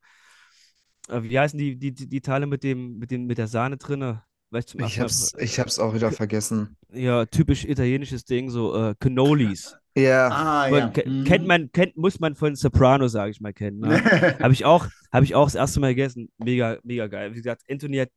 äh, 1.10 1.24
wie 1.24 1.40
heißen 1.40 1.58
die, 1.58 1.78
die, 1.78 1.94
die, 1.94 2.08
die 2.08 2.22
Teile 2.22 2.46
mit 2.48 2.64
dem, 2.64 2.98
mit 2.98 3.12
dem, 3.12 3.26
mit 3.26 3.38
der 3.38 3.48
Sahne 3.48 3.78
drinne? 3.78 4.24
Weißt 4.52 4.70
du, 4.74 4.78
zum 4.78 4.86
Ich 4.88 5.00
hab's, 5.00 5.34
ich 5.40 5.60
hab's 5.60 5.80
auch 5.80 5.94
wieder 5.94 6.12
vergessen. 6.12 6.76
Ja, 6.94 7.26
typisch 7.26 7.66
italienisches 7.66 8.26
Ding, 8.26 8.50
so 8.50 8.76
äh, 8.76 8.96
Cannolis. 9.00 9.76
Ja, 9.98 10.30
Ah, 10.30 10.68
Man, 10.70 10.80
ja. 10.80 10.88
ke- 10.90 11.10
Mhm. 11.10 11.26
Kennt 11.26 11.48
man, 11.48 11.72
kennt, 11.72 11.98
muss 11.98 12.20
man 12.20 12.36
von 12.36 12.56
Soprano, 12.56 13.08
sage 13.08 13.32
ich 13.32 13.42
mal, 13.42 13.54
kennen. 13.54 13.80
Ne? 13.80 14.02
Habe 14.42 14.54
ich 14.54 14.66
auch, 14.66 14.88
habe 15.12 15.26
ich 15.26 15.36
auch 15.36 15.46
das 15.46 15.56
erste 15.56 15.80
Mal 15.80 15.90
gegessen. 15.96 16.30
Mega, 16.38 16.78
mega 16.84 17.08
geil. 17.08 17.32
Wie 17.32 17.38
gesagt, 17.38 17.64
Anthony 17.70 17.98
hat, 17.98 18.10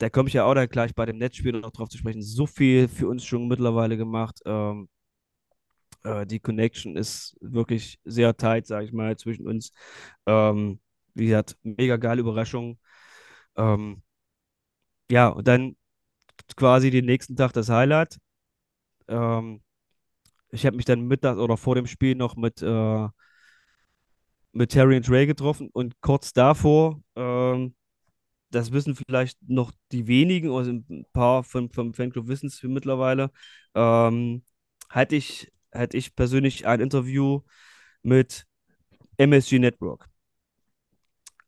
da 0.00 0.08
komme 0.08 0.28
ich 0.28 0.34
ja 0.34 0.44
auch 0.44 0.54
dann 0.54 0.68
gleich 0.68 0.94
bei 0.94 1.04
dem 1.04 1.18
Netzspiel 1.18 1.52
noch 1.52 1.72
drauf 1.72 1.90
zu 1.90 1.98
sprechen, 1.98 2.22
so 2.22 2.46
viel 2.46 2.88
für 2.88 3.06
uns 3.06 3.24
schon 3.24 3.48
mittlerweile 3.48 3.98
gemacht. 3.98 4.40
Ähm, 4.46 4.88
äh, 6.04 6.26
die 6.26 6.40
Connection 6.40 6.96
ist 6.96 7.36
wirklich 7.40 8.00
sehr 8.04 8.34
tight, 8.36 8.66
sage 8.66 8.86
ich 8.86 8.92
mal, 8.92 9.16
zwischen 9.18 9.46
uns. 9.46 9.72
Ähm, 10.26 10.80
wie 11.14 11.26
gesagt, 11.26 11.58
mega 11.62 11.96
geile 11.98 12.20
Überraschung. 12.20 12.78
Ähm, 13.56 14.02
ja, 15.10 15.28
und 15.28 15.46
dann 15.48 15.76
quasi 16.56 16.90
den 16.90 17.04
nächsten 17.06 17.36
Tag 17.36 17.52
das 17.52 17.68
Highlight. 17.68 18.18
Ähm, 19.08 19.62
ich 20.50 20.66
habe 20.66 20.76
mich 20.76 20.86
dann 20.86 21.02
mittags 21.06 21.38
oder 21.38 21.56
vor 21.58 21.74
dem 21.74 21.86
Spiel 21.86 22.14
noch 22.14 22.36
mit, 22.36 22.62
äh, 22.62 23.08
mit 24.52 24.70
Terry 24.70 24.96
und 24.96 25.10
Ray 25.10 25.26
getroffen 25.26 25.68
und 25.72 26.00
kurz 26.00 26.32
davor, 26.32 27.02
ähm, 27.16 27.74
das 28.50 28.72
wissen 28.72 28.94
vielleicht 28.96 29.38
noch 29.48 29.72
die 29.92 30.06
wenigen, 30.06 30.50
also 30.50 30.70
ein 30.72 31.06
paar 31.12 31.44
von, 31.44 31.70
vom 31.70 31.94
Fanclub 31.94 32.28
wissen 32.28 32.46
es 32.48 32.62
mittlerweile, 32.62 33.30
ähm, 33.74 34.44
hatte 34.88 35.16
ich, 35.16 35.52
hatte 35.74 35.96
ich 35.96 36.14
persönlich 36.16 36.66
ein 36.66 36.80
Interview 36.80 37.42
mit 38.02 38.46
MSG 39.18 39.58
Network. 39.58 40.08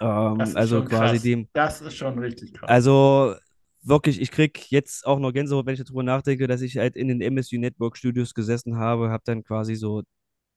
Ähm, 0.00 0.38
Das 0.38 0.54
ist 0.54 0.56
also 0.56 0.76
schon 0.76 0.84
quasi 0.84 1.18
krass. 1.18 1.22
dem, 1.22 1.48
Das 1.52 1.80
ist 1.80 1.96
schon 1.96 2.18
richtig 2.18 2.52
krass. 2.54 2.70
also 2.70 3.34
wirklich, 3.82 4.20
ich 4.20 4.30
krieg 4.30 4.70
jetzt 4.70 5.06
auch 5.06 5.18
noch 5.18 5.32
Gänsehaut, 5.32 5.66
wenn 5.66 5.74
ich 5.74 5.82
darüber 5.84 6.02
nachdenke, 6.02 6.46
dass 6.46 6.60
ich 6.62 6.76
halt 6.78 6.96
in 6.96 7.08
den 7.08 7.20
MSU 7.20 7.58
Network 7.58 7.96
Studios 7.96 8.34
gesessen 8.34 8.76
habe, 8.76 9.10
habe 9.10 9.22
dann 9.26 9.42
quasi 9.44 9.74
so 9.74 10.02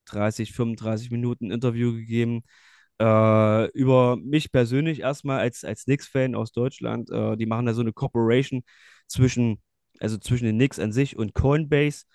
30, 0.06 0.54
35 0.54 1.12
Minuten 1.12 1.52
Interview 1.52 1.94
gegeben 1.94 2.44
äh, 3.00 3.70
über 3.72 4.18
mich 4.18 4.52
persönlich 4.52 5.02
erstmal 5.02 5.40
als, 5.40 5.64
als 5.64 5.86
Knicks-Fan 5.86 6.36
aus 6.36 6.52
Deutschland. 6.52 7.10
Äh, 7.10 7.38
die 7.38 7.46
machen 7.46 7.66
da 7.66 7.74
so 7.74 7.82
eine 7.82 7.94
Cooperation 7.94 8.64
zwischen, 9.08 9.62
also 10.00 10.18
zwischen 10.18 10.46
den 10.46 10.56
Knicks 10.58 10.80
an 10.80 10.92
sich 10.92 11.18
und 11.18 11.34
Coinbase. 11.34 12.06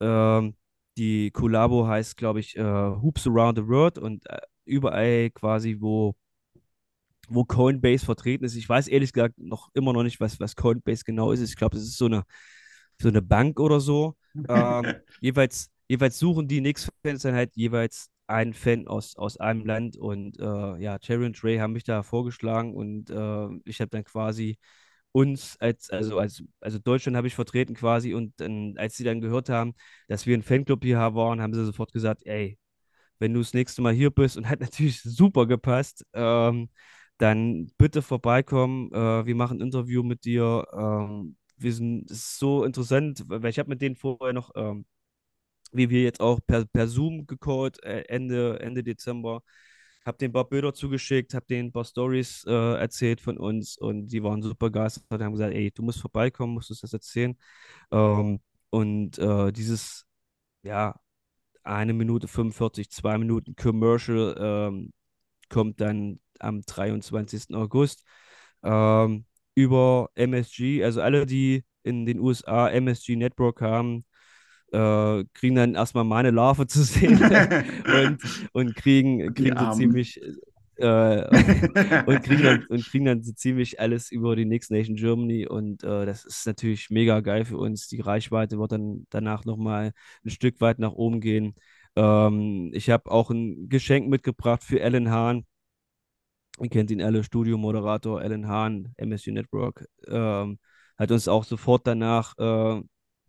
Ähm, 0.00 0.56
die 0.96 1.30
Collabo 1.30 1.86
heißt, 1.86 2.16
glaube 2.16 2.40
ich, 2.40 2.56
äh, 2.56 2.62
Hoops 2.62 3.26
Around 3.26 3.58
the 3.58 3.66
World 3.66 3.98
und 3.98 4.28
äh, 4.28 4.40
überall 4.64 5.30
quasi, 5.30 5.76
wo 5.80 6.14
wo 7.28 7.44
Coinbase 7.44 8.04
vertreten 8.04 8.44
ist. 8.44 8.54
Ich 8.56 8.68
weiß 8.68 8.88
ehrlich 8.88 9.12
gesagt 9.12 9.38
noch 9.38 9.70
immer 9.74 9.92
noch 9.92 10.02
nicht, 10.02 10.20
was, 10.20 10.40
was 10.40 10.56
Coinbase 10.56 11.04
genau 11.04 11.32
ist. 11.32 11.40
Ich 11.40 11.56
glaube, 11.56 11.76
es 11.76 11.82
ist 11.84 11.98
so 11.98 12.06
eine, 12.06 12.24
so 13.00 13.08
eine 13.08 13.22
Bank 13.22 13.60
oder 13.60 13.80
so. 13.80 14.16
Ähm, 14.48 14.94
jeweils, 15.20 15.70
jeweils 15.88 16.18
suchen 16.18 16.48
die 16.48 16.60
Knicks-Fans 16.60 17.22
dann 17.22 17.34
halt 17.34 17.54
jeweils 17.56 18.10
einen 18.26 18.54
Fan 18.54 18.86
aus, 18.88 19.16
aus 19.16 19.36
einem 19.38 19.66
Land 19.66 19.96
und 19.96 20.38
äh, 20.40 20.76
ja, 20.82 20.98
Terry 20.98 21.26
und 21.26 21.36
Trey 21.36 21.58
haben 21.58 21.72
mich 21.74 21.84
da 21.84 22.02
vorgeschlagen 22.02 22.74
und 22.74 23.10
äh, 23.10 23.48
ich 23.64 23.80
habe 23.80 23.90
dann 23.90 24.04
quasi 24.04 24.58
uns 25.12 25.56
als, 25.60 25.90
also 25.90 26.18
als, 26.18 26.42
also 26.60 26.78
Deutschland 26.78 27.16
habe 27.16 27.26
ich 27.28 27.34
vertreten 27.34 27.74
quasi 27.74 28.14
und 28.14 28.34
dann, 28.40 28.74
als 28.78 28.96
sie 28.96 29.04
dann 29.04 29.20
gehört 29.20 29.48
haben, 29.48 29.74
dass 30.08 30.26
wir 30.26 30.36
ein 30.36 30.42
Fanclub 30.42 30.82
hier 30.84 30.98
waren, 30.98 31.40
haben 31.42 31.54
sie 31.54 31.64
sofort 31.64 31.92
gesagt, 31.92 32.22
ey, 32.26 32.58
wenn 33.18 33.32
du 33.34 33.40
das 33.40 33.54
nächste 33.54 33.82
Mal 33.82 33.92
hier 33.94 34.10
bist 34.10 34.36
und 34.36 34.48
hat 34.48 34.60
natürlich 34.62 35.02
super 35.02 35.46
gepasst, 35.46 36.04
ähm, 36.12 36.68
dann 37.18 37.70
bitte 37.78 38.02
vorbeikommen. 38.02 38.90
Äh, 38.92 39.26
wir 39.26 39.34
machen 39.34 39.58
ein 39.58 39.62
Interview 39.66 40.02
mit 40.02 40.24
dir. 40.24 40.66
Ähm, 40.72 41.36
wir 41.56 41.72
sind, 41.72 42.10
es 42.10 42.18
ist 42.18 42.38
so 42.38 42.64
interessant, 42.64 43.22
weil 43.28 43.46
ich 43.50 43.58
habe 43.58 43.68
mit 43.70 43.80
denen 43.82 43.96
vorher 43.96 44.32
noch, 44.32 44.50
ähm, 44.56 44.84
wie 45.74 45.90
wir 45.90 46.02
jetzt 46.02 46.20
auch 46.20 46.40
per, 46.46 46.64
per 46.66 46.88
Zoom 46.88 47.26
gecallt, 47.26 47.82
äh, 47.84 48.02
Ende, 48.08 48.60
Ende 48.60 48.82
Dezember. 48.82 49.42
Hab 50.04 50.18
den 50.18 50.32
paar 50.32 50.48
Bilder 50.48 50.74
zugeschickt, 50.74 51.34
hab 51.34 51.46
denen 51.46 51.68
ein 51.68 51.72
paar 51.72 51.84
Stories 51.84 52.44
äh, 52.46 52.52
erzählt 52.52 53.20
von 53.22 53.38
uns 53.38 53.78
und 53.78 54.08
die 54.08 54.22
waren 54.22 54.42
super 54.42 54.66
begeistert 54.70 55.04
und 55.08 55.22
haben 55.22 55.32
gesagt, 55.32 55.54
ey, 55.54 55.70
du 55.70 55.82
musst 55.82 56.00
vorbeikommen, 56.00 56.54
musst 56.54 56.70
uns 56.70 56.80
das 56.80 56.92
erzählen. 56.92 57.36
Ähm, 57.90 58.40
und 58.70 59.18
äh, 59.18 59.52
dieses, 59.52 60.06
ja, 60.62 61.00
eine 61.64 61.94
Minute 61.94 62.28
45, 62.28 62.90
zwei 62.90 63.18
Minuten 63.18 63.56
Commercial 63.56 64.36
ähm, 64.38 64.92
kommt 65.48 65.80
dann 65.80 66.20
am 66.40 66.62
23. 66.62 67.54
August 67.54 68.04
ähm, 68.62 69.24
über 69.54 70.10
MSG. 70.14 70.84
Also 70.84 71.00
alle, 71.00 71.26
die 71.26 71.64
in 71.82 72.06
den 72.06 72.18
USA 72.20 72.68
MSG 72.70 73.16
Network 73.16 73.60
haben, 73.60 74.04
äh, 74.74 75.24
kriegen 75.32 75.54
dann 75.54 75.74
erstmal 75.74 76.04
meine 76.04 76.30
Larve 76.30 76.66
zu 76.66 76.82
sehen 76.82 77.20
und, 77.22 78.18
und 78.52 78.76
kriegen, 78.76 79.32
kriegen 79.34 79.56
so 79.56 79.72
ziemlich 79.72 80.20
äh, 80.76 82.04
und, 82.06 82.22
kriegen 82.24 82.42
dann, 82.42 82.66
und 82.66 82.84
kriegen 82.84 83.04
dann 83.04 83.22
so 83.22 83.32
ziemlich 83.32 83.78
alles 83.80 84.10
über 84.10 84.34
die 84.34 84.44
Next 84.44 84.70
Nation 84.70 84.96
Germany 84.96 85.46
und 85.46 85.84
äh, 85.84 86.04
das 86.04 86.24
ist 86.24 86.46
natürlich 86.46 86.90
mega 86.90 87.20
geil 87.20 87.44
für 87.44 87.58
uns. 87.58 87.86
Die 87.88 88.00
Reichweite 88.00 88.58
wird 88.58 88.72
dann 88.72 89.06
danach 89.10 89.44
nochmal 89.44 89.92
ein 90.24 90.30
Stück 90.30 90.60
weit 90.60 90.78
nach 90.80 90.92
oben 90.92 91.20
gehen. 91.20 91.54
Ähm, 91.96 92.70
ich 92.74 92.90
habe 92.90 93.10
auch 93.10 93.30
ein 93.30 93.68
Geschenk 93.68 94.08
mitgebracht 94.08 94.64
für 94.64 94.82
Alan 94.82 95.10
Hahn. 95.10 95.46
Ihr 96.60 96.68
kennt 96.68 96.90
ihn 96.90 97.02
alle, 97.02 97.24
Studiomoderator 97.24 98.20
Alan 98.20 98.48
Hahn, 98.48 98.92
MSU 98.96 99.32
Network. 99.32 99.86
Ähm, 100.08 100.58
hat 100.96 101.10
uns 101.10 101.28
auch 101.28 101.44
sofort 101.44 101.86
danach 101.86 102.34
äh, 102.38 102.82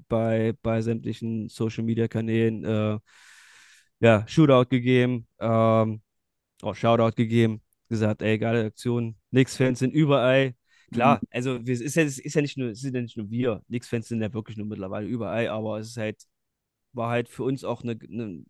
bei, 0.07 0.53
bei 0.61 0.81
sämtlichen 0.81 1.49
Social 1.49 1.83
Media 1.83 2.07
Kanälen 2.07 2.63
äh, 2.63 2.99
ja, 3.99 4.25
Shootout 4.27 4.65
gegeben, 4.69 5.27
ähm, 5.39 6.01
oh, 6.63 6.73
Shoutout 6.73 7.15
gegeben, 7.15 7.61
gesagt, 7.89 8.21
ey, 8.21 8.37
geile 8.37 8.65
Aktion. 8.65 9.17
Knicks-Fans 9.31 9.79
sind 9.79 9.93
überall. 9.93 10.55
Klar, 10.91 11.23
also 11.31 11.65
wir- 11.65 11.73
es 11.73 11.81
ist 11.81 11.95
ja, 11.95 12.03
es 12.03 12.19
ist 12.19 12.35
ja 12.35 12.41
nicht 12.41 12.57
nur, 12.57 12.69
es 12.71 12.81
sind 12.81 12.95
ja 12.95 13.01
nicht 13.01 13.17
nur 13.17 13.29
wir. 13.29 13.63
Knicks-Fans 13.67 14.07
sind 14.09 14.21
ja 14.21 14.33
wirklich 14.33 14.57
nur 14.57 14.67
mittlerweile 14.67 15.07
überall, 15.07 15.47
aber 15.49 15.79
es 15.79 15.89
ist 15.89 15.97
halt, 15.97 16.23
war 16.93 17.09
halt 17.11 17.29
für 17.29 17.43
uns 17.43 17.63
auch 17.63 17.83
eine, 17.83 17.93
eine 18.11 18.45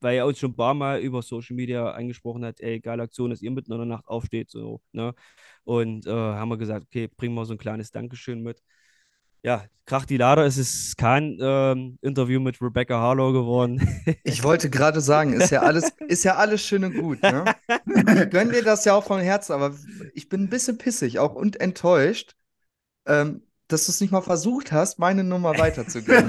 weil 0.00 0.16
er 0.16 0.26
uns 0.26 0.38
schon 0.38 0.52
ein 0.52 0.56
paar 0.56 0.74
Mal 0.74 1.00
über 1.00 1.22
Social 1.22 1.56
Media 1.56 1.90
angesprochen 1.92 2.44
hat, 2.44 2.60
ey, 2.60 2.80
geile 2.80 3.02
Aktion, 3.04 3.30
dass 3.30 3.42
ihr 3.42 3.50
mitten 3.50 3.72
in 3.72 3.78
der 3.78 3.86
Nacht 3.86 4.06
aufsteht, 4.06 4.50
so, 4.50 4.80
ne? 4.92 5.14
Und 5.64 6.06
äh, 6.06 6.10
haben 6.12 6.48
wir 6.50 6.56
gesagt, 6.58 6.86
okay, 6.86 7.08
bringen 7.08 7.34
wir 7.34 7.44
so 7.46 7.54
ein 7.54 7.58
kleines 7.58 7.90
Dankeschön 7.90 8.42
mit. 8.42 8.62
Ja, 9.42 9.64
krach 9.86 10.04
die 10.04 10.16
Lader, 10.16 10.44
es 10.44 10.58
ist 10.58 10.98
kein 10.98 11.38
ähm, 11.40 11.98
Interview 12.02 12.40
mit 12.40 12.60
Rebecca 12.60 12.98
Harlow 12.98 13.32
geworden. 13.32 13.80
Ich 14.24 14.42
wollte 14.42 14.68
gerade 14.68 15.00
sagen, 15.00 15.32
ist 15.32 15.50
ja 15.50 15.62
alles, 15.62 15.90
ist 16.08 16.24
ja 16.24 16.36
alles 16.36 16.62
schön 16.62 16.84
und 16.84 16.94
gut, 16.94 17.22
ne? 17.22 17.44
Ich 17.68 18.30
gönn 18.30 18.50
dir 18.50 18.62
das 18.62 18.84
ja 18.84 18.94
auch 18.94 19.04
von 19.04 19.20
Herzen, 19.20 19.52
aber 19.52 19.74
ich 20.14 20.28
bin 20.28 20.42
ein 20.42 20.50
bisschen 20.50 20.76
pissig 20.78 21.18
auch 21.18 21.34
und 21.34 21.60
enttäuscht, 21.60 22.34
ähm, 23.06 23.42
dass 23.68 23.86
du 23.86 23.92
es 23.92 24.00
nicht 24.00 24.10
mal 24.10 24.22
versucht 24.22 24.72
hast, 24.72 24.98
meine 24.98 25.22
Nummer 25.24 25.58
weiterzugeben. 25.58 26.28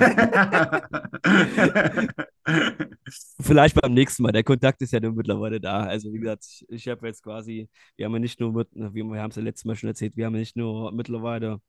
Vielleicht 3.40 3.80
beim 3.80 3.94
nächsten 3.94 4.24
Mal. 4.24 4.34
Der 4.34 4.44
Kontakt 4.44 4.82
ist 4.82 4.92
ja 4.92 5.00
nun 5.00 5.16
mittlerweile 5.16 5.60
da. 5.62 5.84
Also, 5.84 6.12
wie 6.14 6.20
gesagt, 6.20 6.46
ich, 6.46 6.66
ich 6.70 6.88
habe 6.90 7.08
jetzt 7.08 7.24
quasi, 7.24 7.70
wir 7.96 8.06
haben 8.06 8.14
ja 8.14 8.20
nicht 8.20 8.40
nur, 8.40 8.52
mit, 8.54 8.68
wir, 8.74 8.92
wir 8.94 9.22
haben 9.22 9.32
es 9.32 9.38
ja 9.38 9.42
letztes 9.42 9.66
Mal 9.66 9.76
schon 9.76 9.90
erzählt, 9.90 10.18
wir 10.18 10.26
haben 10.26 10.34
ja 10.36 10.42
nicht 10.42 10.58
nur 10.58 10.92
mittlerweile, 10.92 11.62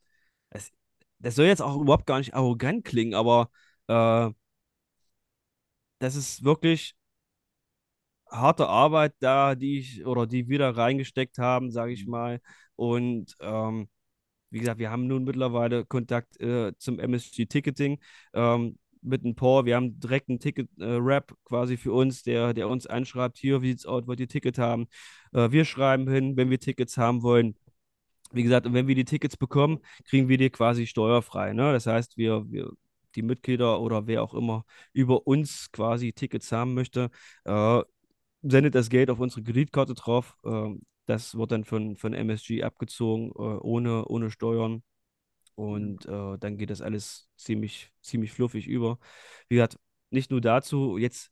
es, 0.50 0.72
das 1.20 1.36
soll 1.36 1.46
jetzt 1.46 1.62
auch 1.62 1.80
überhaupt 1.80 2.06
gar 2.06 2.18
nicht 2.18 2.34
arrogant 2.34 2.84
klingen, 2.84 3.14
aber 3.14 3.50
äh, 3.88 4.30
das 5.98 6.16
ist 6.16 6.44
wirklich 6.44 6.94
harte 8.30 8.68
Arbeit 8.68 9.14
da, 9.20 9.54
die 9.54 9.78
ich 9.78 10.06
oder 10.06 10.26
die 10.26 10.48
wir 10.48 10.58
da 10.58 10.70
reingesteckt 10.70 11.38
haben, 11.38 11.70
sage 11.70 11.92
ich 11.92 12.06
mal. 12.06 12.40
Und 12.76 13.34
ähm, 13.40 13.88
wie 14.50 14.60
gesagt, 14.60 14.78
wir 14.80 14.90
haben 14.90 15.06
nun 15.06 15.24
mittlerweile 15.24 15.84
Kontakt 15.86 16.40
äh, 16.40 16.72
zum 16.78 16.98
MSG-Ticketing 16.98 18.00
ähm, 18.34 18.78
mit 19.02 19.24
ein 19.24 19.34
paar. 19.36 19.64
Wir 19.64 19.76
haben 19.76 20.00
direkt 20.00 20.28
einen 20.28 20.40
Ticket-Rap 20.40 21.32
äh, 21.32 21.34
quasi 21.44 21.76
für 21.76 21.92
uns, 21.92 22.22
der, 22.22 22.54
der 22.54 22.68
uns 22.68 22.86
anschreibt: 22.86 23.38
Hier, 23.38 23.62
wie 23.62 23.70
sieht's 23.70 23.86
aus, 23.86 24.06
wollt 24.06 24.20
ihr 24.20 24.28
Ticket 24.28 24.58
haben? 24.58 24.88
Äh, 25.32 25.50
wir 25.52 25.64
schreiben 25.64 26.08
hin, 26.08 26.36
wenn 26.36 26.50
wir 26.50 26.60
Tickets 26.60 26.96
haben 26.98 27.22
wollen. 27.22 27.56
Wie 28.32 28.42
gesagt, 28.42 28.72
wenn 28.72 28.86
wir 28.86 28.94
die 28.94 29.04
Tickets 29.04 29.36
bekommen, 29.36 29.80
kriegen 30.04 30.28
wir 30.28 30.38
die 30.38 30.50
quasi 30.50 30.86
steuerfrei. 30.86 31.52
Ne? 31.52 31.72
Das 31.72 31.86
heißt, 31.86 32.16
wir, 32.16 32.44
wir, 32.50 32.70
die 33.14 33.22
Mitglieder 33.22 33.80
oder 33.80 34.06
wer 34.06 34.22
auch 34.22 34.34
immer 34.34 34.64
über 34.92 35.26
uns 35.26 35.70
quasi 35.72 36.12
Tickets 36.12 36.52
haben 36.52 36.74
möchte, 36.74 37.10
äh, 37.44 37.82
sendet 38.42 38.74
das 38.74 38.88
Geld 38.88 39.10
auf 39.10 39.18
unsere 39.20 39.42
Kreditkarte 39.42 39.94
drauf. 39.94 40.36
Äh, 40.44 40.70
das 41.06 41.36
wird 41.36 41.52
dann 41.52 41.64
von, 41.64 41.96
von 41.96 42.14
MSG 42.14 42.62
abgezogen, 42.62 43.30
äh, 43.30 43.58
ohne, 43.60 44.04
ohne 44.06 44.30
Steuern. 44.30 44.82
Und 45.56 46.06
äh, 46.06 46.38
dann 46.38 46.56
geht 46.56 46.70
das 46.70 46.80
alles 46.80 47.28
ziemlich, 47.36 47.90
ziemlich 48.00 48.32
fluffig 48.32 48.66
über. 48.66 48.98
Wie 49.48 49.56
gesagt, 49.56 49.78
nicht 50.10 50.30
nur 50.30 50.40
dazu, 50.40 50.96
jetzt 50.98 51.30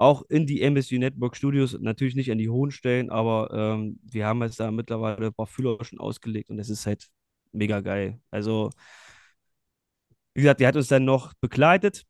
auch 0.00 0.22
in 0.30 0.46
die 0.46 0.62
MSG 0.62 0.98
Network 0.98 1.36
Studios, 1.36 1.76
natürlich 1.78 2.14
nicht 2.14 2.30
an 2.32 2.38
die 2.38 2.48
hohen 2.48 2.70
Stellen, 2.70 3.10
aber 3.10 3.50
ähm, 3.52 4.00
wir 4.02 4.26
haben 4.26 4.42
jetzt 4.42 4.58
da 4.58 4.70
mittlerweile 4.70 5.26
ein 5.26 5.34
paar 5.34 5.46
Fühler 5.46 5.76
schon 5.84 6.00
ausgelegt 6.00 6.48
und 6.50 6.56
das 6.56 6.70
ist 6.70 6.86
halt 6.86 7.08
mega 7.52 7.80
geil. 7.80 8.18
Also, 8.30 8.70
wie 10.34 10.40
gesagt, 10.42 10.60
die 10.60 10.66
hat 10.66 10.76
uns 10.76 10.88
dann 10.88 11.04
noch 11.04 11.34
begleitet, 11.40 12.04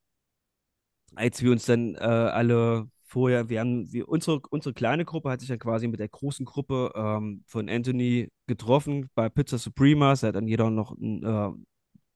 als 1.17 1.43
wir 1.43 1.51
uns 1.51 1.67
dann 1.67 1.97
äh, 1.97 1.99
alle 1.99 2.89
vorher, 3.03 3.49
wir 3.49 3.59
haben, 3.59 3.93
wir, 3.93 4.09
unsere, 4.09 4.41
unsere 4.51 4.73
kleine 4.73 5.05
Gruppe 5.05 5.31
hat 5.31 5.41
sich 5.41 5.49
dann 5.49 5.59
quasi 5.59 5.89
mit 5.89 5.99
der 5.99 6.09
großen 6.09 6.47
Gruppe 6.47 6.93
ähm, 6.95 7.43
von 7.47 7.69
Anthony 7.69 8.29
getroffen 8.47 9.11
bei 9.17 9.29
Pizza 9.29 9.59
Supremas. 9.59 10.21
Da 10.21 10.29
hat 10.29 10.37
dann 10.37 10.47
jeder 10.47 10.71
noch 10.71 10.93
ein 10.93 11.25
äh, 11.25 11.51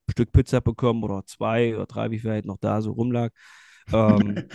Stück 0.09 0.31
Pizza 0.31 0.61
bekommen 0.61 1.03
oder 1.03 1.25
zwei 1.25 1.75
oder 1.75 1.85
drei, 1.85 2.11
wie 2.11 2.19
viel 2.19 2.31
halt 2.31 2.45
noch 2.45 2.57
da 2.59 2.81
so 2.81 2.93
rumlag. 2.93 3.33
Ähm, 3.93 4.47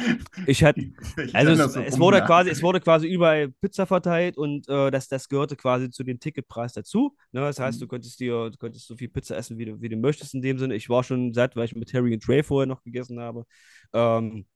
ich 0.46 0.64
hatte, 0.64 0.92
also 1.32 1.52
es, 1.52 1.72
so 1.72 1.80
es 1.80 1.98
wurde 1.98 2.22
quasi, 2.22 2.50
es 2.50 2.62
wurde 2.62 2.80
quasi 2.80 3.08
überall 3.08 3.50
Pizza 3.60 3.86
verteilt 3.86 4.36
und 4.36 4.68
äh, 4.68 4.90
das, 4.90 5.08
das 5.08 5.28
gehörte 5.28 5.56
quasi 5.56 5.90
zu 5.90 6.04
dem 6.04 6.18
Ticketpreis 6.18 6.72
dazu. 6.72 7.16
Ne? 7.32 7.40
Das 7.40 7.58
heißt, 7.58 7.78
mhm. 7.78 7.82
du 7.82 7.88
könntest 7.88 8.20
dir, 8.20 8.50
du 8.50 8.58
könntest 8.58 8.86
so 8.86 8.96
viel 8.96 9.08
Pizza 9.08 9.36
essen, 9.36 9.58
wie 9.58 9.66
du, 9.66 9.80
wie 9.80 9.88
du 9.88 9.96
möchtest 9.96 10.34
in 10.34 10.42
dem 10.42 10.58
Sinne. 10.58 10.74
Ich 10.74 10.88
war 10.88 11.04
schon 11.04 11.32
satt, 11.32 11.56
weil 11.56 11.64
ich 11.64 11.74
mit 11.74 11.92
Harry 11.94 12.14
und 12.14 12.22
Trey 12.22 12.42
vorher 12.42 12.66
noch 12.66 12.82
gegessen 12.82 13.20
habe. 13.20 13.44
Ähm, 13.92 14.46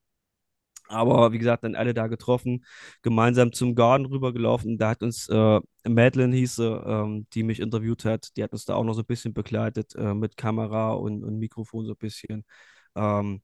aber 0.88 1.32
wie 1.32 1.38
gesagt, 1.38 1.64
dann 1.64 1.74
alle 1.74 1.94
da 1.94 2.08
getroffen, 2.08 2.64
gemeinsam 3.02 3.52
zum 3.52 3.74
Garten 3.74 4.04
rübergelaufen. 4.06 4.76
Da 4.78 4.90
hat 4.90 5.02
uns 5.02 5.28
äh, 5.28 5.60
Madeline 5.88 6.36
hieße, 6.36 6.84
ähm, 6.86 7.26
die 7.32 7.42
mich 7.42 7.60
interviewt 7.60 8.04
hat, 8.04 8.36
die 8.36 8.42
hat 8.42 8.52
uns 8.52 8.66
da 8.66 8.74
auch 8.74 8.84
noch 8.84 8.92
so 8.94 9.00
ein 9.00 9.06
bisschen 9.06 9.32
begleitet 9.32 9.94
äh, 9.96 10.14
mit 10.14 10.36
Kamera 10.36 10.92
und, 10.92 11.24
und, 11.24 11.38
Mikrofon 11.38 11.86
so 11.86 11.92
ein 11.92 11.98
bisschen. 11.98 12.44
Ähm, 12.94 13.42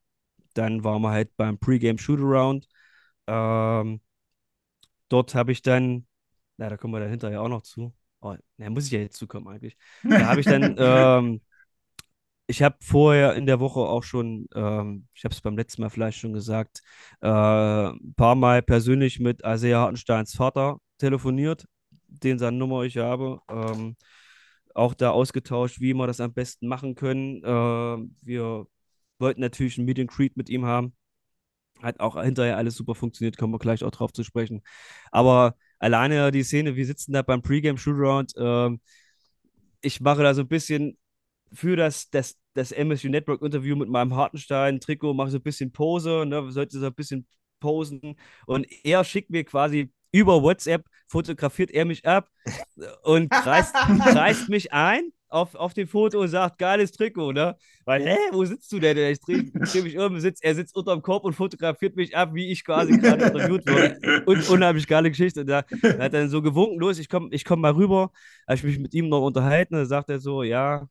dann 0.54 0.84
waren 0.84 1.02
wir 1.02 1.10
halt 1.10 1.36
beim 1.36 1.58
Pre-Game 1.58 1.98
Shootaround. 1.98 2.68
Ähm, 3.26 4.00
dort 5.08 5.34
habe 5.34 5.52
ich 5.52 5.62
dann, 5.62 6.06
na, 6.56 6.68
da 6.68 6.76
kommen 6.76 6.94
wir 6.94 7.00
dann 7.00 7.10
hinterher 7.10 7.42
auch 7.42 7.48
noch 7.48 7.62
zu. 7.62 7.94
Oh, 8.20 8.36
na, 8.56 8.70
muss 8.70 8.86
ich 8.86 8.92
ja 8.92 9.00
jetzt 9.00 9.16
zukommen 9.16 9.48
eigentlich. 9.48 9.76
Da 10.02 10.26
habe 10.26 10.40
ich 10.40 10.46
dann 10.46 10.76
ähm, 10.78 11.40
ich 12.50 12.62
habe 12.62 12.76
vorher 12.80 13.34
in 13.36 13.46
der 13.46 13.60
Woche 13.60 13.78
auch 13.80 14.02
schon, 14.02 14.48
ähm, 14.54 15.06
ich 15.14 15.24
habe 15.24 15.32
es 15.32 15.40
beim 15.40 15.56
letzten 15.56 15.82
Mal 15.82 15.88
vielleicht 15.88 16.18
schon 16.18 16.32
gesagt, 16.32 16.82
äh, 17.22 17.28
ein 17.28 18.14
paar 18.16 18.34
Mal 18.34 18.60
persönlich 18.60 19.20
mit 19.20 19.42
Isaiah 19.46 19.80
Hartensteins 19.80 20.34
Vater 20.34 20.78
telefoniert, 20.98 21.66
den 22.08 22.38
seine 22.40 22.56
Nummer 22.56 22.82
ich 22.82 22.96
habe. 22.98 23.40
Ähm, 23.48 23.96
auch 24.74 24.94
da 24.94 25.10
ausgetauscht, 25.10 25.80
wie 25.80 25.94
wir 25.94 26.06
das 26.08 26.20
am 26.20 26.32
besten 26.32 26.66
machen 26.66 26.96
können. 26.96 27.42
Äh, 27.44 28.08
wir 28.26 28.66
wollten 29.20 29.40
natürlich 29.40 29.78
ein 29.78 29.84
Meet 29.84 30.00
and 30.00 30.10
Greet 30.10 30.36
mit 30.36 30.48
ihm 30.48 30.64
haben. 30.66 30.94
Hat 31.82 32.00
auch 32.00 32.22
hinterher 32.22 32.56
alles 32.56 32.74
super 32.74 32.94
funktioniert, 32.94 33.38
kommen 33.38 33.54
wir 33.54 33.58
gleich 33.58 33.84
auch 33.84 33.90
drauf 33.90 34.12
zu 34.12 34.22
sprechen. 34.22 34.62
Aber 35.10 35.56
alleine 35.78 36.30
die 36.30 36.42
Szene, 36.42 36.76
wir 36.76 36.86
sitzen 36.86 37.12
da 37.12 37.22
beim 37.22 37.42
Pre-Game 37.42 37.78
Shootaround. 37.78 38.36
Äh, 38.36 38.78
ich 39.82 40.00
mache 40.00 40.22
da 40.22 40.34
so 40.34 40.42
ein 40.42 40.48
bisschen 40.48 40.98
für 41.52 41.76
das, 41.76 42.10
das, 42.10 42.38
das 42.54 42.72
MSU 42.72 43.08
Network 43.08 43.42
Interview 43.42 43.76
mit 43.76 43.88
meinem 43.88 44.14
Hartenstein-Trikot, 44.14 45.14
mache 45.14 45.30
so 45.30 45.38
ein 45.38 45.42
bisschen 45.42 45.72
Pose, 45.72 46.24
ne, 46.26 46.50
sollte 46.52 46.78
so 46.78 46.86
ein 46.86 46.94
bisschen 46.94 47.26
posen. 47.60 48.16
Und 48.46 48.66
er 48.84 49.04
schickt 49.04 49.30
mir 49.30 49.44
quasi 49.44 49.92
über 50.12 50.42
WhatsApp, 50.42 50.84
fotografiert 51.08 51.70
er 51.70 51.84
mich 51.84 52.04
ab 52.06 52.28
und 53.02 53.30
kreist, 53.30 53.74
kreist 53.74 54.48
mich 54.48 54.72
ein 54.72 55.12
auf, 55.30 55.54
auf 55.54 55.74
dem 55.74 55.88
Foto 55.88 56.20
und 56.20 56.28
sagt, 56.28 56.58
geiles 56.58 56.92
Trikot, 56.92 57.32
ne? 57.32 57.56
Weil, 57.84 58.02
hä, 58.04 58.16
wo 58.32 58.44
sitzt 58.44 58.70
du 58.72 58.78
denn? 58.78 58.96
Ich 58.98 59.20
drehe 59.20 59.44
dreh 59.44 59.82
mich 59.82 59.98
um, 59.98 60.18
sitz, 60.20 60.40
er 60.42 60.54
sitzt 60.54 60.76
unterm 60.76 61.02
Korb 61.02 61.24
und 61.24 61.34
fotografiert 61.34 61.96
mich 61.96 62.16
ab, 62.16 62.34
wie 62.34 62.50
ich 62.50 62.64
quasi 62.64 62.98
gerade 62.98 63.26
interviewt 63.26 63.66
wurde. 63.66 64.22
Und 64.26 64.48
unheimlich 64.50 64.86
geile 64.86 65.10
Geschichte. 65.10 65.40
Und 65.40 65.46
da, 65.46 65.62
da 65.62 65.88
hat 65.88 65.98
er 66.00 66.08
dann 66.10 66.30
so 66.30 66.42
gewunken, 66.42 66.78
los, 66.78 66.98
ich 66.98 67.08
komme 67.08 67.28
ich 67.32 67.44
komm 67.44 67.60
mal 67.60 67.72
rüber. 67.72 68.10
Habe 68.46 68.56
ich 68.56 68.64
mich 68.64 68.78
mit 68.78 68.94
ihm 68.94 69.08
noch 69.08 69.22
unterhalten, 69.22 69.74
da 69.74 69.84
sagt 69.86 70.10
er 70.10 70.20
so, 70.20 70.42
ja, 70.42 70.88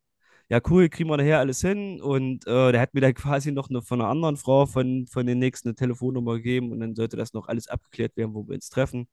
ja, 0.49 0.59
cool, 0.69 0.89
kriegen 0.89 1.09
wir 1.09 1.17
nachher 1.17 1.39
alles 1.39 1.61
hin. 1.61 2.01
Und 2.01 2.47
äh, 2.47 2.71
der 2.71 2.81
hat 2.81 2.93
mir 2.93 3.01
dann 3.01 3.13
quasi 3.13 3.51
noch 3.51 3.69
eine, 3.69 3.81
von 3.81 4.01
einer 4.01 4.09
anderen 4.09 4.37
Frau 4.37 4.65
von, 4.65 5.05
von 5.07 5.25
den 5.27 5.39
nächsten 5.39 5.69
eine 5.69 5.75
Telefonnummer 5.75 6.35
gegeben 6.37 6.71
und 6.71 6.79
dann 6.79 6.95
sollte 6.95 7.17
das 7.17 7.33
noch 7.33 7.47
alles 7.47 7.67
abgeklärt 7.67 8.17
werden, 8.17 8.33
wo 8.33 8.47
wir 8.47 8.55
uns 8.55 8.69
treffen. 8.69 9.07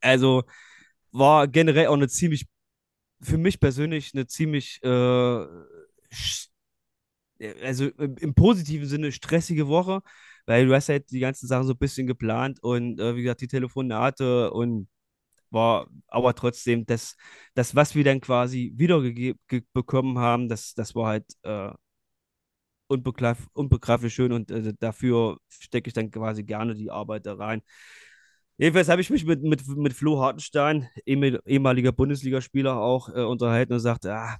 Also 0.00 0.44
war 1.12 1.48
generell 1.48 1.88
auch 1.88 1.94
eine 1.94 2.08
ziemlich, 2.08 2.46
für 3.24 3.38
mich 3.38 3.60
persönlich 3.60 4.12
eine 4.14 4.26
ziemlich, 4.26 4.80
äh, 4.82 5.46
also 7.62 7.86
im, 7.98 8.16
im, 8.18 8.34
positiven 8.34 8.86
Sinne 8.88 9.12
stressige 9.12 9.68
Woche, 9.68 10.02
weil 10.46 10.66
du 10.66 10.74
hast 10.74 10.88
halt 10.88 11.10
die 11.10 11.20
ganzen 11.20 11.46
Sachen 11.46 11.66
so 11.66 11.72
ein 11.72 11.78
bisschen 11.78 12.06
geplant 12.06 12.62
und 12.62 13.00
äh, 13.00 13.16
wie 13.16 13.22
gesagt, 13.22 13.40
die 13.40 13.48
Telefonate 13.48 14.52
und 14.52 14.88
war 15.50 15.88
aber 16.08 16.34
trotzdem 16.34 16.86
das, 16.86 17.16
das 17.54 17.74
was 17.76 17.94
wir 17.94 18.04
dann 18.04 18.20
quasi 18.20 18.72
wiederbekommen 18.76 20.18
haben, 20.18 20.48
das, 20.48 20.74
das 20.74 20.94
war 20.94 21.08
halt 21.08 21.26
äh, 21.42 21.70
unbegreif, 22.86 23.48
unbegreiflich 23.52 24.14
schön 24.14 24.32
und 24.32 24.50
äh, 24.50 24.74
dafür 24.78 25.38
stecke 25.48 25.88
ich 25.88 25.94
dann 25.94 26.10
quasi 26.10 26.44
gerne 26.44 26.74
die 26.74 26.90
Arbeit 26.90 27.26
da 27.26 27.34
rein. 27.34 27.62
Jedenfalls 28.56 28.88
habe 28.88 29.00
ich 29.00 29.10
mich 29.10 29.24
mit, 29.24 29.42
mit, 29.42 29.66
mit 29.66 29.92
Flo 29.92 30.20
Hartenstein, 30.20 30.88
ehemaliger 31.04 31.92
Bundesligaspieler, 31.92 32.76
auch 32.76 33.08
äh, 33.08 33.22
unterhalten 33.22 33.72
und 33.72 33.80
sagte, 33.80 34.14
ah, 34.14 34.38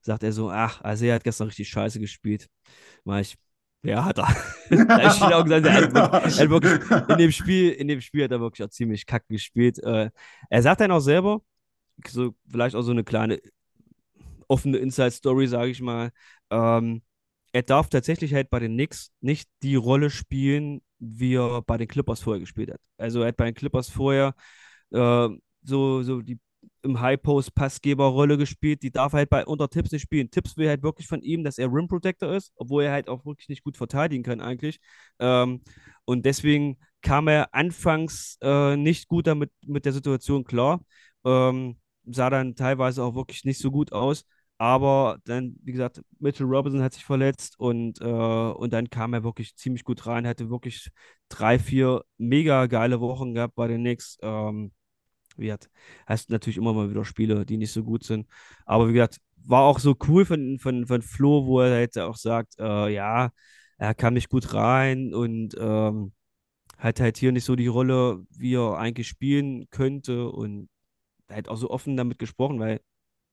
sagt 0.00 0.22
er 0.22 0.32
so, 0.32 0.50
ach, 0.50 0.80
also 0.82 1.04
er 1.04 1.16
hat 1.16 1.24
gestern 1.24 1.48
richtig 1.48 1.68
scheiße 1.68 2.00
gespielt. 2.00 2.48
Mal 3.04 3.20
ich, 3.20 3.36
ja, 3.82 4.04
hat 4.04 4.18
er. 4.18 4.28
da 4.86 5.06
ich 5.06 5.22
auch 5.22 5.44
gesagt, 5.44 5.66
er 5.66 5.74
hat, 5.74 6.50
wirklich, 6.50 7.08
in 7.10 7.18
dem 7.18 7.32
Spiel, 7.32 7.70
in 7.72 7.88
dem 7.88 8.00
Spiel 8.00 8.24
hat 8.24 8.30
er 8.30 8.40
wirklich 8.40 8.66
auch 8.66 8.70
ziemlich 8.70 9.04
kacke 9.04 9.26
gespielt. 9.28 9.78
Äh, 9.82 10.10
er 10.48 10.62
sagt 10.62 10.80
dann 10.80 10.90
auch 10.90 11.00
selber, 11.00 11.42
so 12.06 12.34
vielleicht 12.50 12.74
auch 12.74 12.82
so 12.82 12.92
eine 12.92 13.04
kleine 13.04 13.40
offene 14.48 14.78
Inside-Story, 14.78 15.46
sage 15.46 15.70
ich 15.70 15.82
mal. 15.82 16.10
Ähm, 16.50 17.02
er 17.52 17.62
darf 17.62 17.88
tatsächlich 17.88 18.32
halt 18.32 18.48
bei 18.48 18.58
den 18.58 18.72
Knicks 18.72 19.10
nicht 19.20 19.48
die 19.62 19.76
Rolle 19.76 20.08
spielen, 20.08 20.80
wie 21.00 21.34
er 21.36 21.62
bei 21.62 21.78
den 21.78 21.88
Clippers 21.88 22.20
vorher 22.22 22.40
gespielt 22.40 22.72
hat. 22.72 22.80
Also 22.98 23.22
er 23.22 23.28
hat 23.28 23.36
bei 23.36 23.46
den 23.46 23.54
Clippers 23.54 23.88
vorher 23.90 24.34
äh, 24.92 25.28
so, 25.62 26.02
so 26.02 26.20
die 26.22 26.38
im 26.82 27.00
High-Post-Passgeber-Rolle 27.00 28.38
gespielt. 28.38 28.82
Die 28.82 28.90
darf 28.90 29.12
halt 29.12 29.30
bei 29.30 29.44
unter 29.46 29.68
Tipps 29.68 29.92
nicht 29.92 30.02
spielen. 30.02 30.30
Tipps 30.30 30.56
will 30.56 30.68
halt 30.68 30.82
wirklich 30.82 31.06
von 31.08 31.22
ihm, 31.22 31.44
dass 31.44 31.58
er 31.58 31.72
Rim 31.72 31.88
Protector 31.88 32.34
ist, 32.34 32.52
obwohl 32.56 32.84
er 32.84 32.92
halt 32.92 33.08
auch 33.08 33.24
wirklich 33.26 33.48
nicht 33.48 33.62
gut 33.64 33.76
verteidigen 33.76 34.22
kann 34.22 34.40
eigentlich. 34.40 34.80
Ähm, 35.18 35.62
und 36.04 36.24
deswegen 36.26 36.78
kam 37.02 37.28
er 37.28 37.54
anfangs 37.54 38.38
äh, 38.42 38.76
nicht 38.76 39.08
gut 39.08 39.26
damit 39.26 39.50
mit 39.66 39.84
der 39.84 39.92
Situation 39.92 40.44
klar. 40.44 40.80
Ähm, 41.24 41.78
sah 42.06 42.30
dann 42.30 42.54
teilweise 42.56 43.02
auch 43.04 43.14
wirklich 43.14 43.44
nicht 43.44 43.60
so 43.60 43.70
gut 43.70 43.92
aus. 43.92 44.24
Aber 44.60 45.18
dann, 45.24 45.56
wie 45.64 45.72
gesagt, 45.72 46.02
Mitchell 46.18 46.46
Robinson 46.46 46.82
hat 46.82 46.92
sich 46.94 47.04
verletzt 47.04 47.58
und, 47.58 48.00
äh, 48.02 48.04
und 48.04 48.72
dann 48.74 48.90
kam 48.90 49.14
er 49.14 49.24
wirklich 49.24 49.56
ziemlich 49.56 49.84
gut 49.84 50.06
rein, 50.06 50.26
hatte 50.26 50.50
wirklich 50.50 50.90
drei, 51.30 51.58
vier 51.58 52.04
mega 52.18 52.66
geile 52.66 53.00
Wochen 53.00 53.34
gehabt 53.34 53.54
bei 53.54 53.68
den 53.68 53.80
Knicks. 53.82 54.18
Ähm, 54.22 54.72
wie 55.36 55.46
gesagt, 55.46 55.70
hast 56.06 56.30
natürlich 56.30 56.58
immer 56.58 56.72
mal 56.74 56.90
wieder 56.90 57.04
Spiele, 57.04 57.46
die 57.46 57.56
nicht 57.56 57.72
so 57.72 57.84
gut 57.84 58.04
sind. 58.04 58.26
Aber 58.66 58.88
wie 58.88 58.92
gesagt, 58.94 59.18
war 59.44 59.62
auch 59.62 59.78
so 59.78 59.96
cool 60.08 60.24
von, 60.26 60.58
von, 60.58 60.86
von 60.86 61.02
Flo, 61.02 61.46
wo 61.46 61.60
er 61.60 61.80
jetzt 61.80 61.98
auch 61.98 62.16
sagt, 62.16 62.54
äh, 62.58 62.88
ja, 62.94 63.30
er 63.78 63.94
kam 63.94 64.14
nicht 64.14 64.28
gut 64.30 64.54
rein 64.54 65.14
und 65.14 65.56
ähm, 65.58 66.12
hat 66.78 67.00
halt 67.00 67.18
hier 67.18 67.32
nicht 67.32 67.44
so 67.44 67.56
die 67.56 67.68
Rolle, 67.68 68.24
wie 68.30 68.54
er 68.56 68.78
eigentlich 68.78 69.08
spielen 69.08 69.68
könnte 69.70 70.28
und 70.30 70.68
halt 71.30 71.48
auch 71.48 71.56
so 71.56 71.70
offen 71.70 71.96
damit 71.96 72.18
gesprochen, 72.18 72.60
weil 72.60 72.80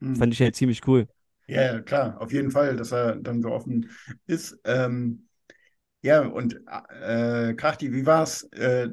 Hm. 0.01 0.13
fand 0.13 0.33
ich 0.33 0.41
halt 0.41 0.55
ziemlich 0.55 0.87
cool. 0.87 1.07
Ja, 1.47 1.79
klar, 1.81 2.19
auf 2.21 2.31
jeden 2.33 2.51
Fall, 2.51 2.75
dass 2.75 2.91
er 2.91 3.15
dann 3.15 3.41
so 3.41 3.51
offen 3.51 3.89
ist. 4.25 4.57
Ähm, 4.65 5.27
ja, 6.01 6.21
und 6.21 6.59
äh, 7.01 7.53
Krachti, 7.53 7.93
wie 7.93 8.05
war 8.05 8.23
es, 8.23 8.43
äh, 8.53 8.89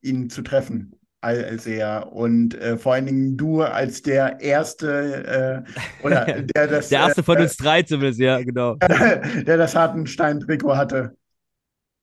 ihn 0.00 0.28
zu 0.28 0.42
treffen 0.42 0.92
als 1.20 1.66
er 1.66 2.12
und 2.12 2.54
äh, 2.56 2.76
vor 2.76 2.94
allen 2.94 3.06
Dingen 3.06 3.36
du 3.36 3.62
als 3.62 4.02
der 4.02 4.40
erste 4.40 5.64
äh, 5.64 6.04
oder 6.04 6.24
der 6.56 6.66
das 6.66 6.90
Der 6.90 6.98
erste 7.00 7.22
von 7.22 7.38
äh, 7.38 7.42
uns 7.42 7.56
drei 7.56 7.82
zumindest, 7.82 8.18
ja, 8.18 8.42
genau. 8.42 8.74
der 8.80 9.56
das 9.56 9.76
Hartenstein-Trikot 9.76 10.76
hatte. 10.76 11.16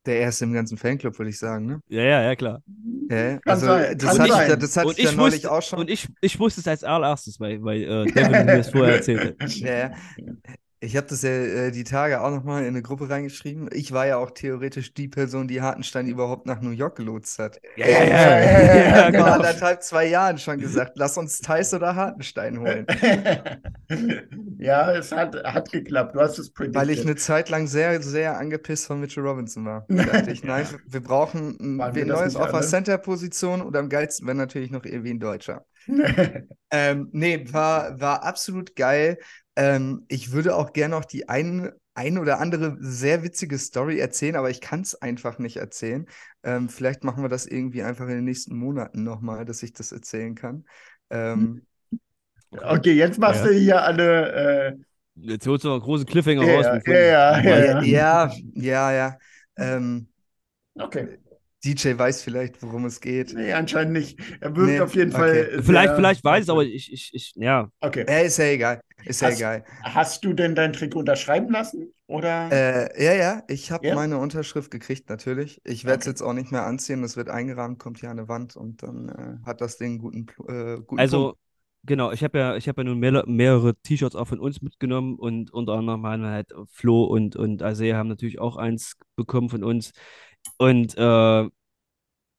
Der 0.10 0.22
erste 0.22 0.44
im 0.46 0.54
ganzen 0.54 0.76
Fanclub, 0.76 1.20
würde 1.20 1.30
ich 1.30 1.38
sagen, 1.38 1.68
ne? 1.68 1.82
Ja, 1.88 2.02
ja, 2.02 2.24
ja, 2.24 2.36
klar. 2.36 2.64
Ja, 3.12 3.38
also 3.46 3.68
sein, 3.68 3.96
das 3.96 4.18
hatte 4.18 4.28
ich, 4.28 4.58
das 4.58 4.76
hatte 4.76 4.92
ich 4.94 5.04
ja 5.04 5.10
ich, 5.12 5.16
neulich 5.16 5.34
wusste, 5.36 5.52
auch 5.52 5.62
schon. 5.62 5.78
und 5.78 5.88
ich, 5.88 6.08
ich 6.20 6.40
wusste 6.40 6.62
es 6.62 6.68
als 6.68 6.84
allererstes, 6.84 7.40
weil, 7.40 7.62
weil 7.64 7.84
äh, 7.84 8.06
Devin 8.12 8.32
mir 8.32 8.58
das 8.58 8.72
vorher 8.72 8.96
erzählt 8.96 9.40
hat. 9.40 9.54
Ja, 9.58 9.72
ja. 9.78 9.92
Ich 10.82 10.96
habe 10.96 11.08
das 11.08 11.24
ja 11.24 11.30
äh, 11.30 11.72
die 11.72 11.84
Tage 11.84 12.22
auch 12.22 12.32
nochmal 12.32 12.62
in 12.62 12.70
eine 12.70 12.82
Gruppe 12.82 13.10
reingeschrieben. 13.10 13.70
Ich 13.74 13.92
war 13.92 14.08
ja 14.08 14.16
auch 14.18 14.32
theoretisch 14.32 14.94
die 14.94 15.10
Person, 15.10 15.50
die 15.50 15.62
Hartenstein 15.62 16.08
überhaupt 16.08 16.46
nach 16.46 16.62
New 16.62 16.70
York 16.70 16.96
gelotst 16.96 17.38
hat. 17.38 17.60
Ja, 17.76 17.86
ja, 17.86 18.04
ja. 18.06 18.40
ja, 18.40 18.76
ja, 18.76 19.02
Vor 19.02 19.12
genau. 19.12 19.26
anderthalb, 19.26 19.84
zwei 19.84 20.06
Jahren 20.06 20.38
schon 20.38 20.58
gesagt, 20.58 20.94
lass 20.96 21.18
uns 21.18 21.40
Thais 21.40 21.74
oder 21.74 21.96
Hartenstein 21.96 22.60
holen. 22.60 22.86
ja, 24.58 24.94
es 24.94 25.12
hat, 25.12 25.36
hat 25.44 25.70
geklappt. 25.70 26.16
Du 26.16 26.22
hast 26.22 26.40
es 26.40 26.50
predicted. 26.50 26.82
Weil 26.82 26.90
ich 26.92 27.02
eine 27.02 27.18
Zeit 27.18 27.50
lang 27.50 27.68
sehr, 27.68 28.02
sehr 28.02 28.38
angepisst 28.38 28.88
von 28.88 29.02
Mitchell 29.02 29.26
Robinson 29.26 29.66
war. 29.66 29.86
Da 29.90 30.04
dachte 30.06 30.32
ich, 30.32 30.46
nein, 30.46 30.66
wir 30.88 31.02
brauchen 31.02 31.58
ein 31.60 31.78
Waren 31.78 31.94
das 31.94 32.06
Neues 32.08 32.34
nicht 32.34 32.38
auf 32.38 32.48
der 32.48 32.56
alle? 32.56 32.68
Center-Position 32.68 33.62
und 33.62 33.76
am 33.76 33.90
geilsten 33.90 34.28
wäre 34.28 34.38
natürlich 34.38 34.72
noch 34.72 34.86
irgendwie 34.86 35.12
ein 35.12 35.20
Deutscher. 35.20 35.66
Ähm, 36.72 37.10
nee, 37.14 37.44
war, 37.52 38.00
war 38.00 38.22
absolut 38.22 38.76
geil. 38.76 39.18
Ähm, 39.56 40.06
ich 40.08 40.32
würde 40.32 40.56
auch 40.56 40.74
gerne 40.74 40.96
noch 40.96 41.06
die 41.06 41.28
ein, 41.30 41.72
ein 41.94 42.18
oder 42.18 42.40
andere 42.40 42.78
sehr 42.80 43.24
witzige 43.24 43.58
Story 43.58 44.00
erzählen, 44.00 44.36
aber 44.36 44.50
ich 44.50 44.62
kann 44.62 44.82
es 44.82 44.96
einfach 44.96 45.40
nicht 45.40 45.58
erzählen. 45.58 46.08
Ähm, 46.44 46.70
vielleicht 46.70 47.04
machen 47.04 47.24
wir 47.24 47.30
das 47.30 47.46
irgendwie 47.46 47.84
einfach 47.84 48.06
in 48.06 48.16
den 48.16 48.26
nächsten 48.26 48.56
Monaten 48.58 49.04
nochmal, 49.04 49.46
dass 49.46 49.64
ich 49.64 49.74
das 49.74 49.92
erzählen 49.92 50.36
kann. 50.36 50.66
Ähm, 51.10 51.66
Okay, 52.52 52.94
jetzt 52.94 53.20
machst 53.20 53.44
Ja. 53.44 53.46
du 53.46 53.54
hier 53.54 53.82
alle. 53.84 54.76
Äh, 54.78 54.84
Jetzt 55.16 55.46
holst 55.48 55.64
du 55.66 55.68
noch 55.70 55.76
einen 55.76 55.84
großen 55.84 56.06
Cliffhanger 56.06 56.42
Ja, 56.42 56.48
raus. 56.48 56.70
ja, 56.88 57.40
ja, 57.42 57.82
ja, 57.82 57.82
ja, 57.82 58.32
ja. 58.56 58.92
ja. 58.92 59.18
Ähm, 59.58 60.08
okay. 60.80 61.18
DJ 61.64 61.98
weiß 61.98 62.22
vielleicht, 62.24 62.62
worum 62.64 62.86
es 62.86 63.02
geht. 63.02 63.34
Nee, 63.34 63.52
anscheinend 63.54 63.94
nicht. 63.94 64.20
Er 64.40 64.56
wirkt 64.56 64.68
Nee, 64.68 64.80
auf 64.80 64.96
jeden 64.96 65.12
okay. 65.12 65.46
Fall. 65.46 65.62
Vielleicht, 65.64 65.96
vielleicht 65.96 66.24
weiß 66.24 66.44
es, 66.44 66.50
aber 66.50 66.64
ich, 66.64 66.92
ich, 66.94 67.14
ich, 67.14 67.34
ja. 67.36 67.70
Okay. 67.82 68.06
Ja, 68.08 68.20
ist 68.20 68.38
ja 68.38 68.46
egal. 68.46 68.82
Ist 69.06 69.22
ja 69.22 69.28
Hast- 69.28 69.38
egal. 69.38 69.64
Hast 69.84 70.24
du 70.26 70.34
denn 70.34 70.56
dein 70.56 70.74
Trikot 70.74 71.00
unterschreiben 71.00 71.50
lassen? 71.52 71.94
Oder? 72.08 72.50
Äh, 72.52 73.04
ja, 73.04 73.14
ja, 73.14 73.44
ich 73.48 73.72
habe 73.72 73.88
Ja? 73.88 73.96
meine 73.96 74.18
Unterschrift 74.18 74.72
gekriegt, 74.72 75.10
natürlich. 75.10 75.62
Ich 75.66 75.86
werde 75.86 76.00
es 76.00 76.06
Okay. 76.06 76.10
jetzt 76.12 76.22
auch 76.24 76.34
nicht 76.34 76.52
mehr 76.52 76.66
anziehen. 76.66 77.02
Das 77.02 77.16
wird 77.16 77.30
eingerahmt, 77.30 77.80
kommt 77.80 78.00
hier 78.00 78.10
an 78.10 78.18
die 78.18 78.28
Wand 78.28 78.56
und 78.56 78.82
dann 78.84 79.10
äh, 79.10 79.46
hat 79.46 79.62
das 79.62 79.78
Ding 79.78 79.92
einen 79.92 80.00
guten, 80.00 80.28
äh, 80.48 80.82
guten 80.82 80.98
Also, 81.00 81.28
Punkt. 81.28 81.40
genau, 81.84 82.12
ich 82.12 82.24
habe 82.24 82.38
ja, 82.40 82.56
ich 82.56 82.68
habe 82.68 82.82
ja 82.82 82.86
nun 82.86 83.00
mehrere, 83.00 83.30
mehrere 83.30 83.76
T-Shirts 83.76 84.16
auch 84.16 84.28
von 84.28 84.40
uns 84.40 84.62
mitgenommen 84.62 85.16
und 85.18 85.52
unter 85.54 85.74
anderem 85.74 86.06
haben 86.06 86.24
wir 86.24 86.30
halt 86.32 86.52
Flo 86.72 87.04
und, 87.06 87.36
und 87.36 87.62
Isaiah 87.62 87.98
haben 87.98 88.10
natürlich 88.10 88.40
auch 88.40 88.58
eins 88.58 88.96
bekommen 89.16 89.50
von 89.50 89.64
uns. 89.64 89.92
Und 90.58 90.96
äh, 90.98 91.50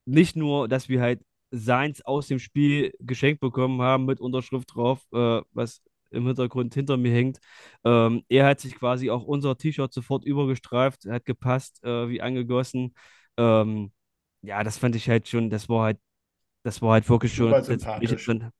nicht 0.07 0.37
nur, 0.37 0.69
dass 0.69 0.89
wir 0.89 1.01
halt 1.01 1.23
seins 1.51 2.03
aus 2.03 2.29
dem 2.29 2.39
Spiel 2.39 2.93
geschenkt 3.01 3.41
bekommen 3.41 3.83
haben 3.83 4.07
mit 4.07 4.21
Unterschrift 4.21 4.75
drauf, 4.75 5.01
äh, 5.13 5.43
was 5.53 5.83
im 6.11 6.27
Hintergrund 6.27 6.75
hinter 6.75 6.97
mir 6.97 7.13
hängt. 7.13 7.39
Ähm, 7.85 8.23
er 8.29 8.47
hat 8.47 8.61
sich 8.61 8.75
quasi 8.77 9.11
auch 9.11 9.25
unser 9.25 9.57
T-Shirt 9.57 9.93
sofort 9.93 10.25
übergestreift, 10.25 11.07
hat 11.07 11.25
gepasst, 11.27 11.83
äh, 11.85 12.09
wie 12.09 12.21
angegossen. 12.23 12.95
Ähm, 13.37 13.93
ja, 14.43 14.63
das 14.65 14.79
fand 14.79 14.97
ich 14.97 15.09
halt 15.09 15.29
schon, 15.29 15.51
das 15.51 15.69
war 15.69 15.85
halt, 15.85 15.99
das 16.65 16.83
war 16.83 16.93
halt 16.95 17.09
wirklich 17.11 17.35
schon, 17.35 17.55
Super 17.55 17.63
sympathisch. 17.63 18.27
dann- 18.27 18.53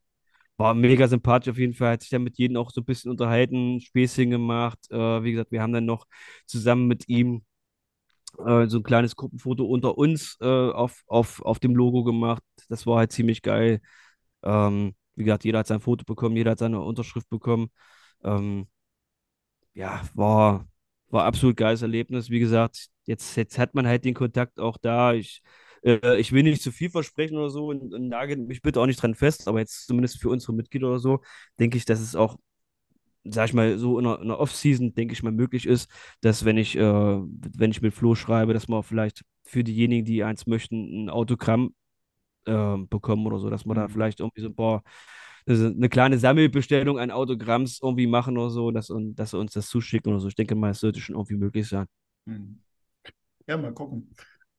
war 0.57 0.75
mega 0.75 1.09
sympathisch 1.09 1.51
auf 1.53 1.59
jeden 1.59 1.75
Fall, 1.75 1.93
hat 1.93 2.03
sich 2.03 2.11
dann 2.11 2.23
mit 2.25 2.39
jedem 2.39 2.57
auch 2.59 2.71
so 2.71 2.81
ein 2.83 2.85
bisschen 2.85 3.11
unterhalten, 3.11 3.81
Späßchen 3.81 4.31
gemacht. 4.31 4.79
Äh, 4.91 5.23
wie 5.25 5.33
gesagt, 5.33 5.53
wir 5.53 5.63
haben 5.63 5.73
dann 5.73 5.87
noch 5.87 6.07
zusammen 6.47 6.87
mit 6.89 7.09
ihm 7.09 7.45
äh, 8.39 8.67
so 8.67 8.79
ein 8.79 8.83
kleines 8.83 9.17
Gruppenfoto 9.17 9.65
unter 9.65 9.99
uns 9.99 10.37
äh, 10.41 10.47
auf, 10.47 11.03
auf, 11.07 11.43
auf 11.43 11.59
dem 11.59 11.75
Logo 11.75 12.05
gemacht. 12.05 12.43
Das 12.69 12.87
war 12.87 12.99
halt 12.99 13.13
ziemlich 13.13 13.43
geil. 13.43 13.81
Ähm, 14.45 14.95
wie 15.17 15.25
gesagt, 15.25 15.45
jeder 15.45 15.61
hat 15.61 15.67
sein 15.67 15.81
Foto 15.81 16.05
bekommen, 16.05 16.37
jeder 16.37 16.53
hat 16.53 16.59
seine 16.59 16.81
Unterschrift 16.81 17.29
bekommen. 17.31 17.71
Ähm, 18.25 18.69
ja, 19.75 20.03
war, 20.15 20.67
war 21.09 21.25
absolut 21.25 21.57
geiles 21.57 21.83
Erlebnis. 21.83 22.31
Wie 22.31 22.41
gesagt, 22.41 22.89
jetzt, 23.07 23.37
jetzt 23.37 23.59
hat 23.59 23.75
man 23.75 23.87
halt 23.87 24.05
den 24.05 24.15
Kontakt 24.15 24.59
auch 24.61 24.77
da. 24.79 25.13
Ich, 25.15 25.43
äh, 25.85 26.19
ich 26.19 26.33
will 26.33 26.43
nicht 26.43 26.63
zu 26.63 26.73
viel 26.73 26.91
versprechen 26.91 27.37
oder 27.39 27.51
so 27.51 27.67
und, 27.69 27.95
und 27.95 28.09
nagel 28.09 28.37
mich 28.39 28.63
bitte 28.63 28.81
auch 28.81 28.87
nicht 28.87 29.03
dran 29.03 29.15
fest, 29.15 29.49
aber 29.49 29.61
jetzt 29.61 29.87
zumindest 29.87 30.21
für 30.21 30.29
unsere 30.31 30.53
Mitglieder 30.55 30.89
oder 30.89 30.99
so, 30.99 31.21
denke 31.59 31.77
ich, 31.77 31.85
dass 31.85 32.01
es 32.01 32.15
auch, 32.17 32.37
sag 33.25 33.49
ich 33.49 33.55
mal, 33.55 33.79
so 33.79 33.99
in 33.99 34.05
der, 34.05 34.21
in 34.21 34.29
der 34.29 34.41
Off-Season, 34.41 34.95
denke 34.95 35.15
ich 35.15 35.23
mal, 35.23 35.33
möglich 35.33 35.67
ist, 35.67 35.91
dass 36.23 36.45
wenn 36.45 36.59
ich, 36.59 36.77
äh, 36.77 36.83
wenn 36.83 37.71
ich 37.71 37.83
mit 37.83 37.95
Flo 37.95 38.15
schreibe, 38.15 38.55
dass 38.55 38.69
man 38.69 38.83
vielleicht 38.83 39.25
für 39.45 39.65
diejenigen, 39.65 40.05
die 40.05 40.25
eins 40.25 40.47
möchten, 40.47 41.07
ein 41.07 41.11
Autogramm 41.11 41.75
äh, 42.47 42.77
bekommen 42.89 43.27
oder 43.27 43.39
so, 43.39 43.51
dass 43.51 43.65
man 43.67 43.77
da 43.77 43.89
Mhm. 43.89 43.89
vielleicht 43.89 44.21
irgendwie 44.21 44.43
so 44.43 44.49
ein 44.49 44.55
paar 44.57 44.83
eine 45.49 45.89
kleine 45.89 46.19
Sammelbestellung 46.19 46.99
an 46.99 47.11
Autogramms 47.11 47.81
irgendwie 47.83 48.07
machen 48.07 48.39
oder 48.39 48.51
so, 48.51 48.71
dass, 48.71 48.91
und, 48.91 49.17
dass 49.17 49.31
sie 49.33 49.39
uns 49.39 49.53
das 49.53 49.69
zuschicken 49.69 50.13
oder 50.13 50.21
so. 50.21 50.29
Ich 50.29 50.35
denke 50.37 50.55
mal, 50.55 50.71
es 50.71 50.81
sollte 50.81 51.01
schon 51.01 51.17
irgendwie 51.17 51.37
möglich 51.37 51.69
sein. 51.69 51.87
Hm. 52.27 52.61
Ja, 53.49 53.57
mal 53.57 53.75
gucken. 53.75 54.15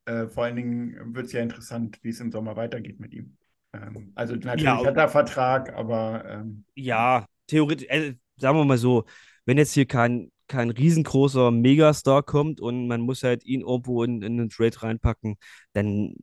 Äh, 0.06 0.28
vor 0.30 0.46
allen 0.46 0.56
Dingen 0.58 1.16
wird 1.16 1.28
es 1.28 1.34
ja 1.34 1.42
interessant, 1.42 2.00
wie 2.04 2.10
es 2.10 2.20
im 2.22 2.32
Sommer 2.32 2.56
weitergeht 2.56 3.00
mit 3.00 3.14
ihm. 3.14 3.38
Ähm, 3.74 4.12
also 4.16 4.36
natürlich 4.36 4.84
Ja, 4.84 4.86
hat 4.86 4.98
er 4.98 5.10
Vertrag, 5.10 5.74
aber 5.74 6.26
ähm, 6.28 6.66
Ja, 6.76 7.26
theoretisch, 7.48 7.88
äh, 7.90 8.16
sagen 8.38 8.58
wir 8.58 8.66
mal 8.66 8.78
so, 8.78 9.06
wenn 9.46 9.58
jetzt 9.58 9.74
hier 9.74 9.86
kein, 9.86 10.32
kein 10.48 10.70
riesengroßer 10.70 11.52
Megastar 11.52 12.24
kommt 12.24 12.60
und 12.62 12.88
man 12.88 13.02
muss 13.02 13.24
halt 13.24 13.46
ihn 13.46 13.62
irgendwo 13.62 14.04
in, 14.04 14.22
in 14.22 14.40
einen 14.40 14.50
Trade 14.50 14.82
reinpacken, 14.82 15.38
dann 15.74 16.16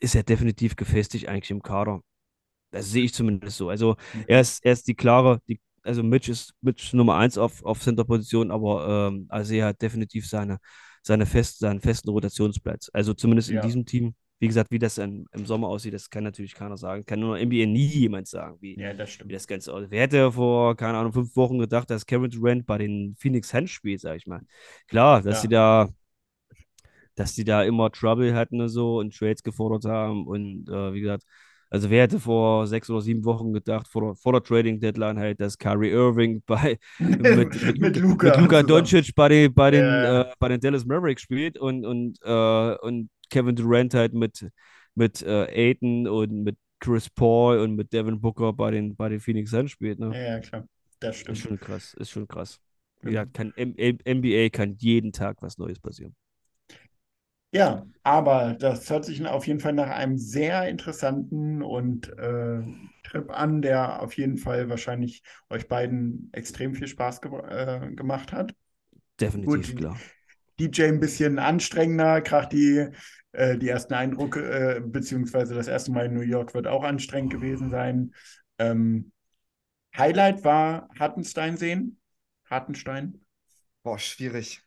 ist 0.00 0.14
er 0.14 0.22
definitiv 0.22 0.76
gefestigt 0.76 1.28
eigentlich 1.28 1.50
im 1.50 1.62
Kader. 1.62 2.00
Das 2.70 2.90
sehe 2.90 3.04
ich 3.04 3.14
zumindest 3.14 3.56
so. 3.56 3.68
Also 3.70 3.96
er 4.26 4.40
ist, 4.40 4.64
er 4.64 4.72
ist 4.72 4.86
die 4.88 4.94
klare, 4.94 5.40
die, 5.48 5.60
also 5.82 6.02
Mitch 6.02 6.30
ist 6.30 6.54
Mitch 6.60 6.94
Nummer 6.96 7.16
eins 7.16 7.38
auf, 7.38 7.64
auf 7.64 7.80
Center-Position, 7.80 8.50
aber 8.50 9.08
ähm, 9.10 9.26
also 9.30 9.54
er 9.54 9.66
hat 9.68 9.82
definitiv 9.82 10.28
seine, 10.28 10.58
seine 11.02 11.26
fest, 11.26 11.58
seinen 11.60 11.80
festen 11.80 12.10
Rotationsplatz. 12.10 12.90
Also 12.92 13.14
zumindest 13.14 13.50
in 13.50 13.56
Ja. 13.56 13.62
diesem 13.62 13.86
Team. 13.86 14.14
Wie 14.40 14.46
gesagt, 14.46 14.70
wie 14.70 14.78
das 14.78 14.98
im, 14.98 15.26
im 15.32 15.46
Sommer 15.46 15.66
aussieht, 15.66 15.94
das 15.94 16.10
kann 16.10 16.22
natürlich 16.22 16.54
keiner 16.54 16.76
sagen. 16.76 17.04
Kann 17.04 17.18
nur 17.18 17.38
NBA 17.40 17.66
nie 17.66 17.86
jemand 17.86 18.28
sagen, 18.28 18.56
wie, 18.60 18.78
ja, 18.78 18.94
das 18.94 19.18
wie 19.24 19.32
das 19.32 19.48
Ganze 19.48 19.72
aussieht. 19.74 19.90
Wer 19.90 20.02
hätte 20.02 20.30
vor, 20.30 20.76
keine 20.76 20.96
Ahnung, 20.98 21.12
fünf 21.12 21.34
Wochen 21.34 21.58
gedacht, 21.58 21.90
dass 21.90 22.06
Kevin 22.06 22.30
Durant 22.30 22.64
bei 22.64 22.78
den 22.78 23.16
Phoenix 23.18 23.48
Suns 23.48 23.70
spielt, 23.72 24.00
sag 24.00 24.16
ich 24.16 24.26
mal. 24.28 24.42
Klar, 24.86 25.22
dass 25.22 25.38
Ja. 25.38 25.42
sie 25.42 25.48
da, 25.48 25.88
dass 27.18 27.34
die 27.34 27.44
da 27.44 27.62
immer 27.64 27.90
Trouble 27.90 28.34
hatten 28.34 28.60
und 28.60 28.68
so 28.68 28.98
und 28.98 29.16
Trades 29.16 29.42
gefordert 29.42 29.84
haben 29.84 30.26
und 30.26 30.68
äh, 30.68 30.92
wie 30.94 31.00
gesagt, 31.00 31.24
also 31.70 31.90
wer 31.90 32.02
hätte 32.04 32.18
vor 32.20 32.66
sechs 32.66 32.88
oder 32.88 33.02
sieben 33.02 33.24
Wochen 33.24 33.52
gedacht, 33.52 33.88
vor 33.88 34.02
der, 34.02 34.14
vor 34.14 34.32
der 34.32 34.42
Trading 34.42 34.80
Deadline 34.80 35.18
halt, 35.18 35.40
dass 35.40 35.58
Kyrie 35.58 35.90
Irving 35.90 36.42
bei 36.46 36.78
mit, 36.98 37.60
mit, 37.78 37.96
Mit 38.22 38.36
Luka 38.36 38.62
mit 38.62 38.66
zusammen. 38.68 38.68
Doncic 38.68 39.14
bei 39.14 39.28
den, 39.28 39.54
bei 39.54 39.70
den, 39.70 39.84
Ja. 39.84 40.22
äh, 40.22 40.32
bei 40.38 40.48
den 40.48 40.60
Dallas 40.60 40.84
Mavericks 40.86 41.22
spielt 41.22 41.58
und, 41.58 41.84
und, 41.84 42.18
äh, 42.22 42.76
und 42.78 43.10
Kevin 43.30 43.56
Durant 43.56 43.94
halt 43.94 44.14
mit, 44.14 44.48
mit 44.94 45.22
äh, 45.22 45.46
Aiton 45.50 46.06
und 46.08 46.44
mit 46.44 46.56
Chris 46.80 47.10
Paul 47.10 47.58
und 47.58 47.74
mit 47.76 47.92
Devin 47.92 48.20
Booker 48.20 48.52
bei 48.52 48.70
den, 48.70 48.96
bei 48.96 49.08
den 49.08 49.20
Phoenix 49.20 49.50
Suns 49.50 49.70
spielt. 49.70 49.98
Ne? 49.98 50.16
Ja, 50.16 50.40
klar. 50.40 50.66
Das 51.00 51.16
Ist 51.26 51.38
stimmt. 51.38 51.38
schon 51.38 51.60
krass, 51.60 51.94
ist 51.94 52.10
schon 52.10 52.26
krass. 52.28 52.60
Wie 53.02 53.10
gesagt, 53.10 53.34
kann, 53.34 53.52
M 53.56 53.74
M 53.76 53.98
NBA 54.04 54.48
kann 54.50 54.76
jeden 54.78 55.12
Tag 55.12 55.40
was 55.42 55.58
Neues 55.58 55.78
passieren. 55.80 56.14
Ja, 57.50 57.86
aber 58.02 58.56
das 58.58 58.88
hört 58.90 59.04
sich 59.04 59.24
auf 59.26 59.46
jeden 59.46 59.60
Fall 59.60 59.72
nach 59.72 59.88
einem 59.88 60.18
sehr 60.18 60.68
interessanten 60.68 61.62
und 61.62 62.08
äh, 62.18 62.60
Trip 63.04 63.30
an, 63.30 63.62
der 63.62 64.02
auf 64.02 64.14
jeden 64.16 64.36
Fall 64.36 64.68
wahrscheinlich 64.68 65.22
euch 65.48 65.66
beiden 65.66 66.28
extrem 66.32 66.74
viel 66.74 66.86
Spaß 66.88 67.22
ge 67.22 67.32
äh, 67.48 67.90
gemacht 67.94 68.32
hat. 68.32 68.54
Definitiv, 69.18 69.46
Gut, 69.46 69.76
klar. 69.76 69.98
DJ 70.60 70.88
ein 70.88 71.00
bisschen 71.00 71.38
anstrengender, 71.38 72.20
gerade 72.20 72.48
die, 72.54 72.88
äh, 73.32 73.56
die 73.56 73.68
ersten 73.68 73.94
Eindrücke, 73.94 74.76
äh, 74.76 74.80
beziehungsweise 74.80 75.54
das 75.54 75.68
erste 75.68 75.90
Mal 75.90 76.06
in 76.06 76.14
New 76.14 76.20
York 76.20 76.52
wird 76.52 76.66
auch 76.66 76.84
anstrengend 76.84 77.32
gewesen 77.32 77.70
sein. 77.70 78.12
Ähm, 78.58 79.10
Highlight 79.96 80.44
war 80.44 80.88
Hartenstein 80.98 81.56
sehen. 81.56 81.98
Hartenstein. 82.50 83.20
Boah, 83.82 83.98
schwierig. 83.98 84.62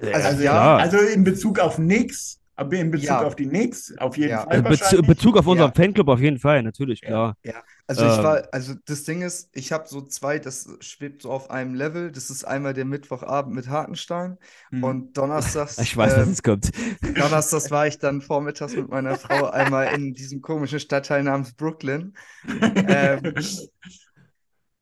Also, 0.00 0.12
Also, 0.28 0.42
ja, 0.42 0.52
klar. 0.52 0.78
also 0.80 0.98
in 0.98 1.24
Bezug 1.24 1.58
auf 1.58 1.78
nix, 1.78 2.40
aber 2.54 2.76
in 2.76 2.90
Bezug 2.90 3.06
Ja. 3.08 3.22
auf 3.22 3.36
die 3.36 3.46
Knicks, 3.48 3.92
auf 3.98 4.16
jeden 4.16 4.30
Ja. 4.30 4.44
Fall 4.44 4.58
Äh, 4.58 4.62
Bez 4.62 4.80
wahrscheinlich. 4.80 5.06
Bezug 5.06 5.36
auf 5.36 5.46
unseren 5.46 5.68
Ja. 5.68 5.74
Fanclub 5.74 6.08
auf 6.08 6.20
jeden 6.20 6.38
Fall, 6.38 6.62
natürlich, 6.62 7.00
klar. 7.00 7.36
Ja, 7.44 7.62
also 7.86 8.04
ich 8.04 8.16
Ähm. 8.18 8.24
war, 8.24 8.48
also 8.52 8.74
das 8.86 9.04
Ding 9.04 9.22
ist, 9.22 9.50
ich 9.52 9.72
habe 9.72 9.86
so 9.88 10.02
zwei, 10.02 10.38
das 10.38 10.68
schwebt 10.80 11.22
so 11.22 11.30
auf 11.30 11.50
einem 11.50 11.74
Level. 11.74 12.10
Das 12.10 12.28
ist 12.30 12.44
einmal 12.44 12.74
der 12.74 12.84
Mittwochabend 12.84 13.54
mit 13.54 13.68
Hartenstein 13.68 14.38
Hm. 14.70 14.82
und 14.84 15.16
donnerstags, 15.16 15.78
Ich 15.82 15.96
weiß, 15.96 16.16
was 16.16 16.26
ähm, 16.26 16.28
jetzt 16.28 16.42
kommt. 16.42 16.70
donnerstags 17.16 17.70
war 17.70 17.86
ich 17.86 17.98
dann 17.98 18.20
vormittags 18.20 18.74
mit 18.76 18.88
meiner 18.88 19.16
Frau 19.16 19.44
einmal 19.50 19.88
in 19.92 20.14
diesem 20.14 20.42
komischen 20.42 20.80
Stadtteil 20.80 21.22
namens 21.22 21.54
Brooklyn 21.54 22.14
ähm, 22.86 23.34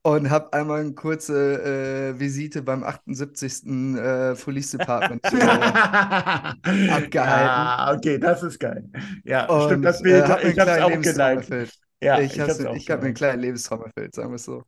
und 0.05 0.30
habe 0.30 0.52
einmal 0.52 0.80
eine 0.80 0.92
kurze 0.92 2.12
äh, 2.14 2.20
Visite 2.20 2.62
beim 2.62 2.84
78. 2.84 3.66
Äh, 3.66 4.34
Police 4.34 4.72
Department 4.72 5.24
äh, 5.24 5.28
abgehalten. 6.90 7.16
Ja, 7.16 7.94
okay, 7.96 8.18
das 8.18 8.42
ist 8.42 8.61
geil. 8.61 8.84
Ja, 9.24 9.46
und 9.46 9.64
stimmt, 9.64 9.84
das 9.86 10.00
äh, 10.00 10.02
Bild, 10.05 10.28
hab 10.28 10.42
mir 10.42 10.50
ich 10.50 10.57
kleinen 10.57 10.82
auch 10.82 11.00
geliked. 11.00 11.78
Ja, 12.02 12.20
ich 12.20 12.36
ich 12.36 12.38
ich 12.38 12.90
habe 12.90 13.00
mir 13.00 13.07
einen 13.07 13.14
kleinen 13.14 13.40
Lebenstraum 13.40 13.82
erfüllt, 13.82 14.14
sagen 14.14 14.28
wir 14.28 14.36
es 14.36 14.44
so. 14.44 14.62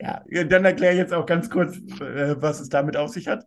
Ja, 0.00 0.22
dann 0.44 0.64
erkläre 0.64 0.96
jetzt 0.96 1.14
auch 1.14 1.24
ganz 1.24 1.48
kurz, 1.48 1.76
äh, 2.00 2.34
was 2.42 2.60
es 2.60 2.68
damit 2.68 2.96
auf 2.96 3.10
sich 3.10 3.28
hat. 3.28 3.46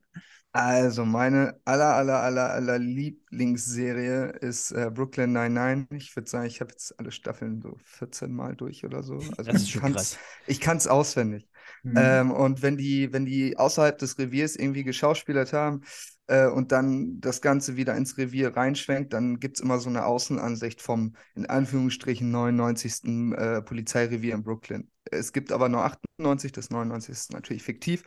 Also, 0.60 1.05
meine 1.05 1.60
aller, 1.66 1.93
aller, 1.93 2.20
aller, 2.24 2.49
aller 2.51 2.80
Lieblingsserie 2.80 4.30
ist 4.41 4.72
äh, 4.72 4.89
Brooklyn 4.91 5.32
Nine-Nine. 5.32 5.86
Ich 5.91 6.16
würde 6.16 6.28
sagen, 6.28 6.47
ich 6.47 6.62
habe 6.62 6.72
jetzt 6.72 6.97
alle 6.99 7.12
Staffeln 7.12 7.62
so 7.62 7.78
14 7.84 8.34
Mal 8.34 8.55
durch 8.55 8.84
oder 8.84 9.03
so. 9.03 9.20
Also 9.38 9.51
Das 9.51 9.62
ist 9.62 9.68
ich 9.68 9.72
schon 9.72 9.82
kann's, 9.84 9.93
krass. 9.93 10.18
ich 10.47 10.60
kann 10.60 10.78
es 10.78 10.88
auswendig. 10.88 11.47
Hm. 11.84 11.93
Ähm, 11.95 12.32
und 12.32 12.64
wenn 12.64 12.76
die, 12.76 13.14
wenn 13.14 13.26
die 13.26 13.55
außerhalb 13.55 13.99
des 13.99 14.18
Reviers 14.18 14.55
irgendwie 14.55 14.84
geschauspielert 14.84 15.53
haben 15.53 15.84
äh, 16.26 16.47
und 16.47 16.72
dann 16.72 17.20
das 17.22 17.41
Ganze 17.41 17.76
wieder 17.78 17.95
ins 17.95 18.18
Revier 18.18 18.55
reinschwenkt, 18.58 19.14
dann 19.14 19.39
gibt 19.39 19.58
es 19.58 19.64
immer 19.64 19.78
so 19.78 19.89
eine 19.89 20.05
Außenansicht 20.08 20.82
vom, 20.82 21.16
in 21.36 21.45
Anführungsstrichen, 21.45 22.32
99. 22.32 23.03
Äh, 23.38 23.62
Polizeirevier 23.62 24.34
in 24.34 24.41
Brooklyn. 24.43 24.89
Es 25.12 25.34
gibt 25.34 25.51
aber 25.51 25.70
nur 25.70 25.84
98, 25.84 26.51
das 26.51 26.72
99 26.72 27.12
ist 27.12 27.32
natürlich 27.32 27.62
fiktiv. 27.62 28.03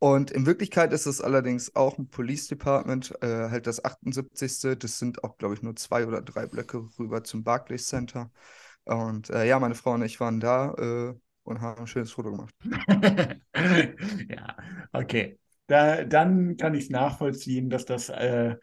Und 0.00 0.30
in 0.30 0.46
Wirklichkeit 0.46 0.92
ist 0.92 1.06
es 1.06 1.20
allerdings 1.20 1.74
auch 1.74 1.98
ein 1.98 2.08
Police 2.08 2.46
Department, 2.48 3.14
äh, 3.20 3.50
halt 3.50 3.66
das 3.66 3.84
78. 3.84 4.76
Das 4.78 4.98
sind 4.98 5.24
auch, 5.24 5.38
glaube 5.38 5.54
ich, 5.54 5.62
nur 5.62 5.74
zwei 5.76 6.06
oder 6.06 6.22
drei 6.22 6.46
Blöcke 6.46 6.88
rüber 6.98 7.24
zum 7.24 7.42
Barclays 7.42 7.88
Center. 7.88 8.30
Und 8.84 9.30
äh, 9.30 9.46
ja, 9.46 9.58
meine 9.58 9.74
Frau 9.74 9.92
und 9.92 10.02
ich 10.02 10.20
waren 10.20 10.40
da 10.40 10.74
äh, 10.74 11.14
und 11.42 11.60
haben 11.60 11.80
ein 11.80 11.86
schönes 11.86 12.12
Foto 12.12 12.30
gemacht. 12.30 12.54
Ja, 14.28 14.56
okay. 14.92 15.38
Da, 15.66 16.04
dann 16.04 16.56
kann 16.56 16.74
ich 16.74 16.84
es 16.84 16.90
nachvollziehen, 16.90 17.68
dass 17.68 17.84
das 17.84 18.08
äh, 18.08 18.56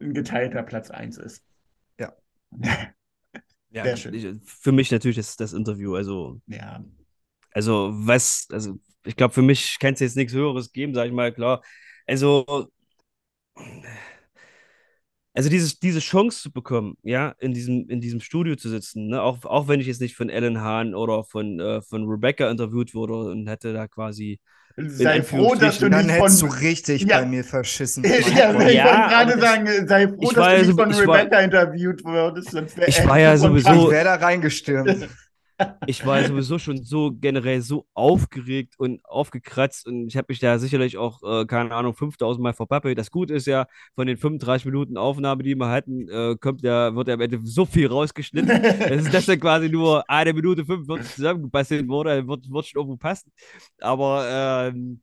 ein 0.00 0.14
geteilter 0.14 0.62
Platz 0.62 0.90
1 0.90 1.16
ist. 1.18 1.42
Ja. 1.98 2.14
Ja, 3.72 3.84
Sehr 3.84 3.96
schön. 3.96 4.14
ich, 4.14 4.26
für 4.44 4.72
mich 4.72 4.90
natürlich 4.90 5.16
das, 5.16 5.36
das 5.36 5.52
Interview. 5.52 5.94
Also, 5.94 6.40
Ja. 6.46 6.82
also 7.52 7.90
was, 7.92 8.46
also 8.50 8.78
ich 9.04 9.16
glaube, 9.16 9.34
für 9.34 9.42
mich 9.42 9.78
kann 9.80 9.94
es 9.94 10.00
jetzt 10.00 10.16
nichts 10.16 10.32
Höheres 10.34 10.72
geben, 10.72 10.94
sag 10.94 11.06
ich 11.06 11.12
mal, 11.12 11.32
klar. 11.32 11.62
Also, 12.06 12.70
also 15.32 15.48
dieses, 15.48 15.78
diese 15.78 16.00
Chance 16.00 16.42
zu 16.42 16.52
bekommen, 16.52 16.96
ja, 17.02 17.34
in 17.38 17.52
diesem, 17.54 17.88
in 17.88 18.00
diesem 18.00 18.20
Studio 18.20 18.56
zu 18.56 18.68
sitzen, 18.68 19.06
ne? 19.08 19.22
Auch, 19.22 19.44
auch 19.44 19.68
wenn 19.68 19.80
ich 19.80 19.86
jetzt 19.86 20.00
nicht 20.00 20.16
von 20.16 20.28
Ellen 20.28 20.60
Hahn 20.60 20.94
oder 20.94 21.24
von, 21.24 21.60
äh, 21.60 21.80
von 21.82 22.04
Rebecca 22.08 22.50
interviewt 22.50 22.94
wurde 22.94 23.14
und 23.30 23.46
hätte 23.48 23.72
da 23.72 23.86
quasi 23.88 24.40
Sei 24.76 25.22
froh, 25.22 25.56
dass 25.56 25.78
du 25.78 25.90
Dann 25.90 26.06
nicht 26.06 26.14
hättest 26.16 26.40
du 26.42 26.46
von. 26.46 26.56
richtig 26.58 27.02
Ja. 27.02 27.20
bei 27.20 27.26
mir 27.26 27.44
verschissen. 27.44 28.02
Ja, 28.08 28.12
ich 28.18 28.24
Gott. 28.34 28.54
wollte 28.54 28.72
Ja, 28.72 29.08
gerade 29.08 29.38
sagen, 29.40 29.66
sei 29.86 30.08
froh, 30.08 30.16
ich 30.20 30.28
dass 30.30 30.34
du 30.34 30.40
ja 30.52 30.58
nicht 30.58 30.66
so- 30.68 30.76
von 30.76 30.90
ich 30.90 31.06
war- 31.06 31.18
Rebecca 31.18 31.40
interviewt 31.40 32.04
wurdest. 32.04 32.50
Sonst 32.52 32.78
Ich 32.86 33.06
war 33.06 33.18
ja 33.18 33.36
sowieso-. 33.36 33.86
Ich 33.86 33.90
wäre 33.90 34.04
da 34.04 34.14
reingestürmt. 34.14 35.08
ich 35.86 36.04
war 36.06 36.22
sowieso 36.24 36.58
schon 36.58 36.82
so 36.82 37.12
generell 37.12 37.60
so 37.60 37.86
aufgeregt 37.94 38.74
und 38.78 39.04
aufgekratzt 39.04 39.86
und 39.86 40.08
ich 40.08 40.16
habe 40.16 40.26
mich 40.28 40.38
da 40.38 40.58
sicherlich 40.58 40.96
auch, 40.96 41.22
äh, 41.22 41.46
keine 41.46 41.72
Ahnung, 41.74 41.94
5000 41.94 42.42
Mal 42.42 42.52
verpappelt. 42.52 42.98
Das 42.98 43.10
Gute 43.10 43.34
ist 43.34 43.46
ja, 43.46 43.66
von 43.94 44.06
den 44.06 44.16
35 44.16 44.66
Minuten 44.66 44.96
Aufnahme, 44.96 45.42
die 45.42 45.54
wir 45.54 45.68
hatten, 45.68 46.08
äh, 46.08 46.36
kommt 46.40 46.62
ja, 46.62 46.94
wird 46.94 47.08
ja 47.08 47.14
am 47.14 47.20
Ende 47.20 47.40
so 47.44 47.64
viel 47.66 47.86
rausgeschnitten. 47.86 48.50
Es 48.90 49.04
ist, 49.04 49.14
dass 49.14 49.26
dann 49.26 49.40
quasi 49.40 49.68
nur 49.68 50.08
eine 50.08 50.32
Minute 50.32 50.64
45 50.64 51.14
zusammengebastelt 51.16 51.88
wurde, 51.88 52.26
wird, 52.26 52.50
wird 52.50 52.66
schon 52.66 52.80
irgendwo 52.80 52.96
passen. 52.96 53.32
Aber, 53.80 54.70
ähm, 54.72 55.02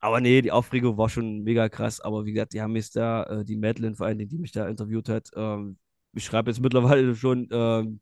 aber 0.00 0.20
nee, 0.20 0.42
die 0.42 0.52
Aufregung 0.52 0.96
war 0.98 1.08
schon 1.08 1.42
mega 1.42 1.68
krass. 1.68 2.00
Aber 2.00 2.24
wie 2.24 2.32
gesagt, 2.32 2.52
die 2.54 2.62
haben 2.62 2.72
mich 2.72 2.90
da, 2.92 3.24
äh, 3.24 3.44
die 3.44 3.56
Madeline 3.56 3.96
vor 3.96 4.06
allen 4.06 4.18
Dingen, 4.18 4.30
die 4.30 4.38
mich 4.38 4.52
da 4.52 4.68
interviewt 4.68 5.08
hat, 5.08 5.30
ähm, 5.36 5.78
ich 6.14 6.24
schreibe 6.24 6.50
jetzt 6.50 6.60
mittlerweile 6.60 7.14
schon 7.14 7.48
ähm, 7.50 8.00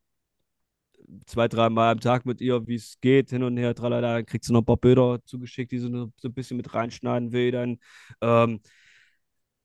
zwei, 1.26 1.48
drei 1.48 1.68
Mal 1.70 1.92
am 1.92 2.00
Tag 2.00 2.26
mit 2.26 2.40
ihr, 2.40 2.66
wie 2.66 2.76
es 2.76 2.98
geht, 3.00 3.30
hin 3.30 3.42
und 3.42 3.56
her, 3.56 3.74
tralala, 3.74 4.14
dann 4.14 4.26
kriegst 4.26 4.48
du 4.48 4.52
noch 4.52 4.62
ein 4.62 4.66
paar 4.66 4.76
Bilder 4.76 5.18
zugeschickt, 5.24 5.72
die 5.72 5.78
sie 5.78 5.90
so, 5.90 6.12
so 6.16 6.28
ein 6.28 6.34
bisschen 6.34 6.56
mit 6.56 6.74
reinschneiden 6.74 7.32
will. 7.32 7.50
Dann 7.52 7.78
ähm, 8.20 8.60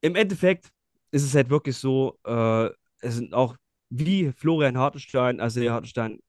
im 0.01 0.15
Endeffekt 0.15 0.69
ist 1.11 1.23
es 1.23 1.35
halt 1.35 1.49
wirklich 1.49 1.77
so, 1.77 2.17
äh, 2.25 2.67
es 3.01 3.15
sind 3.15 3.33
auch 3.33 3.55
wie 3.89 4.31
Florian 4.31 4.77
Hartenstein, 4.77 5.39
also 5.39 5.59
der 5.59 5.73
Hartenstein, 5.73 6.19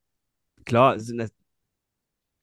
klar, 0.65 0.99
sind 1.01 1.19
das 1.19 1.33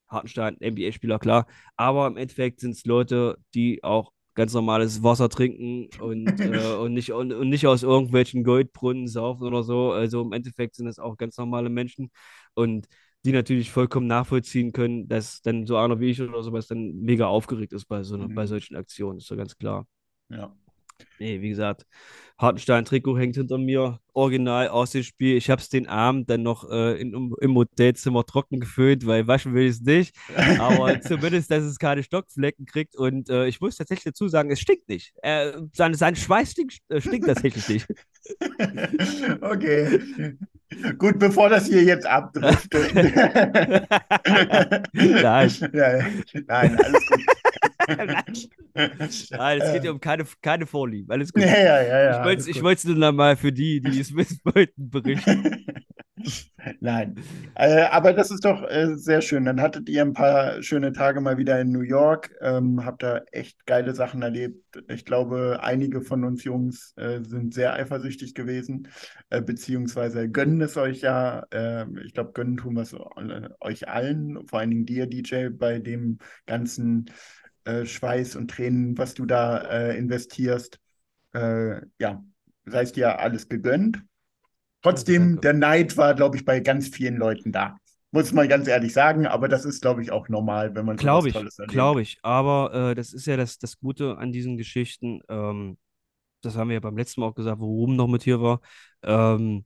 Hartenstein, 0.07 0.57
NBA-Spieler, 0.59 1.19
klar, 1.19 1.45
aber 1.75 2.07
im 2.07 2.17
Endeffekt 2.17 2.59
sind 2.61 2.71
es 2.71 2.85
Leute, 2.85 3.37
die 3.53 3.83
auch 3.83 4.11
ganz 4.39 4.53
normales 4.53 5.03
Wasser 5.03 5.29
trinken 5.29 5.89
und, 5.97 6.43
äh, 6.45 6.73
und, 6.75 6.93
nicht, 6.93 7.11
und, 7.13 7.33
und 7.33 7.49
nicht 7.49 7.67
aus 7.67 7.83
irgendwelchen 7.83 8.43
Goldbrunnen 8.43 9.07
saufen 9.07 9.43
oder 9.47 9.63
so. 9.63 9.91
Also 9.93 10.21
im 10.23 10.33
Endeffekt 10.33 10.75
sind 10.75 10.87
es 10.87 10.99
auch 10.99 11.17
ganz 11.17 11.37
normale 11.37 11.69
Menschen 11.69 12.11
und 12.55 12.87
die 13.25 13.33
natürlich 13.33 13.71
vollkommen 13.71 14.07
nachvollziehen 14.07 14.71
können, 14.71 15.07
dass 15.09 15.41
dann 15.41 15.67
so 15.67 15.77
einer 15.77 15.99
wie 15.99 16.11
ich 16.11 16.21
oder 16.21 16.41
sowas 16.43 16.67
dann 16.67 16.95
mega 17.01 17.27
aufgeregt 17.27 17.73
ist 17.73 17.85
bei, 17.85 18.03
so 18.03 18.15
einer, 18.15 18.29
Mhm. 18.29 18.35
bei 18.35 18.47
solchen 18.47 18.75
Aktionen, 18.77 19.19
ist 19.19 19.27
so 19.27 19.35
ganz 19.37 19.57
klar. 19.57 19.85
Ja. 20.29 20.51
Nee, 21.19 21.41
wie 21.41 21.49
gesagt, 21.49 21.85
Hartenstein-Trikot 22.37 23.17
hängt 23.17 23.35
hinter 23.35 23.57
mir, 23.57 23.99
original 24.13 24.69
aus 24.69 24.91
dem 24.91 25.03
Spiel. 25.03 25.35
Ich 25.35 25.49
habe 25.49 25.61
es 25.61 25.67
den 25.67 25.87
Abend 25.87 26.29
dann 26.29 26.43
noch 26.43 26.69
äh, 26.71 26.99
in, 27.01 27.13
im- 27.13 27.35
im 27.41 27.55
Hotelzimmer 27.55 28.25
trocken 28.25 28.61
geföhnt, 28.61 29.05
weil 29.05 29.27
waschen 29.27 29.53
will 29.53 29.65
ich 29.65 29.71
es 29.71 29.81
nicht. 29.81 30.15
Aber 30.59 30.99
zumindest, 31.01 31.51
dass 31.51 31.63
es 31.65 31.77
keine 31.79 32.01
Stockflecken 32.03 32.65
kriegt. 32.65 32.95
Und 32.95 33.29
äh, 33.29 33.47
ich 33.47 33.59
muss 33.59 33.75
tatsächlich 33.75 34.05
dazu 34.05 34.29
sagen, 34.29 34.51
es 34.51 34.61
stinkt 34.61 34.87
nicht. 34.87 35.13
Äh, 35.21 35.51
sein, 35.73 35.93
sein 35.95 36.15
Schweiß 36.15 36.51
stinkt, 36.51 36.79
äh, 36.89 37.01
stinkt 37.01 37.27
tatsächlich 37.27 37.67
nicht. 37.67 37.87
Okay. 39.41 39.99
Gut, 40.97 41.17
bevor 41.17 41.49
das 41.49 41.65
hier 41.67 41.83
jetzt 41.83 42.05
abdriftet. 42.05 42.93
Nein. 44.93 45.51
Nein, 45.73 46.23
nein, 46.47 46.77
alles 46.79 47.05
gut. 47.07 47.21
Nein, 49.31 49.61
es 49.61 49.73
geht 49.73 49.83
ja 49.83 49.91
um 49.91 49.99
keine, 49.99 50.25
keine 50.41 50.65
Vorlieben. 50.65 51.11
Alles 51.11 51.33
gut. 51.33 51.43
Ja, 51.43 51.49
ja, 51.49 51.81
ja, 51.81 52.03
ja, 52.03 52.31
ich 52.31 52.61
wollte 52.61 52.79
es 52.79 52.85
nur 52.85 52.95
noch 52.95 53.11
mal 53.11 53.35
für 53.35 53.51
die, 53.51 53.81
die 53.81 53.99
es 53.99 54.15
wissen 54.15 54.39
wollten, 54.43 54.89
berichten. 54.89 55.65
Nein, 56.81 57.15
äh, 57.55 57.83
aber 57.83 58.13
das 58.13 58.31
ist 58.31 58.43
doch 58.43 58.63
äh, 58.63 58.95
sehr 58.95 59.21
schön. 59.21 59.45
Dann 59.45 59.61
hattet 59.61 59.87
ihr 59.89 60.01
ein 60.01 60.13
paar 60.13 60.61
schöne 60.61 60.91
Tage 60.91 61.21
mal 61.21 61.37
wieder 61.37 61.59
in 61.61 61.71
New 61.71 61.81
York, 61.81 62.31
ähm, 62.41 62.83
habt 62.85 63.03
da 63.03 63.21
echt 63.31 63.65
geile 63.65 63.93
Sachen 63.95 64.21
erlebt. 64.21 64.63
Ich 64.89 65.05
glaube, 65.05 65.59
einige 65.61 66.01
von 66.01 66.23
uns 66.23 66.43
Jungs 66.43 66.93
äh, 66.97 67.21
sind 67.23 67.53
sehr 67.53 67.73
eifersüchtig 67.73 68.35
gewesen, 68.35 68.89
äh, 69.29 69.41
beziehungsweise 69.41 70.29
gönnen 70.29 70.61
es 70.61 70.77
euch 70.77 71.01
ja. 71.01 71.45
Äh, 71.51 71.85
ich 72.05 72.13
glaube, 72.13 72.33
gönnen 72.33 72.57
tun 72.57 72.75
wir 72.75 72.81
es 72.81 72.93
äh, 72.93 73.49
euch 73.61 73.87
allen, 73.87 74.45
vor 74.47 74.59
allen 74.59 74.71
Dingen 74.71 74.85
dir, 74.85 75.07
DJ, 75.07 75.49
bei 75.49 75.79
dem 75.79 76.19
ganzen 76.45 77.09
äh, 77.69 77.85
Schweiß 77.85 78.35
und 78.35 78.49
Tränen, 78.49 78.97
was 78.97 79.13
du 79.13 79.25
da 79.25 79.57
äh, 79.57 79.97
investierst. 79.97 80.79
Äh, 81.33 81.81
ja, 81.99 82.23
sei 82.65 82.81
es 82.81 82.91
dir 82.91 83.19
alles 83.19 83.47
gegönnt. 83.47 84.03
Trotzdem, 84.81 85.41
der 85.41 85.53
Neid 85.53 85.97
war, 85.97 86.15
glaube 86.15 86.37
ich, 86.37 86.45
bei 86.45 86.61
ganz 86.61 86.87
vielen 86.87 87.17
Leuten 87.17 87.51
da. 87.51 87.77
Muss 88.11 88.31
man 88.31 88.47
ganz 88.47 88.67
ehrlich 88.67 88.93
sagen, 88.93 89.27
aber 89.27 89.47
das 89.47 89.65
ist, 89.65 89.81
glaube 89.81 90.01
ich, 90.01 90.11
auch 90.11 90.29
normal, 90.29 90.73
wenn 90.73 90.85
man 90.85 90.97
sowas 90.97 91.03
Glaube 91.03 91.27
ich, 91.27 91.33
Tolles 91.33 91.59
erlebt. 91.59 91.73
glaube 91.73 92.01
ich. 92.01 92.17
Aber 92.23 92.73
äh, 92.73 92.95
das 92.95 93.13
ist 93.13 93.27
ja 93.27 93.37
das, 93.37 93.59
das 93.59 93.79
Gute 93.79 94.17
an 94.17 94.31
diesen 94.31 94.57
Geschichten. 94.57 95.21
Ähm, 95.29 95.77
das 96.41 96.55
haben 96.55 96.69
wir 96.69 96.75
ja 96.75 96.79
beim 96.79 96.97
letzten 96.97 97.21
Mal 97.21 97.27
auch 97.27 97.35
gesagt, 97.35 97.59
wo 97.59 97.65
Ruben 97.65 97.95
noch 97.95 98.07
mit 98.07 98.23
hier 98.23 98.41
war. 98.41 98.61
Ähm, 99.03 99.65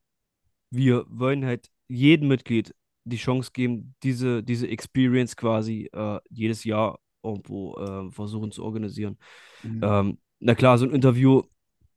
wir 0.72 1.06
wollen 1.08 1.46
halt 1.46 1.70
jedem 1.88 2.28
Mitglied 2.28 2.74
die 3.06 3.18
Chance 3.18 3.52
geben, 3.54 3.96
diese, 4.04 4.44
diese 4.44 4.68
Experience 4.68 5.36
quasi 5.36 5.90
äh, 5.94 6.20
jedes 6.30 6.64
Jahr 6.64 7.00
irgendwo 7.24 7.76
äh, 7.78 8.12
versuchen 8.12 8.52
zu 8.52 8.64
organisieren. 8.64 9.18
Mhm. 9.64 9.82
Ähm, 9.84 10.18
na 10.40 10.56
klar, 10.56 10.78
so 10.78 10.86
ein 10.86 10.92
Interview 10.92 11.44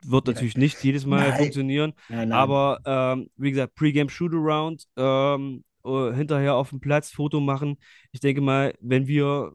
wird 0.04 0.26
natürlich 0.26 0.56
nicht 0.56 0.82
jedes 0.84 1.06
Mal 1.06 1.30
Nein. 1.30 1.38
funktionieren, 1.38 1.92
Nein, 2.08 2.28
nein. 2.28 2.38
aber 2.38 2.80
ähm, 2.84 3.30
wie 3.36 3.50
gesagt, 3.50 3.74
Pre-Game 3.74 4.08
Shootaround, 4.08 4.86
ähm, 4.96 5.64
äh, 5.84 6.12
hinterher 6.12 6.54
auf 6.54 6.70
dem 6.70 6.80
Platz 6.80 7.10
Foto 7.10 7.40
machen. 7.40 7.78
Ich 8.12 8.20
denke 8.20 8.40
mal, 8.40 8.74
wenn 8.80 9.06
wir 9.06 9.52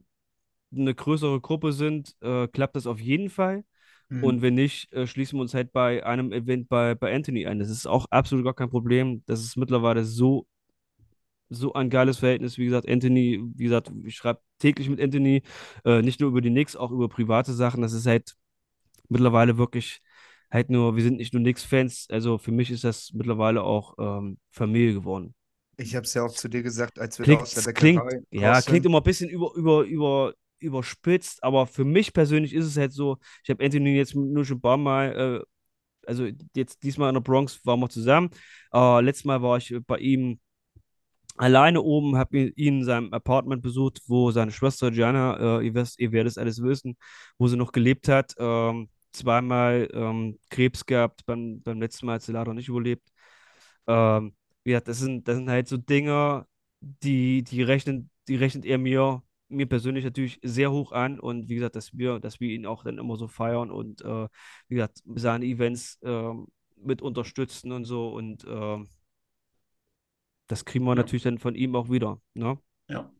eine 0.75 0.95
größere 0.95 1.39
Gruppe 1.41 1.73
sind, 1.73 2.15
äh, 2.21 2.47
klappt 2.47 2.75
das 2.75 2.87
auf 2.87 2.99
jeden 2.99 3.29
Fall. 3.29 3.63
Mhm. 4.09 4.23
Und 4.23 4.41
wenn 4.41 4.55
nicht, 4.55 4.91
äh, 4.93 5.07
schließen 5.07 5.37
wir 5.37 5.41
uns 5.41 5.53
halt 5.53 5.71
bei 5.71 6.05
einem 6.05 6.31
Event 6.31 6.69
bei, 6.69 6.95
bei 6.95 7.13
Anthony 7.13 7.45
ein. 7.45 7.59
Das 7.59 7.69
ist 7.69 7.87
auch 7.87 8.05
absolut 8.09 8.45
gar 8.45 8.53
kein 8.53 8.69
Problem. 8.69 9.23
Das 9.25 9.41
ist 9.41 9.57
mittlerweile 9.57 10.03
so, 10.03 10.47
so 11.51 11.73
ein 11.73 11.89
geiles 11.89 12.19
Verhältnis. 12.19 12.57
Wie 12.57 12.65
gesagt, 12.65 12.89
Anthony, 12.89 13.41
wie 13.55 13.63
gesagt, 13.65 13.91
ich 14.03 14.15
schreibe 14.15 14.39
täglich 14.59 14.89
mit 14.89 15.01
Anthony, 15.01 15.43
äh, 15.85 16.01
nicht 16.01 16.19
nur 16.19 16.29
über 16.29 16.41
die 16.41 16.49
Knicks, 16.49 16.75
auch 16.75 16.91
über 16.91 17.09
private 17.09 17.53
Sachen. 17.53 17.81
Das 17.81 17.93
ist 17.93 18.05
halt 18.05 18.35
mittlerweile 19.09 19.57
wirklich 19.57 20.01
halt 20.49 20.69
nur, 20.69 20.95
wir 20.95 21.03
sind 21.03 21.17
nicht 21.17 21.33
nur 21.33 21.41
Knicks-Fans. 21.41 22.07
Also 22.09 22.37
für 22.37 22.51
mich 22.51 22.71
ist 22.71 22.83
das 22.83 23.11
mittlerweile 23.13 23.63
auch 23.63 23.95
ähm, 23.99 24.37
Familie 24.51 24.93
geworden. 24.93 25.33
Ich 25.77 25.95
habe 25.95 26.05
es 26.05 26.13
ja 26.13 26.23
auch 26.23 26.31
zu 26.31 26.47
dir 26.47 26.61
gesagt, 26.61 26.99
als 26.99 27.17
wir 27.17 27.25
Klingt, 27.25 27.41
aus 27.41 27.53
der 27.53 27.73
klingt, 27.73 28.01
ja, 28.31 28.53
raus 28.53 28.65
klingt 28.65 28.83
sind. 28.83 28.91
immer 28.91 28.99
ein 28.99 29.03
bisschen 29.03 29.29
über, 29.29 29.53
über, 29.55 29.83
über, 29.83 30.33
überspitzt, 30.59 31.43
aber 31.43 31.65
für 31.65 31.85
mich 31.85 32.13
persönlich 32.13 32.53
ist 32.53 32.65
es 32.65 32.77
halt 32.77 32.93
so, 32.93 33.17
ich 33.43 33.49
habe 33.49 33.63
Anthony 33.63 33.95
jetzt 33.95 34.15
nur 34.15 34.45
schon 34.45 34.57
ein 34.57 34.61
paar 34.61 34.77
Mal, 34.77 35.41
äh, 35.41 36.07
also 36.07 36.27
jetzt 36.55 36.83
diesmal 36.83 37.09
in 37.09 37.15
der 37.15 37.21
Bronx 37.21 37.65
waren 37.65 37.79
wir 37.79 37.89
zusammen. 37.89 38.29
Äh, 38.73 39.01
letztes 39.01 39.25
Mal 39.25 39.41
war 39.41 39.57
ich 39.57 39.75
bei 39.87 39.97
ihm 39.97 40.39
alleine 41.37 41.81
oben, 41.81 42.17
habe 42.17 42.37
ihn 42.37 42.53
in 42.55 42.83
seinem 42.83 43.13
Apartment 43.13 43.61
besucht, 43.61 44.01
wo 44.07 44.31
seine 44.31 44.51
Schwester 44.51 44.91
Gianna, 44.91 45.59
äh, 45.59 45.65
ihr, 45.65 45.73
wisst, 45.73 45.99
ihr 45.99 46.11
werdet 46.11 46.31
es 46.31 46.37
alles 46.37 46.61
wissen, 46.61 46.97
wo 47.37 47.47
sie 47.47 47.57
noch 47.57 47.71
gelebt 47.71 48.07
hat. 48.07 48.35
Ähm, 48.37 48.89
zweimal 49.11 49.89
ähm, 49.93 50.39
Krebs 50.49 50.85
gehabt, 50.85 51.25
beim, 51.25 51.61
beim 51.61 51.81
letzten 51.81 52.05
Mal 52.05 52.15
hat 52.15 52.21
sie 52.23 52.31
leider 52.31 52.53
nicht 52.53 52.69
überlebt. 52.69 53.07
Ähm, 53.87 54.35
gesagt, 54.63 54.87
das 54.87 54.99
sind, 54.99 55.27
das 55.27 55.37
sind 55.37 55.49
halt 55.49 55.67
so 55.67 55.77
Dinge, 55.77 56.45
die, 56.81 57.43
die 57.43 57.63
rechnen, 57.63 58.09
die 58.27 58.35
rechnet 58.35 58.65
er 58.65 58.77
mir, 58.77 59.23
mir 59.49 59.67
persönlich 59.67 60.05
natürlich 60.05 60.39
sehr 60.43 60.71
hoch 60.71 60.91
an 60.91 61.19
und 61.19 61.49
wie 61.49 61.55
gesagt, 61.55 61.75
dass 61.75 61.97
wir, 61.97 62.19
dass 62.19 62.39
wir 62.39 62.49
ihn 62.49 62.65
auch 62.65 62.83
dann 62.83 62.97
immer 62.97 63.17
so 63.17 63.27
feiern 63.27 63.71
und 63.71 64.01
äh, 64.01 64.27
wie 64.67 64.75
gesagt, 64.75 65.01
seine 65.15 65.45
Events 65.45 65.99
ähm, 66.03 66.47
mit 66.77 67.01
unterstützen 67.01 67.71
und 67.71 67.85
so 67.85 68.09
und 68.13 68.45
ähm, 68.47 68.87
das 70.51 70.65
kriegen 70.65 70.85
wir 70.85 70.95
Ja. 70.95 70.95
natürlich 70.95 71.23
dann 71.23 71.37
von 71.39 71.55
ihm 71.55 71.75
auch 71.75 71.89
wieder. 71.89 72.19
Ne? 72.33 72.57
Ja. 72.87 73.11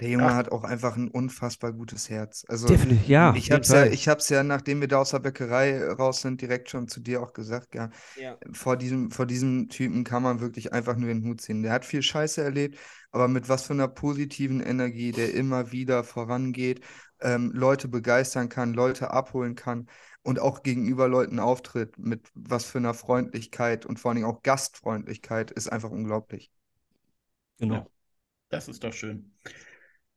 Der 0.00 0.08
Junge 0.10 0.32
Ach. 0.32 0.34
hat 0.34 0.50
auch 0.50 0.64
einfach 0.64 0.96
ein 0.96 1.08
unfassbar 1.08 1.72
gutes 1.72 2.10
Herz. 2.10 2.44
Also 2.48 2.66
Definitiv, 2.66 3.06
ja. 3.06 3.34
ich 3.36 3.44
jeden 3.44 3.56
hab's 3.58 3.68
ja, 3.68 3.84
ich 3.86 4.08
hab's 4.08 4.28
ja, 4.30 4.42
nachdem 4.42 4.80
wir 4.80 4.88
da 4.88 4.98
aus 4.98 5.10
der 5.10 5.20
Bäckerei 5.20 5.80
raus 5.92 6.22
sind, 6.22 6.40
direkt 6.40 6.70
schon 6.70 6.88
zu 6.88 7.00
dir 7.00 7.22
auch 7.22 7.32
gesagt, 7.32 7.74
ja. 7.74 7.90
Ja. 8.16 8.36
Vor 8.52 8.76
diesem, 8.76 9.10
vor 9.12 9.26
diesem 9.26 9.68
Typen 9.68 10.02
kann 10.02 10.22
man 10.24 10.40
wirklich 10.40 10.72
einfach 10.72 10.96
nur 10.96 11.08
den 11.08 11.24
Hut 11.24 11.40
ziehen. 11.40 11.62
Der 11.62 11.72
hat 11.72 11.84
viel 11.84 12.02
Scheiße 12.02 12.42
erlebt, 12.42 12.78
aber 13.12 13.28
mit 13.28 13.48
was 13.48 13.64
für 13.66 13.74
einer 13.74 13.86
positiven 13.86 14.60
Energie, 14.60 15.12
der 15.12 15.34
immer 15.34 15.70
wieder 15.70 16.02
vorangeht, 16.02 16.80
ähm, 17.20 17.52
Leute 17.54 17.86
begeistern 17.86 18.48
kann, 18.48 18.74
Leute 18.74 19.10
abholen 19.12 19.54
kann 19.54 19.88
und 20.22 20.38
auch 20.38 20.62
gegenüber 20.62 21.08
Leuten 21.08 21.38
auftritt, 21.38 21.98
mit 21.98 22.30
was 22.34 22.64
für 22.64 22.78
einer 22.78 22.94
Freundlichkeit 22.94 23.86
und 23.86 23.98
vor 23.98 24.10
allen 24.10 24.16
Dingen 24.16 24.28
auch 24.28 24.42
Gastfreundlichkeit, 24.42 25.50
ist 25.50 25.68
einfach 25.68 25.90
unglaublich. 25.90 26.50
Genau. 27.58 27.74
Ja. 27.74 27.86
Das 28.48 28.68
ist 28.68 28.84
doch 28.84 28.92
schön. 28.92 29.32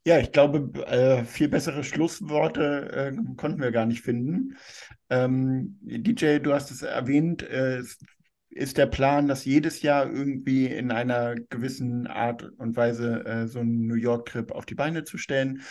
Ja, 0.06 0.20
ich 0.20 0.30
glaube, 0.30 0.70
äh, 0.86 1.24
viel 1.24 1.48
bessere 1.48 1.82
Schlussworte 1.82 2.92
äh, 2.92 3.34
konnten 3.36 3.60
wir 3.60 3.72
gar 3.72 3.86
nicht 3.86 4.02
finden. 4.02 4.56
Ähm, 5.10 5.78
DJ, 5.82 6.38
du 6.38 6.52
hast 6.52 6.70
es 6.70 6.82
erwähnt, 6.82 7.42
äh, 7.42 7.78
es 7.78 7.98
ist 8.50 8.78
der 8.78 8.86
Plan, 8.86 9.26
das 9.26 9.44
jedes 9.44 9.82
Jahr 9.82 10.06
irgendwie 10.06 10.66
in 10.66 10.92
einer 10.92 11.34
gewissen 11.34 12.06
Art 12.06 12.44
und 12.58 12.76
Weise 12.76 13.24
äh, 13.26 13.46
so 13.48 13.58
einen 13.58 13.86
New 13.86 13.96
York-Trip 13.96 14.52
auf 14.52 14.64
die 14.64 14.76
Beine 14.76 15.02
zu 15.02 15.18
stellen. 15.18 15.62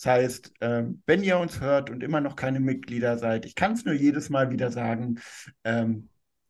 Das 0.00 0.06
heißt, 0.06 0.52
äh, 0.60 0.84
wenn 1.04 1.22
ihr 1.22 1.38
uns 1.38 1.60
hört 1.60 1.90
und 1.90 2.02
immer 2.02 2.22
noch 2.22 2.34
keine 2.34 2.58
Mitglieder 2.58 3.18
seid, 3.18 3.44
ich 3.44 3.54
kann 3.54 3.72
es 3.72 3.84
nur 3.84 3.94
jedes 3.94 4.30
Mal 4.30 4.50
wieder 4.50 4.70
sagen, 4.70 5.20
ähm, 5.62 6.08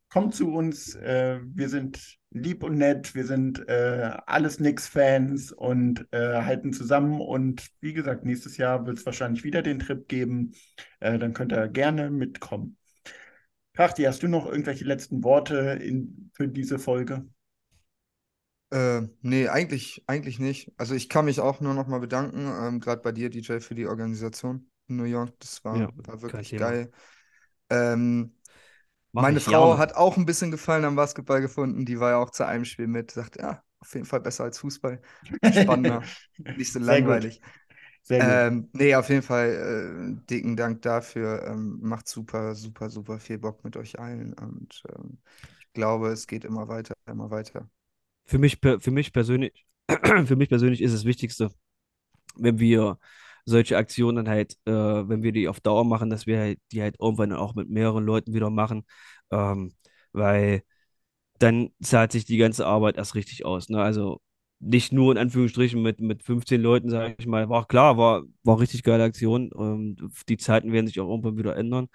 kommt 0.09 0.37
zu 0.37 0.53
uns. 0.53 0.95
Äh, 0.95 1.41
wir 1.43 1.69
sind 1.69 2.19
lieb 2.31 2.63
und 2.63 2.79
nett. 2.79 3.13
Wir 3.17 3.27
sind 3.27 3.69
äh, 3.69 4.13
alles 4.27 4.59
Knicks-Fans 4.59 5.51
und 5.51 6.07
äh, 6.13 6.43
halten 6.43 6.73
zusammen. 6.73 7.21
Und 7.21 7.69
wie 7.81 7.93
gesagt, 7.93 8.25
nächstes 8.25 8.57
Jahr 8.57 8.87
wird 8.87 8.99
es 8.99 9.07
wahrscheinlich 9.07 9.43
wieder 9.43 9.63
den 9.63 9.81
Trip 9.81 10.07
geben. 10.07 10.53
Äh, 11.01 11.19
dann 11.19 11.33
könnt 11.33 11.53
ihr 11.53 11.67
gerne 11.67 12.09
mitkommen. 12.09 12.77
Krachti, 13.75 14.05
hast 14.05 14.23
du 14.23 14.29
noch 14.29 14.47
irgendwelche 14.47 14.85
letzten 14.85 15.25
Worte 15.25 15.79
in, 15.83 16.31
für 16.35 16.47
diese 16.47 16.79
Folge? 16.79 17.27
Äh, 18.71 19.03
nee, 19.23 19.49
eigentlich, 19.49 20.05
eigentlich 20.07 20.39
nicht. 20.39 20.73
Also 20.77 20.95
ich 20.95 21.09
kann 21.09 21.25
mich 21.25 21.41
auch 21.41 21.61
nur 21.61 21.75
noch 21.75 21.89
mal 21.89 21.99
bedanken, 22.01 22.47
ähm, 22.47 22.81
gerade 22.81 23.03
bei 23.03 23.13
dir, 23.13 23.29
DJ, 23.31 23.63
für 23.63 23.75
die 23.75 23.87
Organisation 23.87 24.71
in 24.89 24.97
New 24.97 25.05
York. 25.05 25.33
Das 25.41 25.65
war, 25.65 25.81
Ja, 25.81 25.91
war 25.97 26.23
wirklich 26.23 26.55
geil. 26.57 26.91
Ähm, 27.71 28.37
meine 29.13 29.41
Frau 29.41 29.79
gerne. 29.79 29.79
hat 29.79 29.95
auch 29.95 30.17
ein 30.19 30.27
bisschen 30.27 30.51
Gefallen 30.53 30.85
am 30.85 30.97
Basketball 30.97 31.41
gefunden. 31.41 31.87
Die 31.87 32.01
war 32.01 32.13
ja 32.13 32.19
auch 32.19 32.31
zu 32.31 32.47
einem 32.47 32.65
Spiel 32.67 32.89
mit. 32.89 33.11
Sagt, 33.13 33.37
ja, 33.41 33.63
auf 33.81 33.95
jeden 33.95 34.07
Fall 34.07 34.21
besser 34.21 34.45
als 34.45 34.59
Fußball. 34.61 35.01
Spannender, 35.51 36.11
nicht 36.55 36.73
so 36.73 36.79
Sehr 36.81 37.03
langweilig. 37.03 37.41
Sehr 38.03 38.23
gut. 38.23 38.43
Ähm, 38.43 38.69
nee, 38.75 38.95
auf 38.95 39.09
jeden 39.09 39.23
Fall 39.23 40.17
äh, 40.21 40.27
dicken 40.31 40.57
Dank 40.57 40.83
dafür. 40.83 41.45
Ähm, 41.47 41.79
macht 41.83 42.09
super, 42.09 42.55
super, 42.55 42.91
super 42.91 43.19
viel 43.21 43.39
Bock 43.39 43.65
mit 43.65 43.77
euch 43.77 43.99
allen. 43.99 44.35
Und 44.35 44.83
ähm, 44.97 45.19
ich 45.61 45.73
glaube, 45.75 46.09
es 46.11 46.27
geht 46.27 46.45
immer 46.45 46.69
weiter, 46.69 46.95
immer 47.07 47.31
weiter. 47.31 47.69
Für 48.31 48.39
mich, 48.39 48.59
für 48.61 48.91
mich 48.93 49.13
persönlich, 49.13 49.67
für 50.25 50.37
mich 50.37 50.49
persönlich 50.49 50.81
ist 50.83 50.95
das 50.95 51.05
Wichtigste, 51.05 51.51
wenn 52.37 52.61
wir 52.61 52.99
solche 53.45 53.77
Aktionen 53.77 54.29
halt, 54.29 54.57
äh, 54.67 54.73
wenn 54.73 55.25
wir 55.25 55.33
die 55.33 55.49
auf 55.49 55.61
Dauer 55.61 55.85
machen, 55.85 56.11
dass 56.11 56.27
wir 56.27 56.39
halt, 56.39 56.61
die 56.73 56.81
halt 56.83 56.97
irgendwann 57.01 57.33
auch 57.33 57.55
mit 57.57 57.71
mehreren 57.71 58.05
Leuten 58.05 58.33
wieder 58.35 58.51
machen, 58.51 58.85
ähm, 59.33 59.73
weil 60.13 60.63
dann 61.41 61.71
zahlt 61.83 62.13
sich 62.13 62.25
die 62.25 62.39
ganze 62.39 62.67
Arbeit 62.67 62.99
erst 62.99 63.17
richtig 63.17 63.45
aus. 63.45 63.69
Ne? 63.69 63.83
Also 63.83 64.21
nicht 64.61 64.93
nur 64.93 65.13
in 65.13 65.19
Anführungsstrichen 65.19 65.83
mit, 65.83 66.01
mit 66.01 66.23
15 66.23 66.61
Leuten, 66.63 66.91
sage 66.91 67.17
ich 67.19 67.27
mal, 67.27 67.49
war 67.49 67.67
klar, 67.67 67.99
war, 67.99 68.23
war 68.45 68.61
richtig 68.61 68.85
geile 68.85 69.05
Aktion. 69.05 69.51
Ähm, 69.59 69.97
die 70.29 70.37
Zeiten 70.37 70.73
werden 70.73 70.87
sich 70.87 71.01
auch 71.01 71.09
irgendwann 71.09 71.39
wieder 71.39 71.57
ändern. 71.57 71.89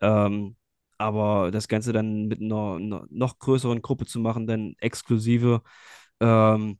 Ähm, 0.00 0.56
aber 1.02 1.50
das 1.50 1.68
Ganze 1.68 1.92
dann 1.92 2.26
mit 2.28 2.40
einer, 2.40 2.76
einer 2.76 3.06
noch 3.10 3.38
größeren 3.38 3.82
Gruppe 3.82 4.06
zu 4.06 4.20
machen, 4.20 4.46
dann 4.46 4.74
exklusive, 4.80 5.62
ähm, 6.20 6.78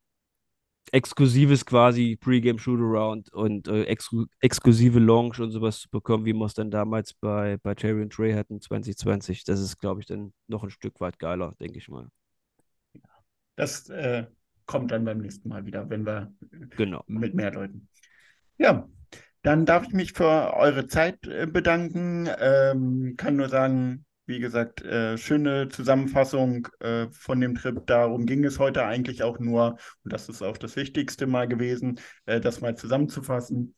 exklusives 0.92 1.64
quasi 1.66 2.16
Pre-Game 2.20 2.58
Shootaround 2.58 3.32
und 3.32 3.68
äh, 3.68 3.84
exklu 3.84 4.26
exklusive 4.40 4.98
Launch 4.98 5.40
und 5.40 5.50
sowas 5.50 5.80
zu 5.80 5.90
bekommen, 5.90 6.24
wie 6.26 6.34
wir 6.34 6.46
es 6.46 6.54
dann 6.54 6.70
damals 6.70 7.14
bei, 7.14 7.58
bei 7.62 7.74
Terry 7.74 8.02
und 8.02 8.12
Trey 8.12 8.32
hatten 8.34 8.60
2020. 8.60 9.44
Das 9.44 9.60
ist, 9.60 9.78
glaube 9.78 10.00
ich, 10.00 10.06
dann 10.06 10.32
noch 10.48 10.64
ein 10.64 10.70
Stück 10.70 11.00
weit 11.00 11.18
geiler, 11.18 11.54
denke 11.60 11.78
ich 11.78 11.88
mal. 11.88 12.08
Das 13.56 13.88
äh, 13.90 14.26
kommt 14.66 14.90
dann 14.90 15.04
beim 15.04 15.18
nächsten 15.18 15.48
Mal 15.48 15.64
wieder, 15.66 15.88
wenn 15.90 16.06
wir 16.06 16.32
Genau. 16.76 17.04
mit 17.06 17.34
mehr 17.34 17.52
Leuten. 17.52 17.88
Ja, 18.58 18.88
dann 19.42 19.66
darf 19.66 19.84
ich 19.84 19.92
mich 19.92 20.12
für 20.12 20.54
eure 20.54 20.86
Zeit 20.86 21.26
äh, 21.26 21.46
bedanken. 21.46 22.28
Ähm, 22.38 23.14
kann 23.16 23.36
nur 23.36 23.48
sagen, 23.48 24.04
wie 24.26 24.38
gesagt, 24.38 24.82
äh, 24.82 25.18
schöne 25.18 25.68
Zusammenfassung 25.68 26.68
äh, 26.80 27.06
von 27.10 27.40
dem 27.40 27.54
Trip. 27.54 27.86
Darum 27.86 28.26
ging 28.26 28.44
es 28.44 28.58
heute 28.58 28.84
eigentlich 28.84 29.22
auch 29.22 29.38
nur, 29.38 29.78
und 30.04 30.12
das 30.12 30.28
ist 30.28 30.42
auch 30.42 30.56
das 30.56 30.76
Wichtigste 30.76 31.26
mal 31.26 31.48
gewesen, 31.48 32.00
äh, 32.26 32.40
das 32.40 32.60
mal 32.60 32.76
zusammenzufassen. 32.76 33.74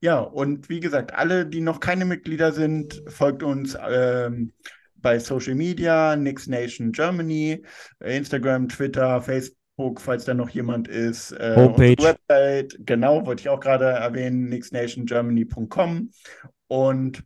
Ja, 0.00 0.20
und 0.20 0.68
wie 0.68 0.80
gesagt, 0.80 1.14
alle, 1.14 1.46
die 1.46 1.60
noch 1.60 1.80
keine 1.80 2.04
Mitglieder 2.04 2.52
sind, 2.52 3.02
folgt 3.08 3.42
uns 3.42 3.76
ähm, 3.88 4.52
bei 4.96 5.18
Social 5.18 5.54
Media, 5.54 6.14
Nix 6.16 6.46
Nation 6.46 6.92
Germany, 6.92 7.64
Instagram, 8.00 8.68
Twitter, 8.68 9.20
Facebook, 9.22 10.00
falls 10.00 10.24
da 10.24 10.34
noch 10.34 10.50
jemand 10.50 10.86
ist. 10.86 11.32
Äh, 11.32 11.54
Homepage. 11.56 11.96
Website, 11.98 12.78
genau, 12.80 13.26
wollte 13.26 13.40
ich 13.40 13.48
auch 13.48 13.60
gerade 13.60 13.86
erwähnen, 13.86 14.48
nixnationgermany.com. 14.48 16.10
Und 16.68 17.24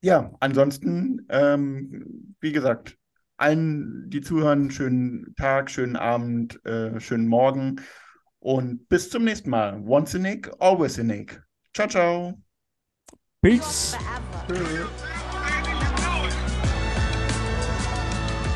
ja, 0.00 0.30
ansonsten, 0.40 1.26
ähm, 1.28 2.34
wie 2.40 2.52
gesagt, 2.52 2.96
allen, 3.36 4.10
die 4.10 4.20
zuhören, 4.20 4.70
schönen 4.70 5.34
Tag, 5.36 5.70
schönen 5.70 5.96
Abend, 5.96 6.64
äh, 6.64 7.00
schönen 7.00 7.28
Morgen 7.28 7.80
und 8.40 8.88
bis 8.88 9.10
zum 9.10 9.24
nächsten 9.24 9.50
Mal. 9.50 9.82
Once 9.84 10.14
a 10.14 10.18
Nick, 10.18 10.50
always 10.58 10.98
a 10.98 11.02
Nick. 11.02 11.40
Ciao, 11.74 11.88
ciao. 11.88 12.34
Peace. 13.42 13.96
You 14.48 14.56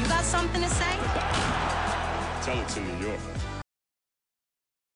got 0.09 0.25
something 0.25 0.63
to 0.63 0.69
say? 0.69 0.97
Tell 2.43 2.59
it 2.59 2.69
to 2.69 2.81
New 2.81 3.07
York. 3.07 3.52